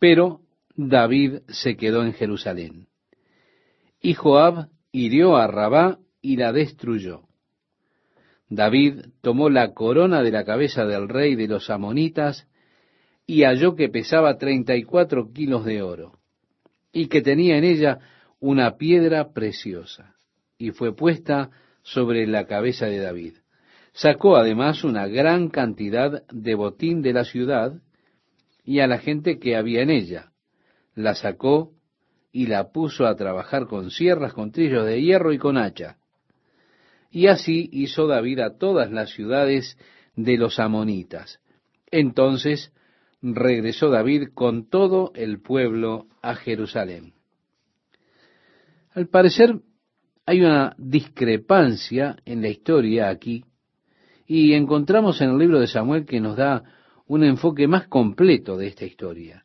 Pero 0.00 0.40
David 0.74 1.42
se 1.48 1.76
quedó 1.76 2.02
en 2.02 2.14
Jerusalén. 2.14 2.88
Y 4.00 4.14
Joab 4.14 4.68
hirió 4.90 5.36
a 5.36 5.46
Rabá 5.46 5.98
y 6.22 6.36
la 6.36 6.52
destruyó. 6.52 7.28
David 8.48 9.02
tomó 9.20 9.50
la 9.50 9.74
corona 9.74 10.22
de 10.22 10.32
la 10.32 10.44
cabeza 10.44 10.84
del 10.86 11.08
rey 11.08 11.36
de 11.36 11.46
los 11.46 11.70
amonitas 11.70 12.48
y 13.26 13.44
halló 13.44 13.76
que 13.76 13.88
pesaba 13.88 14.38
treinta 14.38 14.74
y 14.74 14.82
cuatro 14.82 15.32
kilos 15.32 15.64
de 15.64 15.82
oro, 15.82 16.18
y 16.92 17.06
que 17.06 17.22
tenía 17.22 17.58
en 17.58 17.64
ella 17.64 18.00
una 18.40 18.76
piedra 18.76 19.32
preciosa, 19.32 20.16
y 20.58 20.72
fue 20.72 20.96
puesta 20.96 21.50
sobre 21.82 22.26
la 22.26 22.46
cabeza 22.46 22.86
de 22.86 22.98
David. 22.98 23.34
Sacó 23.92 24.36
además 24.36 24.82
una 24.82 25.06
gran 25.06 25.48
cantidad 25.48 26.26
de 26.28 26.54
botín 26.56 27.02
de 27.02 27.12
la 27.12 27.24
ciudad 27.24 27.80
y 28.70 28.78
a 28.78 28.86
la 28.86 28.98
gente 28.98 29.40
que 29.40 29.56
había 29.56 29.82
en 29.82 29.90
ella. 29.90 30.30
La 30.94 31.16
sacó 31.16 31.72
y 32.30 32.46
la 32.46 32.70
puso 32.70 33.04
a 33.04 33.16
trabajar 33.16 33.66
con 33.66 33.90
sierras, 33.90 34.32
con 34.32 34.52
trillos 34.52 34.86
de 34.86 35.02
hierro 35.02 35.32
y 35.32 35.38
con 35.38 35.58
hacha. 35.58 35.96
Y 37.10 37.26
así 37.26 37.68
hizo 37.72 38.06
David 38.06 38.38
a 38.38 38.58
todas 38.58 38.92
las 38.92 39.10
ciudades 39.10 39.76
de 40.14 40.36
los 40.36 40.60
amonitas. 40.60 41.40
Entonces 41.90 42.72
regresó 43.20 43.90
David 43.90 44.28
con 44.34 44.70
todo 44.70 45.10
el 45.16 45.40
pueblo 45.42 46.06
a 46.22 46.36
Jerusalén. 46.36 47.14
Al 48.92 49.08
parecer 49.08 49.62
hay 50.26 50.42
una 50.42 50.76
discrepancia 50.78 52.18
en 52.24 52.40
la 52.40 52.50
historia 52.50 53.08
aquí 53.08 53.44
y 54.28 54.52
encontramos 54.52 55.20
en 55.22 55.30
el 55.30 55.38
libro 55.38 55.58
de 55.58 55.66
Samuel 55.66 56.06
que 56.06 56.20
nos 56.20 56.36
da 56.36 56.62
un 57.10 57.24
enfoque 57.24 57.66
más 57.66 57.88
completo 57.88 58.56
de 58.56 58.68
esta 58.68 58.84
historia. 58.84 59.44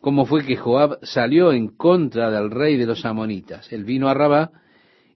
Cómo 0.00 0.24
fue 0.24 0.42
que 0.42 0.56
Joab 0.56 0.98
salió 1.02 1.52
en 1.52 1.68
contra 1.68 2.30
del 2.30 2.50
rey 2.50 2.78
de 2.78 2.86
los 2.86 3.04
amonitas. 3.04 3.70
Él 3.74 3.84
vino 3.84 4.08
a 4.08 4.14
Rabá 4.14 4.52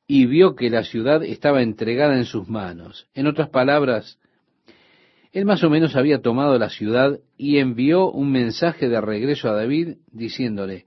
y 0.07 0.26
vio 0.26 0.55
que 0.55 0.68
la 0.68 0.84
ciudad 0.84 1.22
estaba 1.24 1.62
entregada 1.62 2.18
en 2.18 2.26
sus 2.26 2.47
manos. 2.47 3.09
En 3.14 3.26
otras 3.26 3.49
palabras, 3.49 4.18
él 5.32 5.47
más 5.47 5.64
o 5.64 5.70
menos 5.70 5.97
había 5.97 6.20
tomado 6.20 6.59
la 6.59 6.68
ciudad 6.68 7.20
y 7.38 7.57
envió 7.57 8.11
un 8.11 8.30
mensaje 8.30 8.91
de 8.91 9.01
regreso 9.01 9.49
a 9.49 9.55
David 9.55 9.97
diciéndole, 10.12 10.84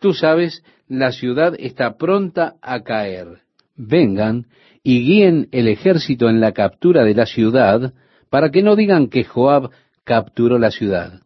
Tú 0.00 0.12
sabes, 0.12 0.64
la 0.88 1.12
ciudad 1.12 1.54
está 1.56 1.96
pronta 1.96 2.56
a 2.62 2.82
caer. 2.82 3.42
Vengan 3.76 4.48
y 4.82 5.02
guíen 5.02 5.48
el 5.52 5.68
ejército 5.68 6.28
en 6.28 6.40
la 6.40 6.50
captura 6.50 7.04
de 7.04 7.14
la 7.14 7.26
ciudad, 7.26 7.94
para 8.30 8.50
que 8.50 8.62
no 8.62 8.76
digan 8.76 9.08
que 9.08 9.24
Joab 9.24 9.70
capturó 10.04 10.58
la 10.58 10.70
ciudad. 10.70 11.20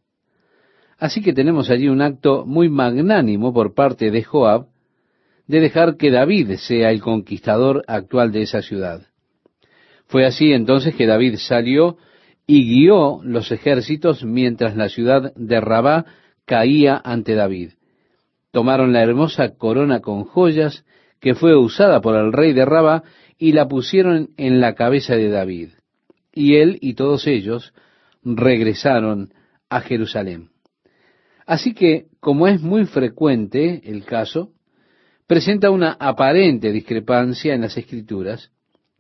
Así 0.99 1.21
que 1.21 1.33
tenemos 1.33 1.71
allí 1.71 1.89
un 1.89 2.01
acto 2.01 2.45
muy 2.47 2.69
magnánimo 2.69 3.53
por 3.53 3.75
parte 3.75 4.11
de 4.11 4.23
Joab 4.23 4.67
de 5.47 5.61
dejar 5.61 5.97
que 5.97 6.11
David 6.11 6.53
sea 6.57 6.91
el 6.91 7.01
conquistador 7.01 7.85
actual 7.89 8.31
de 8.31 8.43
esa 8.43 8.63
ciudad. 8.63 9.03
Fue 10.07 10.25
así 10.27 10.53
entonces 10.53 10.95
que 10.95 11.07
David 11.07 11.37
salió 11.39 11.97
y 12.47 12.67
guió 12.67 13.21
los 13.23 13.51
ejércitos 13.51 14.25
mientras 14.25 14.77
la 14.77 14.89
ciudad 14.89 15.33
de 15.35 15.61
Rabá 15.61 16.05
caía 16.45 17.01
ante 17.03 17.35
David. 17.35 17.71
Tomaron 18.51 18.93
la 18.93 19.03
hermosa 19.03 19.57
corona 19.57 20.01
con 20.01 20.25
joyas 20.25 20.85
que 21.21 21.35
fue 21.35 21.57
usada 21.57 22.01
por 22.01 22.15
el 22.15 22.33
rey 22.33 22.53
de 22.53 22.65
Rabá 22.65 23.05
y 23.39 23.53
la 23.53 23.69
pusieron 23.69 24.31
en 24.37 24.61
la 24.61 24.75
cabeza 24.75 25.15
de 25.15 25.31
David. 25.31 25.71
Y 26.33 26.57
él 26.57 26.79
y 26.81 26.95
todos 26.95 27.27
ellos 27.27 27.73
regresaron 28.25 29.33
a 29.69 29.81
Jerusalén. 29.81 30.51
Así 31.47 31.75
que, 31.75 32.07
como 32.21 32.47
es 32.47 32.61
muy 32.61 32.87
frecuente 32.87 33.83
el 33.85 34.05
caso, 34.05 34.53
presenta 35.27 35.71
una 35.71 35.93
aparente 35.93 36.73
discrepancia 36.73 37.55
en 37.55 37.63
las 37.63 37.77
escrituras, 37.77 38.51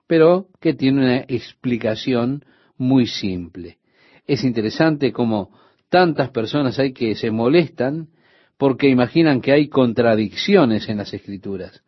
pero 0.07 0.49
que 0.61 0.74
tiene 0.74 1.01
una 1.01 1.16
explicación 1.28 2.45
muy 2.76 3.07
simple. 3.07 3.78
Es 4.26 4.45
interesante 4.45 5.12
cómo 5.12 5.51
tantas 5.89 6.30
personas 6.30 6.78
hay 6.78 6.93
que 6.93 7.14
se 7.14 7.30
molestan 7.30 8.09
porque 8.57 8.89
imaginan 8.89 9.41
que 9.41 9.53
hay 9.53 9.68
contradicciones 9.68 10.89
en 10.89 10.99
las 10.99 11.12
escrituras. 11.12 11.83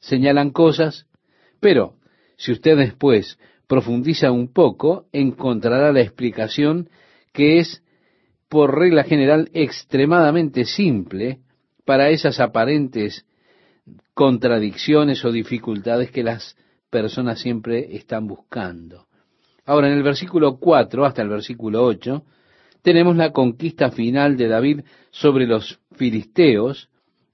Señalan 0.00 0.50
cosas, 0.50 1.06
pero 1.60 1.94
si 2.36 2.52
usted 2.52 2.76
después 2.76 3.38
profundiza 3.70 4.32
un 4.32 4.52
poco, 4.52 5.06
encontrará 5.12 5.92
la 5.92 6.00
explicación 6.00 6.90
que 7.32 7.60
es, 7.60 7.84
por 8.48 8.76
regla 8.76 9.04
general, 9.04 9.48
extremadamente 9.52 10.64
simple 10.64 11.38
para 11.84 12.10
esas 12.10 12.40
aparentes 12.40 13.24
contradicciones 14.12 15.24
o 15.24 15.30
dificultades 15.30 16.10
que 16.10 16.24
las 16.24 16.56
personas 16.90 17.38
siempre 17.38 17.94
están 17.94 18.26
buscando. 18.26 19.06
Ahora, 19.64 19.86
en 19.86 19.98
el 19.98 20.02
versículo 20.02 20.56
4 20.58 21.04
hasta 21.04 21.22
el 21.22 21.28
versículo 21.28 21.84
8, 21.84 22.24
tenemos 22.82 23.14
la 23.14 23.30
conquista 23.30 23.92
final 23.92 24.36
de 24.36 24.48
David 24.48 24.80
sobre 25.12 25.46
los 25.46 25.78
filisteos 25.92 26.88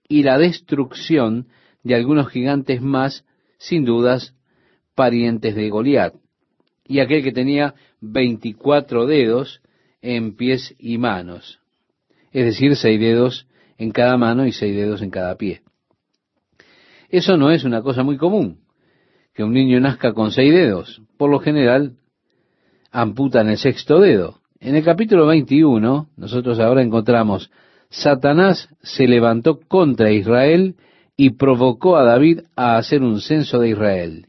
y 0.06 0.22
la 0.22 0.36
destrucción 0.36 1.46
de 1.82 1.94
algunos 1.94 2.28
gigantes 2.28 2.82
más, 2.82 3.24
sin 3.56 3.86
dudas, 3.86 4.34
parientes 4.94 5.54
de 5.54 5.70
Goliat, 5.70 6.14
y 6.88 7.00
aquel 7.00 7.22
que 7.22 7.32
tenía 7.32 7.74
veinticuatro 8.00 9.06
dedos 9.06 9.60
en 10.02 10.36
pies 10.36 10.74
y 10.78 10.98
manos, 10.98 11.60
es 12.32 12.44
decir, 12.44 12.76
seis 12.76 13.00
dedos 13.00 13.46
en 13.78 13.90
cada 13.90 14.16
mano 14.16 14.46
y 14.46 14.52
seis 14.52 14.74
dedos 14.76 15.02
en 15.02 15.10
cada 15.10 15.36
pie. 15.36 15.62
Eso 17.08 17.36
no 17.36 17.50
es 17.50 17.64
una 17.64 17.82
cosa 17.82 18.02
muy 18.02 18.16
común, 18.16 18.60
que 19.34 19.44
un 19.44 19.52
niño 19.52 19.80
nazca 19.80 20.12
con 20.12 20.32
seis 20.32 20.52
dedos. 20.52 21.02
Por 21.16 21.30
lo 21.30 21.38
general, 21.38 21.96
amputan 22.90 23.48
el 23.48 23.58
sexto 23.58 24.00
dedo. 24.00 24.40
En 24.60 24.74
el 24.74 24.84
capítulo 24.84 25.26
21, 25.26 26.08
nosotros 26.16 26.58
ahora 26.58 26.82
encontramos, 26.82 27.50
Satanás 27.90 28.68
se 28.82 29.06
levantó 29.06 29.60
contra 29.60 30.10
Israel 30.10 30.76
y 31.16 31.30
provocó 31.30 31.96
a 31.96 32.04
David 32.04 32.40
a 32.56 32.76
hacer 32.76 33.02
un 33.02 33.20
censo 33.20 33.58
de 33.58 33.70
Israel. 33.70 34.26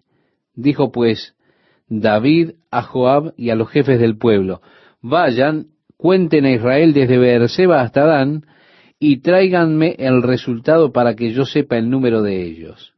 Dijo 0.53 0.91
pues 0.91 1.35
David 1.87 2.51
a 2.71 2.81
Joab 2.83 3.33
y 3.37 3.49
a 3.49 3.55
los 3.55 3.69
jefes 3.69 3.99
del 3.99 4.17
pueblo, 4.17 4.61
vayan, 5.01 5.67
cuenten 5.97 6.45
a 6.45 6.51
Israel 6.51 6.93
desde 6.93 7.17
Beerseba 7.17 7.81
hasta 7.81 8.05
Dan, 8.05 8.45
y 8.99 9.17
tráiganme 9.21 9.95
el 9.99 10.23
resultado 10.23 10.91
para 10.91 11.15
que 11.15 11.31
yo 11.31 11.45
sepa 11.45 11.77
el 11.77 11.89
número 11.89 12.21
de 12.21 12.41
ellos. 12.43 12.93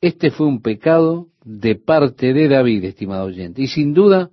Este 0.00 0.30
fue 0.30 0.46
un 0.46 0.60
pecado 0.60 1.28
de 1.44 1.76
parte 1.76 2.32
de 2.34 2.48
David, 2.48 2.84
estimado 2.84 3.26
oyente, 3.26 3.62
y 3.62 3.68
sin 3.68 3.94
duda 3.94 4.30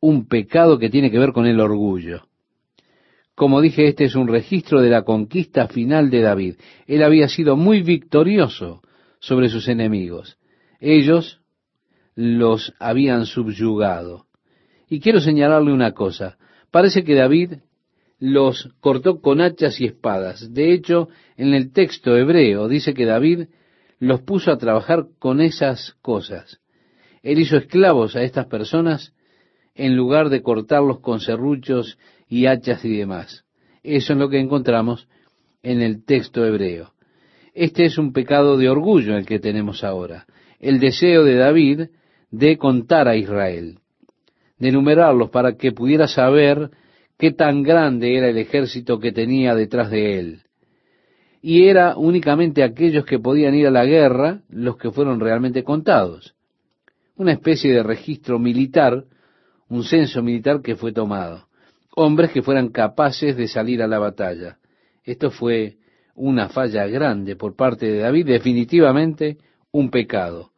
un 0.00 0.26
pecado 0.26 0.78
que 0.78 0.90
tiene 0.90 1.10
que 1.10 1.18
ver 1.18 1.32
con 1.32 1.46
el 1.46 1.60
orgullo. 1.60 2.22
Como 3.34 3.60
dije, 3.60 3.88
este 3.88 4.04
es 4.04 4.14
un 4.14 4.28
registro 4.28 4.80
de 4.80 4.90
la 4.90 5.02
conquista 5.02 5.68
final 5.68 6.10
de 6.10 6.20
David. 6.20 6.56
Él 6.86 7.02
había 7.02 7.28
sido 7.28 7.56
muy 7.56 7.82
victorioso 7.82 8.82
sobre 9.20 9.48
sus 9.48 9.68
enemigos. 9.68 10.38
Ellos 10.80 11.41
los 12.14 12.74
habían 12.78 13.26
subyugado. 13.26 14.26
Y 14.88 15.00
quiero 15.00 15.20
señalarle 15.20 15.72
una 15.72 15.92
cosa. 15.92 16.36
Parece 16.70 17.04
que 17.04 17.14
David 17.14 17.54
los 18.18 18.70
cortó 18.80 19.20
con 19.20 19.40
hachas 19.40 19.80
y 19.80 19.86
espadas. 19.86 20.52
De 20.52 20.72
hecho, 20.72 21.08
en 21.36 21.54
el 21.54 21.72
texto 21.72 22.16
hebreo 22.16 22.68
dice 22.68 22.94
que 22.94 23.04
David 23.04 23.46
los 23.98 24.20
puso 24.22 24.50
a 24.50 24.58
trabajar 24.58 25.06
con 25.18 25.40
esas 25.40 25.94
cosas. 26.02 26.60
Él 27.22 27.40
hizo 27.40 27.56
esclavos 27.56 28.16
a 28.16 28.22
estas 28.22 28.46
personas 28.46 29.14
en 29.74 29.96
lugar 29.96 30.28
de 30.28 30.42
cortarlos 30.42 31.00
con 31.00 31.20
serruchos 31.20 31.98
y 32.28 32.46
hachas 32.46 32.84
y 32.84 32.96
demás. 32.96 33.44
Eso 33.82 34.12
es 34.12 34.18
lo 34.18 34.28
que 34.28 34.38
encontramos 34.38 35.08
en 35.62 35.80
el 35.80 36.04
texto 36.04 36.44
hebreo. 36.44 36.92
Este 37.54 37.84
es 37.84 37.98
un 37.98 38.12
pecado 38.12 38.56
de 38.56 38.68
orgullo 38.68 39.16
el 39.16 39.26
que 39.26 39.38
tenemos 39.38 39.84
ahora. 39.84 40.26
El 40.58 40.80
deseo 40.80 41.24
de 41.24 41.34
David 41.34 41.80
de 42.32 42.58
contar 42.58 43.06
a 43.06 43.14
Israel, 43.14 43.78
de 44.58 44.70
enumerarlos 44.70 45.30
para 45.30 45.56
que 45.56 45.70
pudiera 45.70 46.08
saber 46.08 46.70
qué 47.16 47.30
tan 47.30 47.62
grande 47.62 48.16
era 48.16 48.28
el 48.28 48.38
ejército 48.38 48.98
que 48.98 49.12
tenía 49.12 49.54
detrás 49.54 49.88
de 49.88 50.18
él. 50.18 50.42
Y 51.40 51.68
era 51.68 51.96
únicamente 51.96 52.64
aquellos 52.64 53.04
que 53.04 53.20
podían 53.20 53.54
ir 53.54 53.68
a 53.68 53.70
la 53.70 53.84
guerra 53.84 54.40
los 54.48 54.76
que 54.76 54.90
fueron 54.90 55.20
realmente 55.20 55.62
contados. 55.62 56.34
Una 57.14 57.32
especie 57.32 57.72
de 57.72 57.84
registro 57.84 58.40
militar, 58.40 59.04
un 59.68 59.84
censo 59.84 60.20
militar 60.20 60.60
que 60.60 60.74
fue 60.74 60.92
tomado 60.92 61.46
hombres 61.94 62.30
que 62.30 62.42
fueran 62.42 62.68
capaces 62.68 63.36
de 63.36 63.48
salir 63.48 63.82
a 63.82 63.86
la 63.86 63.98
batalla. 63.98 64.58
Esto 65.04 65.30
fue 65.30 65.76
una 66.14 66.48
falla 66.48 66.86
grande 66.86 67.36
por 67.36 67.56
parte 67.56 67.86
de 67.86 67.98
David, 67.98 68.26
definitivamente 68.26 69.38
un 69.70 69.90
pecado. 69.90 70.51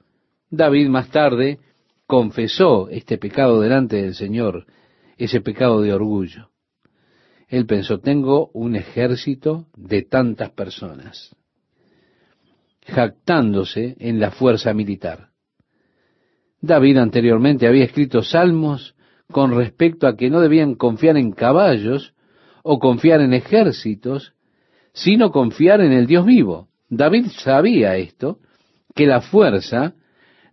David 0.57 0.89
más 0.89 1.11
tarde 1.11 1.59
confesó 2.07 2.89
este 2.89 3.19
pecado 3.19 3.61
delante 3.61 4.01
del 4.03 4.15
Señor, 4.15 4.67
ese 5.17 5.41
pecado 5.41 5.81
de 5.81 5.93
orgullo. 5.93 6.51
Él 7.49 7.67
pensó, 7.67 7.99
tengo 8.01 8.51
un 8.53 8.77
ejército 8.77 9.67
de 9.77 10.03
tantas 10.03 10.51
personas, 10.51 11.35
jactándose 12.83 13.97
en 13.99 14.21
la 14.21 14.31
fuerza 14.31 14.73
militar. 14.75 15.31
David 16.61 16.99
anteriormente 16.99 17.67
había 17.67 17.85
escrito 17.85 18.23
salmos 18.23 18.95
con 19.31 19.55
respecto 19.57 20.07
a 20.07 20.17
que 20.17 20.31
no 20.31 20.41
debían 20.41 20.75
confiar 20.75 21.17
en 21.17 21.33
caballos 21.33 22.15
o 22.63 22.79
confiar 22.79 23.21
en 23.21 23.35
ejércitos, 23.35 24.35
sino 24.93 25.31
confiar 25.31 25.81
en 25.81 25.93
el 25.93 26.07
Dios 26.07 26.25
vivo. 26.25 26.69
David 26.89 27.27
sabía 27.39 27.97
esto, 27.97 28.39
que 28.95 29.07
la 29.07 29.21
fuerza 29.21 29.95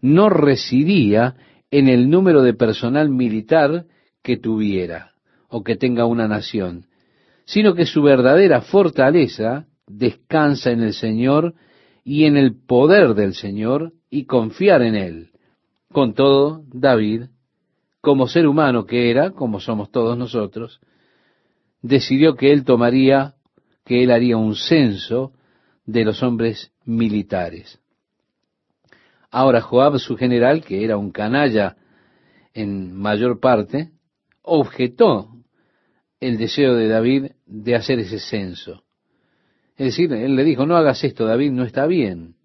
no 0.02 0.30
residía 0.30 1.36
en 1.70 1.88
el 1.88 2.10
número 2.10 2.41
de 2.41 2.54
personal 2.54 3.10
militar 3.10 3.86
que 4.24 4.38
tuviera 4.38 5.14
o 5.47 5.64
que 5.64 5.76
tenga 5.76 6.06
una 6.06 6.28
nación, 6.28 6.88
sino 7.45 7.74
que 7.74 7.86
su 7.86 8.02
verdadera 8.02 8.62
fortaleza 8.62 9.68
descansa 9.88 10.72
en 10.72 10.82
el 10.82 10.93
Señor 10.93 11.54
y 12.04 12.26
en 12.26 12.38
el 12.38 12.56
poder 12.56 13.14
del 13.14 13.34
Señor 13.34 13.93
y 14.10 14.26
confiar 14.26 14.82
en 14.82 14.95
Él. 14.95 15.30
Con 15.91 16.14
todo, 16.14 16.64
David 16.72 17.24
como 18.02 18.28
ser 18.28 18.47
humano 18.47 18.86
que 18.86 19.12
era, 19.12 19.32
como 19.32 19.60
somos 19.60 19.91
todos 19.91 20.18
nosotros, 20.18 20.82
decidió 21.82 22.36
que 22.36 22.52
él 22.52 22.66
tomaría, 22.66 23.36
que 23.86 24.04
él 24.04 24.12
haría 24.12 24.38
un 24.38 24.56
censo 24.56 25.34
de 25.86 26.04
los 26.04 26.22
hombres 26.24 26.74
militares. 26.84 27.80
Ahora 29.32 29.61
Joab, 29.61 29.97
su 29.97 30.17
general, 30.17 30.63
que 30.63 30.84
era 30.84 30.97
un 30.97 31.11
canalla 31.11 31.77
en 32.53 32.93
mayor 32.93 33.39
parte, 33.39 33.91
objetó 34.41 35.29
el 36.19 36.38
deseo 36.38 36.75
de 36.75 36.89
David 36.89 37.32
de 37.45 37.75
hacer 37.75 37.99
ese 37.99 38.19
censo. 38.19 38.84
Es 39.77 39.88
decir, 39.88 40.13
él 40.13 40.36
le 40.36 40.43
dijo, 40.43 40.65
no 40.65 40.75
hagas 40.75 41.03
esto, 41.03 41.25
David, 41.25 41.51
no 41.51 41.63
está 41.63 41.88
bien. 41.88 42.36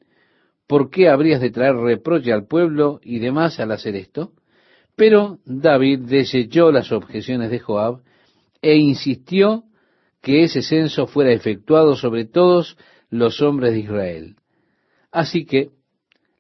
¿Por 0.66 0.88
qué 0.88 1.08
habrías 1.08 1.40
de 1.40 1.50
traer 1.50 1.74
reproche 1.74 2.32
al 2.32 2.46
pueblo 2.46 3.00
y 3.02 3.18
demás 3.18 3.60
al 3.60 3.72
hacer 3.72 3.96
esto? 3.96 4.32
Pero 4.94 5.40
David 5.44 6.00
desechó 6.06 6.72
las 6.72 6.92
objeciones 6.92 7.50
de 7.50 7.58
Joab 7.58 8.00
e 8.62 8.76
insistió 8.76 9.64
que 10.22 10.44
ese 10.44 10.62
censo 10.62 11.06
fuera 11.06 11.32
efectuado 11.32 11.96
sobre 11.96 12.24
todos 12.24 12.78
los 13.10 13.42
hombres 13.42 13.72
de 13.72 13.80
Israel. 13.80 14.36
Así 15.12 15.44
que 15.44 15.70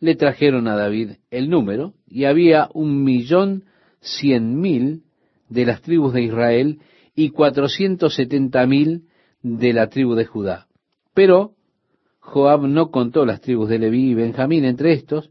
le 0.00 0.14
trajeron 0.14 0.68
a 0.68 0.76
David 0.76 1.12
el 1.30 1.48
número 1.48 1.94
y 2.06 2.24
había 2.24 2.68
un 2.74 3.02
millón 3.02 3.64
cien 4.00 4.60
mil 4.60 5.02
de 5.48 5.64
las 5.64 5.82
tribus 5.82 6.12
de 6.12 6.22
Israel 6.22 6.80
y 7.14 7.30
cuatrocientos 7.30 8.14
setenta 8.14 8.66
mil 8.66 9.04
de 9.42 9.72
la 9.72 9.88
tribu 9.88 10.14
de 10.14 10.26
Judá. 10.26 10.66
Pero 11.14 11.52
Joab 12.20 12.66
no 12.66 12.90
contó 12.90 13.24
las 13.24 13.40
tribus 13.40 13.68
de 13.68 13.78
Leví 13.78 14.10
y 14.10 14.14
Benjamín 14.14 14.64
entre 14.64 14.92
estos, 14.92 15.30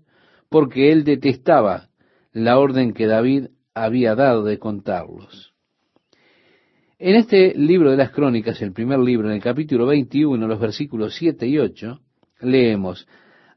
porque 0.49 0.91
él 0.91 1.03
detestaba 1.03 1.89
la 2.32 2.57
orden 2.57 2.93
que 2.93 3.05
David 3.05 3.47
había 3.74 4.16
dado 4.16 4.43
de 4.43 4.57
contarlos. 4.57 5.53
En 6.97 7.16
este 7.16 7.53
libro 7.55 7.91
de 7.91 7.97
las 7.97 8.11
crónicas, 8.11 8.61
el 8.61 8.72
primer 8.72 8.99
libro, 8.99 9.28
en 9.28 9.36
el 9.36 9.41
capítulo 9.41 9.86
21, 9.86 10.47
los 10.47 10.59
versículos 10.59 11.16
7 11.16 11.45
y 11.45 11.59
8, 11.59 11.99
leemos, 12.39 13.05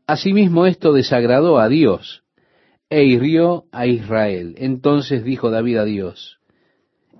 Asimismo 0.09 0.64
esto 0.64 0.94
desagradó 0.94 1.59
a 1.59 1.68
Dios 1.68 2.24
e 2.88 3.04
hirió 3.04 3.66
a 3.72 3.86
Israel. 3.86 4.54
Entonces 4.56 5.22
dijo 5.22 5.50
David 5.50 5.76
a 5.76 5.84
Dios, 5.84 6.38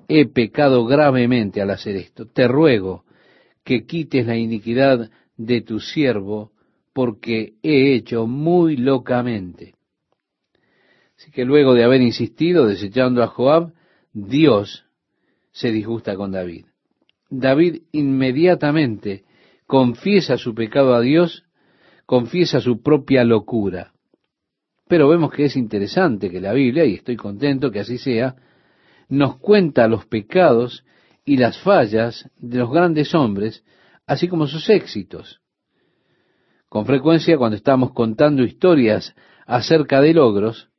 He 0.09 0.27
pecado 0.27 0.87
gravemente 0.87 1.61
al 1.61 1.69
hacer 1.69 1.97
esto. 1.97 2.27
Te 2.27 2.49
ruego 2.49 3.05
que 3.63 3.85
quites 3.85 4.27
la 4.27 4.39
iniquidad 4.39 5.11
de 5.37 5.61
tu 5.61 5.81
siervo, 5.81 6.53
porque 6.95 7.53
he 7.63 7.95
hecho 7.95 8.27
muy 8.27 8.79
locamente. 8.79 9.75
Así 11.19 11.31
que 11.31 11.45
luego 11.45 11.75
de 11.75 11.85
haber 11.85 12.01
insistido, 12.01 12.67
desechando 12.67 13.23
a 13.23 13.27
Joab, 13.27 13.75
Dios 14.15 14.87
se 15.53 15.73
disgusta 15.73 16.17
con 16.17 16.33
David. 16.33 16.65
David 17.29 17.83
inmediatamente 17.93 19.25
confiesa 19.67 20.39
su 20.39 20.55
pecado 20.55 20.95
a 20.95 21.03
Dios, 21.03 21.45
confiesa 22.09 22.59
su 22.59 22.81
propia 22.81 23.23
locura. 23.23 23.93
Pero 24.89 25.11
vemos 25.11 25.31
que 25.31 25.45
es 25.45 25.57
interesante 25.57 26.31
que 26.31 26.41
la 26.41 26.55
Biblia, 26.55 26.87
y 26.87 26.95
estoy 26.95 27.17
contento 27.17 27.71
que 27.71 27.81
así 27.81 27.99
sea, 27.99 28.35
nos 29.11 29.37
cuenta 29.37 29.87
los 29.89 30.07
pecados 30.07 30.87
y 31.27 31.37
las 31.37 31.59
fallas 31.59 32.31
de 32.39 32.61
los 32.61 32.71
grandes 32.71 33.15
hombres, 33.15 33.63
así 34.07 34.27
como 34.27 34.47
sus 34.47 34.71
éxitos. 34.71 35.43
Con 36.71 36.87
frecuencia 36.87 37.37
cuando 37.37 37.59
estamos 37.59 37.93
contando 37.93 38.43
historias 38.43 39.15
acerca 39.45 40.01
de 40.01 40.15
logros, 40.15 40.71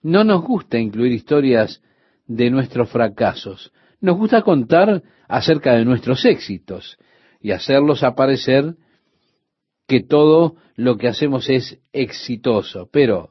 no 0.00 0.22
nos 0.22 0.44
gusta 0.44 0.78
incluir 0.78 1.10
historias 1.10 1.82
de 2.28 2.50
nuestros 2.50 2.88
fracasos. 2.88 3.72
Nos 4.00 4.16
gusta 4.16 4.42
contar 4.42 5.02
acerca 5.26 5.74
de 5.74 5.84
nuestros 5.84 6.24
éxitos 6.24 6.98
y 7.40 7.50
hacerlos 7.50 8.04
aparecer 8.04 8.76
que 9.88 10.00
todo 10.00 10.56
lo 10.76 10.98
que 10.98 11.08
hacemos 11.08 11.48
es 11.48 11.80
exitoso. 11.92 12.88
Pero 12.92 13.30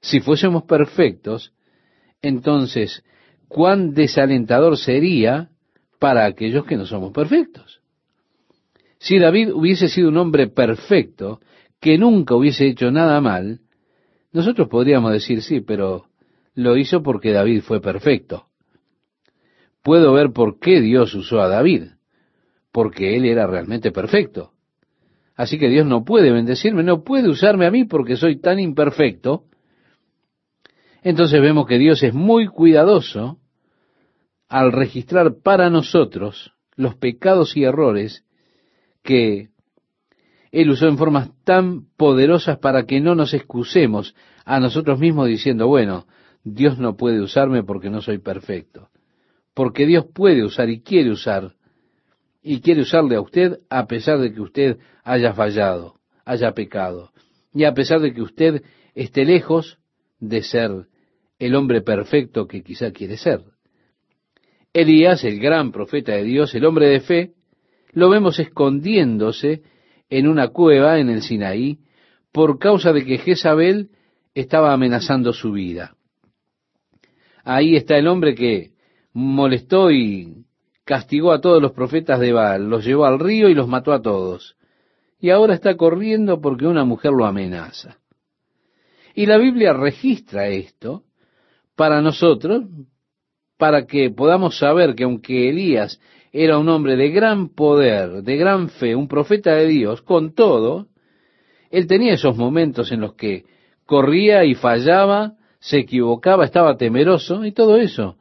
si 0.00 0.20
fuésemos 0.20 0.62
perfectos, 0.62 1.52
entonces, 2.22 3.04
cuán 3.48 3.92
desalentador 3.92 4.78
sería 4.78 5.50
para 5.98 6.24
aquellos 6.24 6.64
que 6.64 6.76
no 6.76 6.86
somos 6.86 7.12
perfectos. 7.12 7.82
Si 8.98 9.18
David 9.18 9.52
hubiese 9.52 9.88
sido 9.88 10.08
un 10.08 10.16
hombre 10.16 10.46
perfecto, 10.46 11.40
que 11.80 11.98
nunca 11.98 12.36
hubiese 12.36 12.66
hecho 12.66 12.90
nada 12.90 13.20
mal, 13.20 13.60
nosotros 14.32 14.68
podríamos 14.68 15.12
decir 15.12 15.42
sí, 15.42 15.60
pero 15.60 16.06
lo 16.54 16.76
hizo 16.76 17.02
porque 17.02 17.32
David 17.32 17.62
fue 17.62 17.80
perfecto. 17.80 18.46
Puedo 19.82 20.12
ver 20.12 20.30
por 20.32 20.60
qué 20.60 20.80
Dios 20.80 21.14
usó 21.14 21.40
a 21.40 21.48
David, 21.48 21.84
porque 22.70 23.16
él 23.16 23.24
era 23.24 23.46
realmente 23.46 23.90
perfecto. 23.90 24.52
Así 25.40 25.58
que 25.58 25.70
Dios 25.70 25.86
no 25.86 26.04
puede 26.04 26.30
bendecirme, 26.32 26.82
no 26.82 27.02
puede 27.02 27.30
usarme 27.30 27.64
a 27.64 27.70
mí 27.70 27.84
porque 27.84 28.16
soy 28.16 28.38
tan 28.38 28.60
imperfecto. 28.60 29.44
Entonces 31.02 31.40
vemos 31.40 31.66
que 31.66 31.78
Dios 31.78 32.02
es 32.02 32.12
muy 32.12 32.46
cuidadoso 32.46 33.38
al 34.50 34.70
registrar 34.70 35.36
para 35.42 35.70
nosotros 35.70 36.52
los 36.76 36.94
pecados 36.96 37.56
y 37.56 37.64
errores 37.64 38.26
que 39.02 39.48
él 40.52 40.68
usó 40.68 40.88
en 40.88 40.98
formas 40.98 41.30
tan 41.42 41.86
poderosas 41.96 42.58
para 42.58 42.84
que 42.84 43.00
no 43.00 43.14
nos 43.14 43.32
excusemos 43.32 44.14
a 44.44 44.60
nosotros 44.60 44.98
mismos 44.98 45.26
diciendo, 45.26 45.68
bueno, 45.68 46.04
Dios 46.44 46.78
no 46.78 46.98
puede 46.98 47.18
usarme 47.22 47.64
porque 47.64 47.88
no 47.88 48.02
soy 48.02 48.18
perfecto. 48.18 48.90
Porque 49.54 49.86
Dios 49.86 50.04
puede 50.14 50.44
usar 50.44 50.68
y 50.68 50.82
quiere 50.82 51.10
usar, 51.10 51.54
y 52.42 52.60
quiere 52.60 52.82
usarle 52.82 53.16
a 53.16 53.20
usted 53.20 53.58
a 53.68 53.86
pesar 53.86 54.18
de 54.18 54.32
que 54.32 54.40
usted 54.40 54.78
haya 55.04 55.32
fallado, 55.34 55.96
haya 56.24 56.52
pecado, 56.52 57.10
y 57.52 57.64
a 57.64 57.74
pesar 57.74 58.00
de 58.00 58.12
que 58.12 58.22
usted 58.22 58.62
esté 58.94 59.24
lejos 59.24 59.78
de 60.18 60.42
ser 60.42 60.86
el 61.38 61.54
hombre 61.54 61.80
perfecto 61.80 62.46
que 62.46 62.62
quizá 62.62 62.92
quiere 62.92 63.16
ser. 63.16 63.42
Elías, 64.72 65.24
el 65.24 65.40
gran 65.40 65.72
profeta 65.72 66.12
de 66.12 66.22
Dios, 66.22 66.54
el 66.54 66.64
hombre 66.64 66.86
de 66.86 67.00
fe, 67.00 67.32
lo 67.92 68.08
vemos 68.08 68.38
escondiéndose 68.38 69.62
en 70.08 70.28
una 70.28 70.48
cueva 70.48 70.98
en 70.98 71.08
el 71.08 71.22
Sinaí 71.22 71.78
por 72.32 72.58
causa 72.58 72.92
de 72.92 73.04
que 73.04 73.18
Jezabel 73.18 73.90
estaba 74.34 74.72
amenazando 74.72 75.32
su 75.32 75.52
vida. 75.52 75.96
Ahí 77.42 77.74
está 77.74 77.96
el 77.96 78.06
hombre 78.06 78.34
que 78.34 78.72
molestó 79.12 79.90
y 79.90 80.44
castigó 80.90 81.30
a 81.30 81.40
todos 81.40 81.62
los 81.62 81.70
profetas 81.70 82.18
de 82.18 82.32
Baal, 82.32 82.68
los 82.68 82.84
llevó 82.84 83.04
al 83.04 83.20
río 83.20 83.48
y 83.48 83.54
los 83.54 83.68
mató 83.68 83.92
a 83.92 84.02
todos. 84.02 84.56
Y 85.20 85.30
ahora 85.30 85.54
está 85.54 85.76
corriendo 85.76 86.40
porque 86.40 86.66
una 86.66 86.84
mujer 86.84 87.12
lo 87.12 87.26
amenaza. 87.26 87.98
Y 89.14 89.26
la 89.26 89.38
Biblia 89.38 89.72
registra 89.72 90.48
esto 90.48 91.04
para 91.76 92.02
nosotros, 92.02 92.64
para 93.56 93.86
que 93.86 94.10
podamos 94.10 94.58
saber 94.58 94.96
que 94.96 95.04
aunque 95.04 95.50
Elías 95.50 96.00
era 96.32 96.58
un 96.58 96.68
hombre 96.68 96.96
de 96.96 97.10
gran 97.10 97.50
poder, 97.50 98.24
de 98.24 98.36
gran 98.36 98.68
fe, 98.68 98.96
un 98.96 99.06
profeta 99.06 99.54
de 99.54 99.68
Dios, 99.68 100.02
con 100.02 100.34
todo, 100.34 100.88
él 101.70 101.86
tenía 101.86 102.14
esos 102.14 102.36
momentos 102.36 102.90
en 102.90 103.00
los 103.00 103.14
que 103.14 103.44
corría 103.86 104.44
y 104.44 104.56
fallaba, 104.56 105.34
se 105.60 105.78
equivocaba, 105.78 106.44
estaba 106.44 106.76
temeroso 106.76 107.44
y 107.44 107.52
todo 107.52 107.76
eso, 107.76 108.16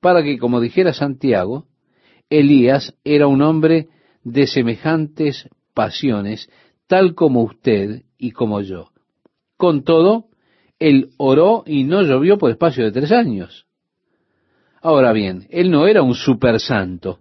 para 0.00 0.24
que, 0.24 0.36
como 0.36 0.60
dijera 0.60 0.92
Santiago, 0.92 1.67
Elías 2.30 2.94
era 3.04 3.26
un 3.26 3.42
hombre 3.42 3.88
de 4.22 4.46
semejantes 4.46 5.48
pasiones, 5.74 6.50
tal 6.86 7.14
como 7.14 7.42
usted 7.42 8.02
y 8.18 8.32
como 8.32 8.60
yo. 8.60 8.90
Con 9.56 9.84
todo, 9.84 10.26
él 10.78 11.10
oró 11.16 11.64
y 11.66 11.84
no 11.84 12.02
llovió 12.02 12.38
por 12.38 12.50
espacio 12.50 12.84
de 12.84 12.92
tres 12.92 13.12
años. 13.12 13.66
Ahora 14.80 15.12
bien, 15.12 15.46
él 15.50 15.70
no 15.70 15.86
era 15.86 16.02
un 16.02 16.14
super 16.14 16.60
santo. 16.60 17.20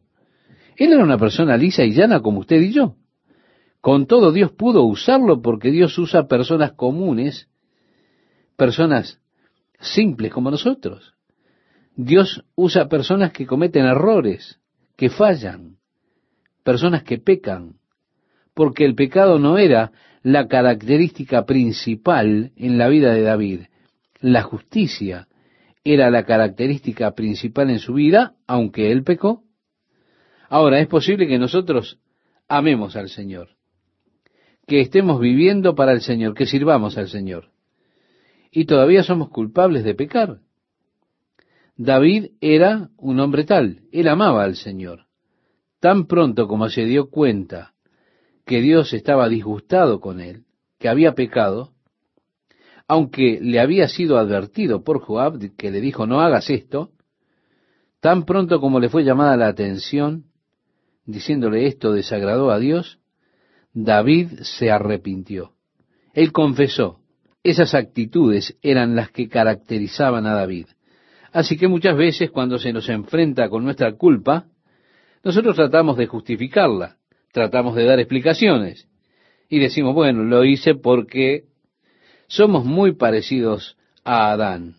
Él 0.76 0.94
era 0.94 1.04
una 1.04 1.18
persona 1.18 1.58
lisa 1.58 1.84
y 1.84 1.94
llana 1.94 2.22
como 2.22 2.42
usted 2.42 2.62
y 2.62 2.72
yo. 2.72 2.96
Con 3.82 4.06
todo 4.06 4.32
Dios 4.32 4.52
pudo 4.52 4.84
usarlo 4.84 5.42
porque 5.42 5.72
Dios 5.72 5.98
usa 5.98 6.28
personas 6.28 6.74
comunes, 6.74 7.50
personas 8.56 9.22
simples 9.80 10.32
como 10.32 10.52
nosotros. 10.52 11.14
Dios 11.96 12.44
usa 12.56 12.90
personas 12.90 13.32
que 13.32 13.48
cometen 13.48 13.86
errores, 13.86 14.60
que 14.98 15.10
fallan, 15.10 15.78
personas 16.64 17.04
que 17.04 17.20
pecan, 17.20 17.76
porque 18.54 18.84
el 18.84 18.96
pecado 18.96 19.40
no 19.40 19.58
era 19.58 19.92
la 20.24 20.48
característica 20.48 21.46
principal 21.46 22.52
en 22.56 22.78
la 22.78 22.90
vida 22.90 23.14
de 23.14 23.22
David. 23.22 23.62
La 24.20 24.42
justicia 24.42 25.28
era 25.84 26.10
la 26.10 26.26
característica 26.26 27.12
principal 27.12 27.70
en 27.70 27.80
su 27.80 27.94
vida, 27.94 28.36
aunque 28.48 28.92
él 28.92 29.04
pecó. 29.04 29.44
Ahora, 30.50 30.80
es 30.80 30.88
posible 30.88 31.28
que 31.28 31.38
nosotros 31.38 32.00
amemos 32.48 32.96
al 32.96 33.10
Señor, 33.10 33.50
que 34.66 34.82
estemos 34.82 35.22
viviendo 35.22 35.76
para 35.76 35.94
el 35.94 36.02
Señor, 36.02 36.34
que 36.34 36.48
sirvamos 36.48 36.98
al 36.98 37.08
Señor, 37.08 37.52
y 38.52 38.66
todavía 38.66 39.04
somos 39.04 39.30
culpables 39.30 39.84
de 39.84 39.94
pecar. 39.94 40.40
David 41.78 42.32
era 42.42 42.90
un 42.98 43.20
hombre 43.20 43.44
tal, 43.44 43.82
él 43.92 44.08
amaba 44.08 44.44
al 44.44 44.56
Señor. 44.56 45.06
Tan 45.80 46.08
pronto 46.08 46.48
como 46.48 46.70
se 46.70 46.86
dio 46.86 47.12
cuenta 47.12 47.76
que 48.46 48.62
Dios 48.62 48.94
estaba 48.94 49.30
disgustado 49.30 50.00
con 50.00 50.20
él, 50.20 50.46
que 50.80 50.90
había 50.90 51.14
pecado, 51.14 51.74
aunque 52.88 53.40
le 53.42 53.60
había 53.60 53.88
sido 53.88 54.18
advertido 54.18 54.84
por 54.84 55.02
Joab, 55.02 55.56
que 55.56 55.70
le 55.70 55.80
dijo 55.80 56.08
no 56.08 56.22
hagas 56.22 56.50
esto, 56.50 56.94
tan 58.00 58.24
pronto 58.26 58.60
como 58.60 58.80
le 58.80 58.90
fue 58.90 59.04
llamada 59.04 59.38
la 59.38 59.48
atención, 59.48 60.26
diciéndole 61.06 61.68
esto 61.68 61.92
desagradó 61.92 62.50
a 62.50 62.58
Dios, 62.58 63.00
David 63.74 64.40
se 64.42 64.72
arrepintió. 64.72 65.54
Él 66.14 66.32
confesó. 66.32 67.02
Esas 67.44 67.76
actitudes 67.76 68.58
eran 68.64 68.96
las 68.96 69.12
que 69.12 69.30
caracterizaban 69.30 70.26
a 70.26 70.34
David. 70.34 70.68
Así 71.32 71.58
que 71.58 71.68
muchas 71.68 71.98
veces 71.98 72.32
cuando 72.32 72.60
se 72.60 72.74
nos 72.74 72.88
enfrenta 72.90 73.50
con 73.50 73.64
nuestra 73.64 73.94
culpa, 73.94 74.46
nosotros 75.24 75.56
tratamos 75.56 75.98
de 75.98 76.08
justificarla 76.08 76.98
tratamos 77.38 77.76
de 77.76 77.86
dar 77.86 78.00
explicaciones. 78.00 78.88
Y 79.48 79.60
decimos, 79.60 79.94
bueno, 79.94 80.24
lo 80.24 80.44
hice 80.44 80.74
porque 80.74 81.44
somos 82.28 82.66
muy 82.66 82.94
parecidos 82.94 83.78
a 84.04 84.32
Adán, 84.32 84.78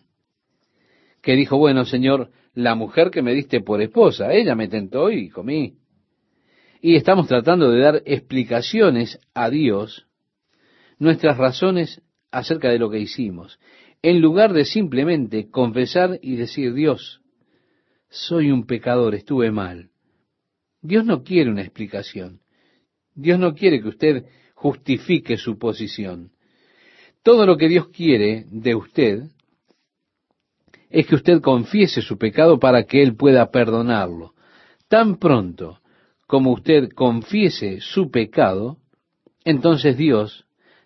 que 1.21 1.37
dijo, 1.37 1.57
bueno, 1.57 1.85
Señor, 1.85 2.31
la 2.53 2.75
mujer 2.75 3.11
que 3.11 3.21
me 3.21 3.33
diste 3.33 3.61
por 3.61 3.81
esposa, 3.81 4.33
ella 4.33 4.55
me 4.55 4.67
tentó 4.67 5.09
y 5.09 5.29
comí. 5.29 5.75
Y 6.81 6.95
estamos 6.95 7.27
tratando 7.27 7.71
de 7.71 7.79
dar 7.79 8.03
explicaciones 8.05 9.19
a 9.33 9.49
Dios, 9.49 10.05
nuestras 10.97 11.37
razones 11.37 12.01
acerca 12.29 12.69
de 12.69 12.79
lo 12.79 12.89
que 12.89 12.99
hicimos, 12.99 13.57
en 14.01 14.21
lugar 14.21 14.53
de 14.53 14.65
simplemente 14.65 15.49
confesar 15.49 16.19
y 16.21 16.35
decir, 16.35 16.73
Dios, 16.73 17.21
soy 18.09 18.51
un 18.51 18.65
pecador, 18.65 19.13
estuve 19.15 19.51
mal. 19.51 19.89
Dios 20.81 21.05
no 21.05 21.23
quiere 21.23 21.49
una 21.49 21.61
explicación. 21.61 22.39
Dios 23.13 23.39
no 23.39 23.53
quiere 23.53 23.81
que 23.81 23.89
usted 23.89 24.25
justifique 24.53 25.37
su 25.37 25.57
posición. 25.57 26.31
Todo 27.23 27.45
lo 27.45 27.57
que 27.57 27.67
Dios 27.67 27.89
quiere 27.89 28.45
de 28.49 28.75
usted 28.75 29.23
es 30.89 31.05
que 31.05 31.15
usted 31.15 31.41
confiese 31.41 32.01
su 32.01 32.17
pecado 32.17 32.59
para 32.59 32.83
que 32.83 33.03
Él 33.03 33.15
pueda 33.15 33.51
perdonarlo. 33.51 34.33
Tan 34.87 35.17
pronto 35.17 35.79
como 36.25 36.51
usted 36.53 36.89
confiese 36.89 37.79
su 37.81 38.09
pecado, 38.09 38.77
entonces 39.43 39.97
Dios 39.97 40.45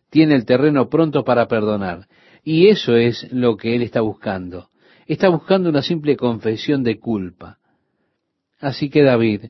tiene 0.09 0.35
el 0.35 0.45
terreno 0.45 0.89
pronto 0.89 1.23
para 1.23 1.47
perdonar. 1.47 2.07
Y 2.43 2.67
eso 2.67 2.95
es 2.95 3.31
lo 3.31 3.55
que 3.55 3.75
Él 3.75 3.81
está 3.81 4.01
buscando. 4.01 4.69
Está 5.07 5.29
buscando 5.29 5.69
una 5.69 5.81
simple 5.81 6.17
confesión 6.17 6.83
de 6.83 6.99
culpa. 6.99 7.59
Así 8.59 8.89
que 8.89 9.01
David 9.01 9.45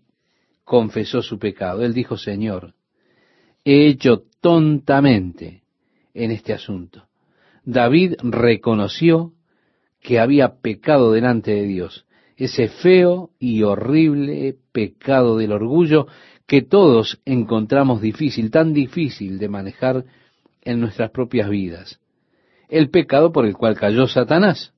confesó 0.64 1.22
su 1.22 1.40
pecado. 1.40 1.84
Él 1.84 1.94
dijo, 1.94 2.18
Señor, 2.18 2.74
he 3.64 3.88
hecho 3.88 4.24
tontamente 4.42 5.64
en 6.14 6.32
este 6.32 6.54
asunto. 6.54 7.08
David 7.66 8.16
reconoció 8.22 9.34
que 10.02 10.20
había 10.20 10.60
pecado 10.62 11.12
delante 11.14 11.52
de 11.52 11.64
Dios, 11.64 12.06
ese 12.36 12.68
feo 12.68 13.30
y 13.40 13.64
horrible 13.64 14.58
pecado 14.72 15.38
del 15.38 15.54
orgullo 15.54 16.08
que 16.46 16.62
todos 16.62 17.22
encontramos 17.26 18.02
difícil, 18.02 18.52
tan 18.52 18.74
difícil 18.74 19.40
de 19.40 19.48
manejar 19.48 20.04
en 20.62 20.82
nuestras 20.82 21.12
propias 21.12 21.50
vidas. 21.50 22.00
El 22.70 22.90
pecado 22.90 23.32
por 23.32 23.46
el 23.46 23.56
cual 23.56 23.76
cayó 23.76 24.08
Satanás. 24.08 24.74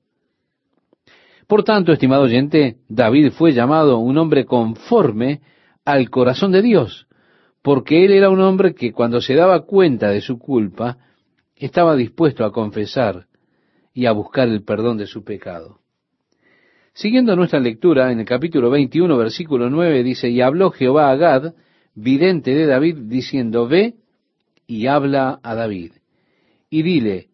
Por 1.46 1.62
tanto, 1.62 1.92
estimado 1.92 2.22
oyente, 2.22 2.78
David 2.88 3.30
fue 3.32 3.52
llamado 3.52 3.98
un 3.98 4.18
hombre 4.18 4.44
conforme 4.44 5.40
al 5.84 6.10
corazón 6.10 6.52
de 6.52 6.62
Dios, 6.62 7.06
porque 7.62 8.04
él 8.04 8.12
era 8.12 8.30
un 8.30 8.40
hombre 8.40 8.74
que 8.74 8.92
cuando 8.92 9.20
se 9.20 9.34
daba 9.34 9.64
cuenta 9.64 10.10
de 10.10 10.20
su 10.20 10.38
culpa, 10.38 10.98
estaba 11.54 11.96
dispuesto 11.96 12.44
a 12.44 12.52
confesar 12.52 13.26
y 13.94 14.06
a 14.06 14.12
buscar 14.12 14.48
el 14.48 14.62
perdón 14.62 14.98
de 14.98 15.06
su 15.06 15.24
pecado. 15.24 15.80
Siguiendo 16.92 17.36
nuestra 17.36 17.60
lectura, 17.60 18.10
en 18.10 18.20
el 18.20 18.26
capítulo 18.26 18.70
21, 18.70 19.16
versículo 19.16 19.70
9, 19.70 20.02
dice, 20.02 20.28
y 20.28 20.40
habló 20.40 20.70
Jehová 20.70 21.10
a 21.10 21.16
Gad, 21.16 21.54
vidente 21.94 22.54
de 22.54 22.66
David, 22.66 22.96
diciendo, 23.02 23.68
ve 23.68 23.94
y 24.66 24.86
habla 24.86 25.38
a 25.42 25.54
David. 25.54 25.92
Y 26.70 26.82
dile, 26.82 27.28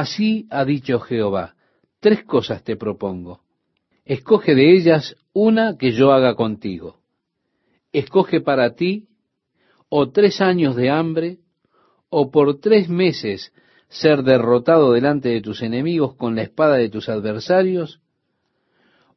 así 0.00 0.46
ha 0.50 0.64
dicho 0.64 1.00
Jehová, 1.00 1.54
tres 2.00 2.24
cosas 2.24 2.62
te 2.64 2.76
propongo. 2.76 3.40
Escoge 4.04 4.54
de 4.54 4.74
ellas 4.74 5.16
una 5.32 5.76
que 5.78 5.92
yo 5.92 6.12
haga 6.12 6.34
contigo 6.34 7.02
escoge 7.92 8.40
para 8.40 8.74
ti 8.74 9.08
o 9.88 10.10
tres 10.10 10.40
años 10.40 10.74
de 10.74 10.90
hambre, 10.90 11.38
o 12.08 12.30
por 12.30 12.60
tres 12.60 12.88
meses 12.88 13.52
ser 13.88 14.22
derrotado 14.22 14.92
delante 14.92 15.28
de 15.28 15.42
tus 15.42 15.62
enemigos 15.62 16.14
con 16.14 16.34
la 16.34 16.42
espada 16.42 16.76
de 16.76 16.88
tus 16.88 17.08
adversarios, 17.10 18.00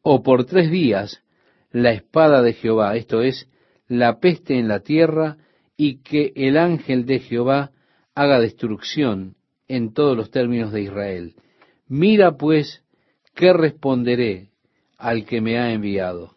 o 0.02 0.22
por 0.22 0.46
tres 0.46 0.70
días 0.70 1.24
la 1.72 1.92
espada 1.92 2.42
de 2.42 2.54
Jehová, 2.54 2.96
esto 2.96 3.22
es, 3.22 3.50
la 3.88 4.20
peste 4.20 4.60
en 4.60 4.68
la 4.68 4.82
tierra, 4.82 5.38
y 5.78 6.02
que 6.04 6.32
el 6.36 6.58
ángel 6.58 7.06
de 7.06 7.20
Jehová 7.20 7.72
haga 8.14 8.40
destrucción 8.40 9.36
en 9.68 9.94
todos 9.94 10.16
los 10.16 10.32
términos 10.32 10.72
de 10.72 10.82
Israel. 10.82 11.36
Mira 11.88 12.38
pues 12.38 12.84
¿qué 13.36 13.54
responderé 13.54 14.50
al 14.98 15.26
que 15.26 15.42
me 15.42 15.60
ha 15.60 15.72
enviado? 15.72 16.36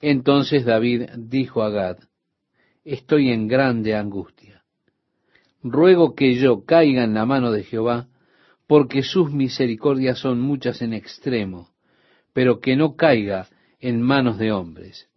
Entonces 0.00 0.64
David 0.64 1.10
dijo 1.16 1.62
a 1.62 1.70
Gad, 1.70 1.98
estoy 2.84 3.30
en 3.30 3.48
grande 3.48 3.94
angustia. 3.94 4.62
Ruego 5.62 6.14
que 6.14 6.34
yo 6.34 6.64
caiga 6.64 7.04
en 7.04 7.14
la 7.14 7.26
mano 7.26 7.50
de 7.50 7.64
Jehová, 7.64 8.08
porque 8.66 9.02
sus 9.02 9.32
misericordias 9.32 10.18
son 10.18 10.40
muchas 10.40 10.82
en 10.82 10.92
extremo, 10.92 11.70
pero 12.32 12.60
que 12.60 12.76
no 12.76 12.96
caiga 12.96 13.48
en 13.80 14.02
manos 14.02 14.38
de 14.38 14.52
hombres. 14.52 15.08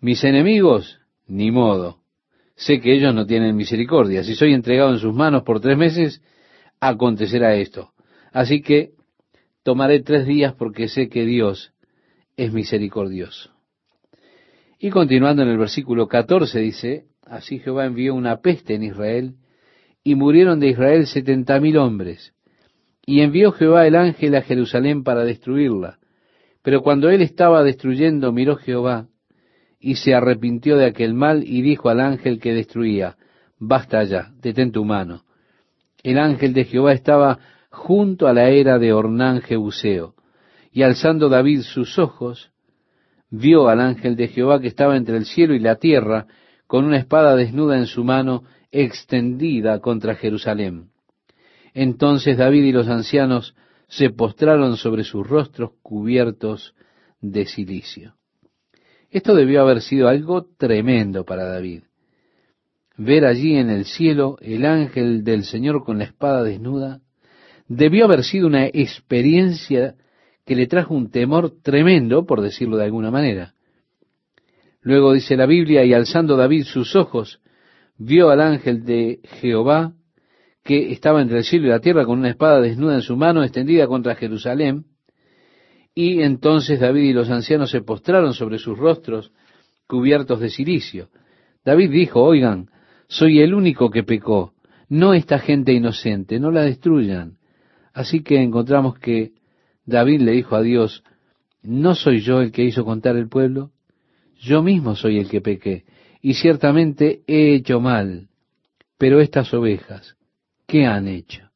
Mis 0.00 0.22
enemigos, 0.24 1.00
ni 1.26 1.50
modo. 1.50 2.00
Sé 2.58 2.80
que 2.80 2.92
ellos 2.92 3.14
no 3.14 3.24
tienen 3.24 3.54
misericordia. 3.54 4.24
Si 4.24 4.34
soy 4.34 4.52
entregado 4.52 4.90
en 4.90 4.98
sus 4.98 5.14
manos 5.14 5.44
por 5.44 5.60
tres 5.60 5.78
meses, 5.78 6.20
acontecerá 6.80 7.54
esto. 7.54 7.92
Así 8.32 8.62
que 8.62 8.90
tomaré 9.62 10.02
tres 10.02 10.26
días 10.26 10.54
porque 10.54 10.88
sé 10.88 11.08
que 11.08 11.24
Dios 11.24 11.72
es 12.36 12.52
misericordioso. 12.52 13.52
Y 14.80 14.90
continuando 14.90 15.42
en 15.42 15.50
el 15.50 15.58
versículo 15.58 16.08
14 16.08 16.58
dice, 16.58 17.04
así 17.24 17.60
Jehová 17.60 17.86
envió 17.86 18.16
una 18.16 18.40
peste 18.40 18.74
en 18.74 18.82
Israel, 18.82 19.34
y 20.02 20.16
murieron 20.16 20.58
de 20.58 20.70
Israel 20.70 21.06
setenta 21.06 21.60
mil 21.60 21.76
hombres. 21.76 22.32
Y 23.06 23.20
envió 23.20 23.52
Jehová 23.52 23.86
el 23.86 23.94
ángel 23.94 24.34
a 24.34 24.42
Jerusalén 24.42 25.04
para 25.04 25.22
destruirla. 25.24 25.98
Pero 26.62 26.82
cuando 26.82 27.08
él 27.08 27.22
estaba 27.22 27.62
destruyendo, 27.62 28.32
miró 28.32 28.56
Jehová, 28.56 29.06
y 29.80 29.96
se 29.96 30.14
arrepintió 30.14 30.76
de 30.76 30.86
aquel 30.86 31.14
mal, 31.14 31.44
y 31.44 31.62
dijo 31.62 31.88
al 31.88 32.00
ángel 32.00 32.40
que 32.40 32.52
destruía, 32.52 33.16
basta 33.58 34.02
ya, 34.04 34.32
detén 34.40 34.72
tu 34.72 34.84
mano. 34.84 35.22
El 36.02 36.18
ángel 36.18 36.52
de 36.52 36.64
Jehová 36.64 36.92
estaba 36.92 37.38
junto 37.70 38.26
a 38.26 38.32
la 38.32 38.48
era 38.50 38.78
de 38.78 38.92
Ornán 38.92 39.40
Jebuseo, 39.40 40.14
y 40.72 40.82
alzando 40.82 41.28
David 41.28 41.62
sus 41.62 41.98
ojos, 41.98 42.50
vio 43.30 43.68
al 43.68 43.80
ángel 43.80 44.16
de 44.16 44.28
Jehová 44.28 44.60
que 44.60 44.68
estaba 44.68 44.96
entre 44.96 45.16
el 45.16 45.26
cielo 45.26 45.54
y 45.54 45.60
la 45.60 45.76
tierra, 45.76 46.26
con 46.66 46.84
una 46.84 46.98
espada 46.98 47.36
desnuda 47.36 47.78
en 47.78 47.86
su 47.86 48.04
mano, 48.04 48.44
extendida 48.70 49.80
contra 49.80 50.14
Jerusalén. 50.14 50.90
Entonces 51.72 52.36
David 52.36 52.64
y 52.64 52.72
los 52.72 52.88
ancianos 52.88 53.54
se 53.88 54.10
postraron 54.10 54.76
sobre 54.76 55.04
sus 55.04 55.26
rostros 55.26 55.70
cubiertos 55.82 56.74
de 57.20 57.46
silicio. 57.46 58.17
Esto 59.10 59.34
debió 59.34 59.62
haber 59.62 59.80
sido 59.80 60.08
algo 60.08 60.46
tremendo 60.58 61.24
para 61.24 61.44
David. 61.44 61.82
Ver 62.96 63.24
allí 63.24 63.56
en 63.56 63.70
el 63.70 63.84
cielo 63.84 64.36
el 64.40 64.66
ángel 64.66 65.24
del 65.24 65.44
Señor 65.44 65.84
con 65.84 65.98
la 65.98 66.04
espada 66.04 66.42
desnuda, 66.42 67.00
debió 67.68 68.04
haber 68.04 68.24
sido 68.24 68.46
una 68.46 68.66
experiencia 68.66 69.94
que 70.44 70.56
le 70.56 70.66
trajo 70.66 70.94
un 70.94 71.10
temor 71.10 71.52
tremendo, 71.62 72.26
por 72.26 72.40
decirlo 72.40 72.76
de 72.76 72.84
alguna 72.84 73.10
manera. 73.10 73.54
Luego 74.80 75.12
dice 75.12 75.36
la 75.36 75.46
Biblia, 75.46 75.84
y 75.84 75.92
alzando 75.92 76.36
David 76.36 76.64
sus 76.64 76.96
ojos, 76.96 77.40
vio 77.98 78.30
al 78.30 78.40
ángel 78.40 78.84
de 78.84 79.20
Jehová 79.40 79.92
que 80.64 80.92
estaba 80.92 81.22
entre 81.22 81.38
el 81.38 81.44
cielo 81.44 81.66
y 81.66 81.70
la 81.70 81.80
tierra 81.80 82.04
con 82.04 82.18
una 82.18 82.30
espada 82.30 82.60
desnuda 82.60 82.94
en 82.94 83.02
su 83.02 83.16
mano, 83.16 83.42
extendida 83.42 83.86
contra 83.86 84.14
Jerusalén. 84.14 84.84
Y 86.00 86.22
entonces 86.22 86.78
David 86.78 87.02
y 87.02 87.12
los 87.12 87.28
ancianos 87.28 87.72
se 87.72 87.80
postraron 87.80 88.32
sobre 88.32 88.58
sus 88.58 88.78
rostros 88.78 89.32
cubiertos 89.88 90.38
de 90.38 90.48
silicio. 90.48 91.08
David 91.64 91.90
dijo, 91.90 92.22
oigan, 92.22 92.70
soy 93.08 93.40
el 93.40 93.52
único 93.52 93.90
que 93.90 94.04
pecó, 94.04 94.52
no 94.88 95.12
esta 95.12 95.40
gente 95.40 95.72
inocente, 95.72 96.38
no 96.38 96.52
la 96.52 96.62
destruyan. 96.62 97.38
Así 97.92 98.22
que 98.22 98.40
encontramos 98.40 98.96
que 98.96 99.32
David 99.86 100.20
le 100.20 100.30
dijo 100.30 100.54
a 100.54 100.62
Dios, 100.62 101.02
¿no 101.64 101.96
soy 101.96 102.20
yo 102.20 102.42
el 102.42 102.52
que 102.52 102.62
hizo 102.62 102.84
contar 102.84 103.16
el 103.16 103.28
pueblo? 103.28 103.72
Yo 104.38 104.62
mismo 104.62 104.94
soy 104.94 105.18
el 105.18 105.28
que 105.28 105.40
pequé, 105.40 105.84
y 106.22 106.34
ciertamente 106.34 107.22
he 107.26 107.56
hecho 107.56 107.80
mal. 107.80 108.28
Pero 108.98 109.18
estas 109.18 109.52
ovejas, 109.52 110.14
¿qué 110.64 110.86
han 110.86 111.08
hecho? 111.08 111.50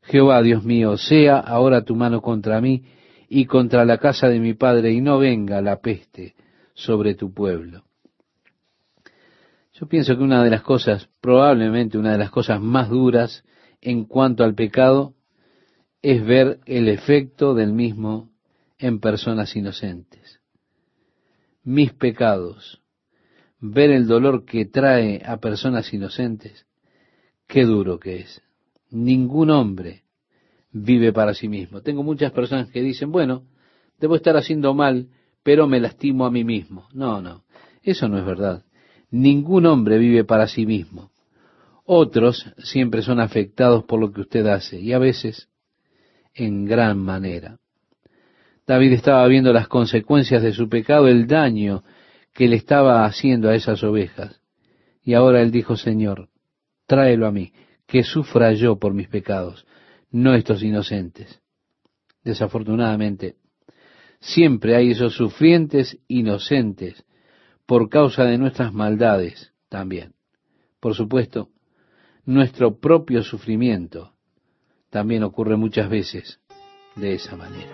Jehová, 0.00 0.40
Dios 0.40 0.64
mío, 0.64 0.96
sea 0.96 1.36
ahora 1.36 1.84
tu 1.84 1.94
mano 1.94 2.22
contra 2.22 2.62
mí 2.62 2.84
y 3.32 3.46
contra 3.46 3.84
la 3.84 3.98
casa 3.98 4.28
de 4.28 4.40
mi 4.40 4.54
padre, 4.54 4.90
y 4.90 5.00
no 5.00 5.20
venga 5.20 5.62
la 5.62 5.80
peste 5.80 6.34
sobre 6.74 7.14
tu 7.14 7.32
pueblo. 7.32 7.84
Yo 9.72 9.86
pienso 9.86 10.16
que 10.16 10.24
una 10.24 10.42
de 10.42 10.50
las 10.50 10.62
cosas, 10.62 11.08
probablemente 11.20 11.96
una 11.96 12.10
de 12.10 12.18
las 12.18 12.32
cosas 12.32 12.60
más 12.60 12.90
duras 12.90 13.44
en 13.80 14.04
cuanto 14.04 14.42
al 14.42 14.56
pecado, 14.56 15.14
es 16.02 16.26
ver 16.26 16.58
el 16.66 16.88
efecto 16.88 17.54
del 17.54 17.72
mismo 17.72 18.32
en 18.78 18.98
personas 18.98 19.54
inocentes. 19.54 20.40
Mis 21.62 21.92
pecados, 21.92 22.82
ver 23.60 23.92
el 23.92 24.08
dolor 24.08 24.44
que 24.44 24.66
trae 24.66 25.22
a 25.24 25.36
personas 25.36 25.94
inocentes, 25.94 26.66
qué 27.46 27.64
duro 27.64 28.00
que 28.00 28.16
es. 28.22 28.42
Ningún 28.90 29.50
hombre 29.50 30.02
vive 30.72 31.12
para 31.12 31.34
sí 31.34 31.48
mismo. 31.48 31.82
Tengo 31.82 32.02
muchas 32.02 32.32
personas 32.32 32.70
que 32.70 32.82
dicen, 32.82 33.10
bueno, 33.12 33.44
debo 33.98 34.16
estar 34.16 34.36
haciendo 34.36 34.74
mal, 34.74 35.08
pero 35.42 35.66
me 35.66 35.80
lastimo 35.80 36.26
a 36.26 36.30
mí 36.30 36.44
mismo. 36.44 36.86
No, 36.92 37.20
no, 37.20 37.44
eso 37.82 38.08
no 38.08 38.18
es 38.18 38.24
verdad. 38.24 38.64
Ningún 39.10 39.66
hombre 39.66 39.98
vive 39.98 40.24
para 40.24 40.46
sí 40.46 40.66
mismo. 40.66 41.10
Otros 41.84 42.46
siempre 42.58 43.02
son 43.02 43.20
afectados 43.20 43.84
por 43.84 44.00
lo 44.00 44.12
que 44.12 44.20
usted 44.20 44.46
hace 44.46 44.80
y 44.80 44.92
a 44.92 44.98
veces 44.98 45.48
en 46.34 46.64
gran 46.64 46.98
manera. 46.98 47.58
David 48.66 48.92
estaba 48.92 49.26
viendo 49.26 49.52
las 49.52 49.66
consecuencias 49.66 50.42
de 50.42 50.52
su 50.52 50.68
pecado, 50.68 51.08
el 51.08 51.26
daño 51.26 51.82
que 52.32 52.46
le 52.46 52.54
estaba 52.54 53.04
haciendo 53.04 53.48
a 53.48 53.56
esas 53.56 53.82
ovejas. 53.82 54.40
Y 55.02 55.14
ahora 55.14 55.42
él 55.42 55.50
dijo, 55.50 55.76
Señor, 55.76 56.28
tráelo 56.86 57.26
a 57.26 57.32
mí, 57.32 57.52
que 57.86 58.04
sufra 58.04 58.52
yo 58.52 58.78
por 58.78 58.94
mis 58.94 59.08
pecados, 59.08 59.66
no 60.10 60.34
estos 60.34 60.62
inocentes. 60.62 61.40
Desafortunadamente, 62.24 63.36
siempre 64.20 64.76
hay 64.76 64.90
esos 64.90 65.14
sufrientes 65.14 65.98
inocentes 66.08 67.04
por 67.66 67.88
causa 67.88 68.24
de 68.24 68.38
nuestras 68.38 68.72
maldades 68.72 69.52
también. 69.68 70.14
Por 70.80 70.94
supuesto, 70.94 71.50
nuestro 72.24 72.78
propio 72.78 73.22
sufrimiento 73.22 74.14
también 74.90 75.22
ocurre 75.22 75.56
muchas 75.56 75.88
veces 75.88 76.40
de 76.96 77.14
esa 77.14 77.36
manera. 77.36 77.68